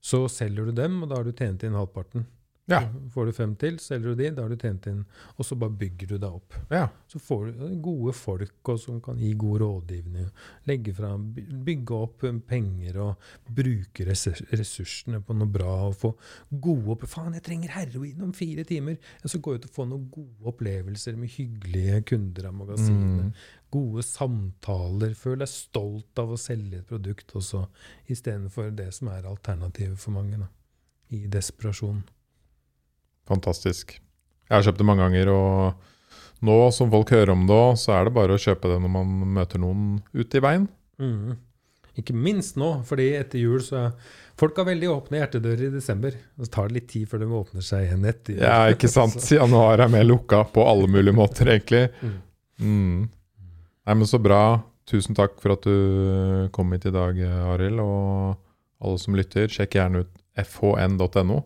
[0.05, 2.25] Så selger du dem, og da har du tjent inn halvparten.
[2.65, 2.79] Ja.
[3.13, 5.03] Får du fem til, selger du de, da har du tjent inn,
[5.35, 6.55] og så bare bygger du deg opp.
[6.73, 6.87] Ja.
[7.11, 10.31] Så får du gode folk og som kan gi god rådgivning,
[10.65, 16.11] legge fram, bygge opp penger og bruke ressursene på noe bra og få
[16.49, 17.05] gode opp...
[17.11, 18.97] Faen, jeg trenger heroin om fire timer!
[19.21, 23.29] Og så gå ut og få noen gode opplevelser med hyggelige kunder av magasinet.
[23.29, 23.31] Mm.
[23.75, 25.13] Gode samtaler.
[25.19, 27.67] Føl deg stolt av å selge et produkt også,
[28.09, 30.41] istedenfor det som er alternativet for mange.
[30.41, 30.49] Da,
[31.13, 32.01] I desperasjon.
[33.29, 33.97] Fantastisk.
[34.45, 37.95] Jeg har kjøpt det mange ganger, og nå som folk hører om det, òg, så
[37.97, 40.67] er det bare å kjøpe det når man møter noen ute i veien.
[41.01, 41.35] Mm.
[41.95, 43.97] Ikke minst nå, fordi etter jul så er
[44.35, 46.15] Folk har veldig åpne hjertedører i desember.
[46.35, 48.41] Og så tar det litt tid før de åpner seg igjen etter jul.
[48.43, 49.15] Ja, ikke sant?
[49.31, 51.85] Januar er mer lukka på alle mulige måter, egentlig.
[52.03, 52.17] Mm.
[52.59, 52.97] Mm.
[53.87, 54.41] Nei, men så bra.
[54.91, 57.21] Tusen takk for at du kom hit i dag,
[57.53, 57.79] Arild.
[57.79, 60.11] Og alle som lytter, sjekk gjerne ut
[60.43, 61.45] fhn.no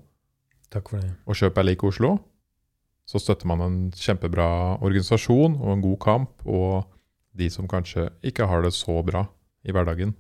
[0.70, 1.12] Takk for det.
[1.26, 2.18] og kjøp er lik Oslo.
[3.10, 6.86] Så støtter man en kjempebra organisasjon og en god kamp, og
[7.34, 9.24] de som kanskje ikke har det så bra
[9.66, 10.14] i hverdagen.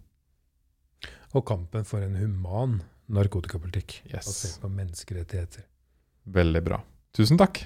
[1.37, 4.25] Og kampen for en human narkotikapolitikk Yes.
[4.25, 5.67] basert på menneskerettigheter.
[6.25, 6.81] Veldig bra.
[7.13, 7.61] Tusen takk.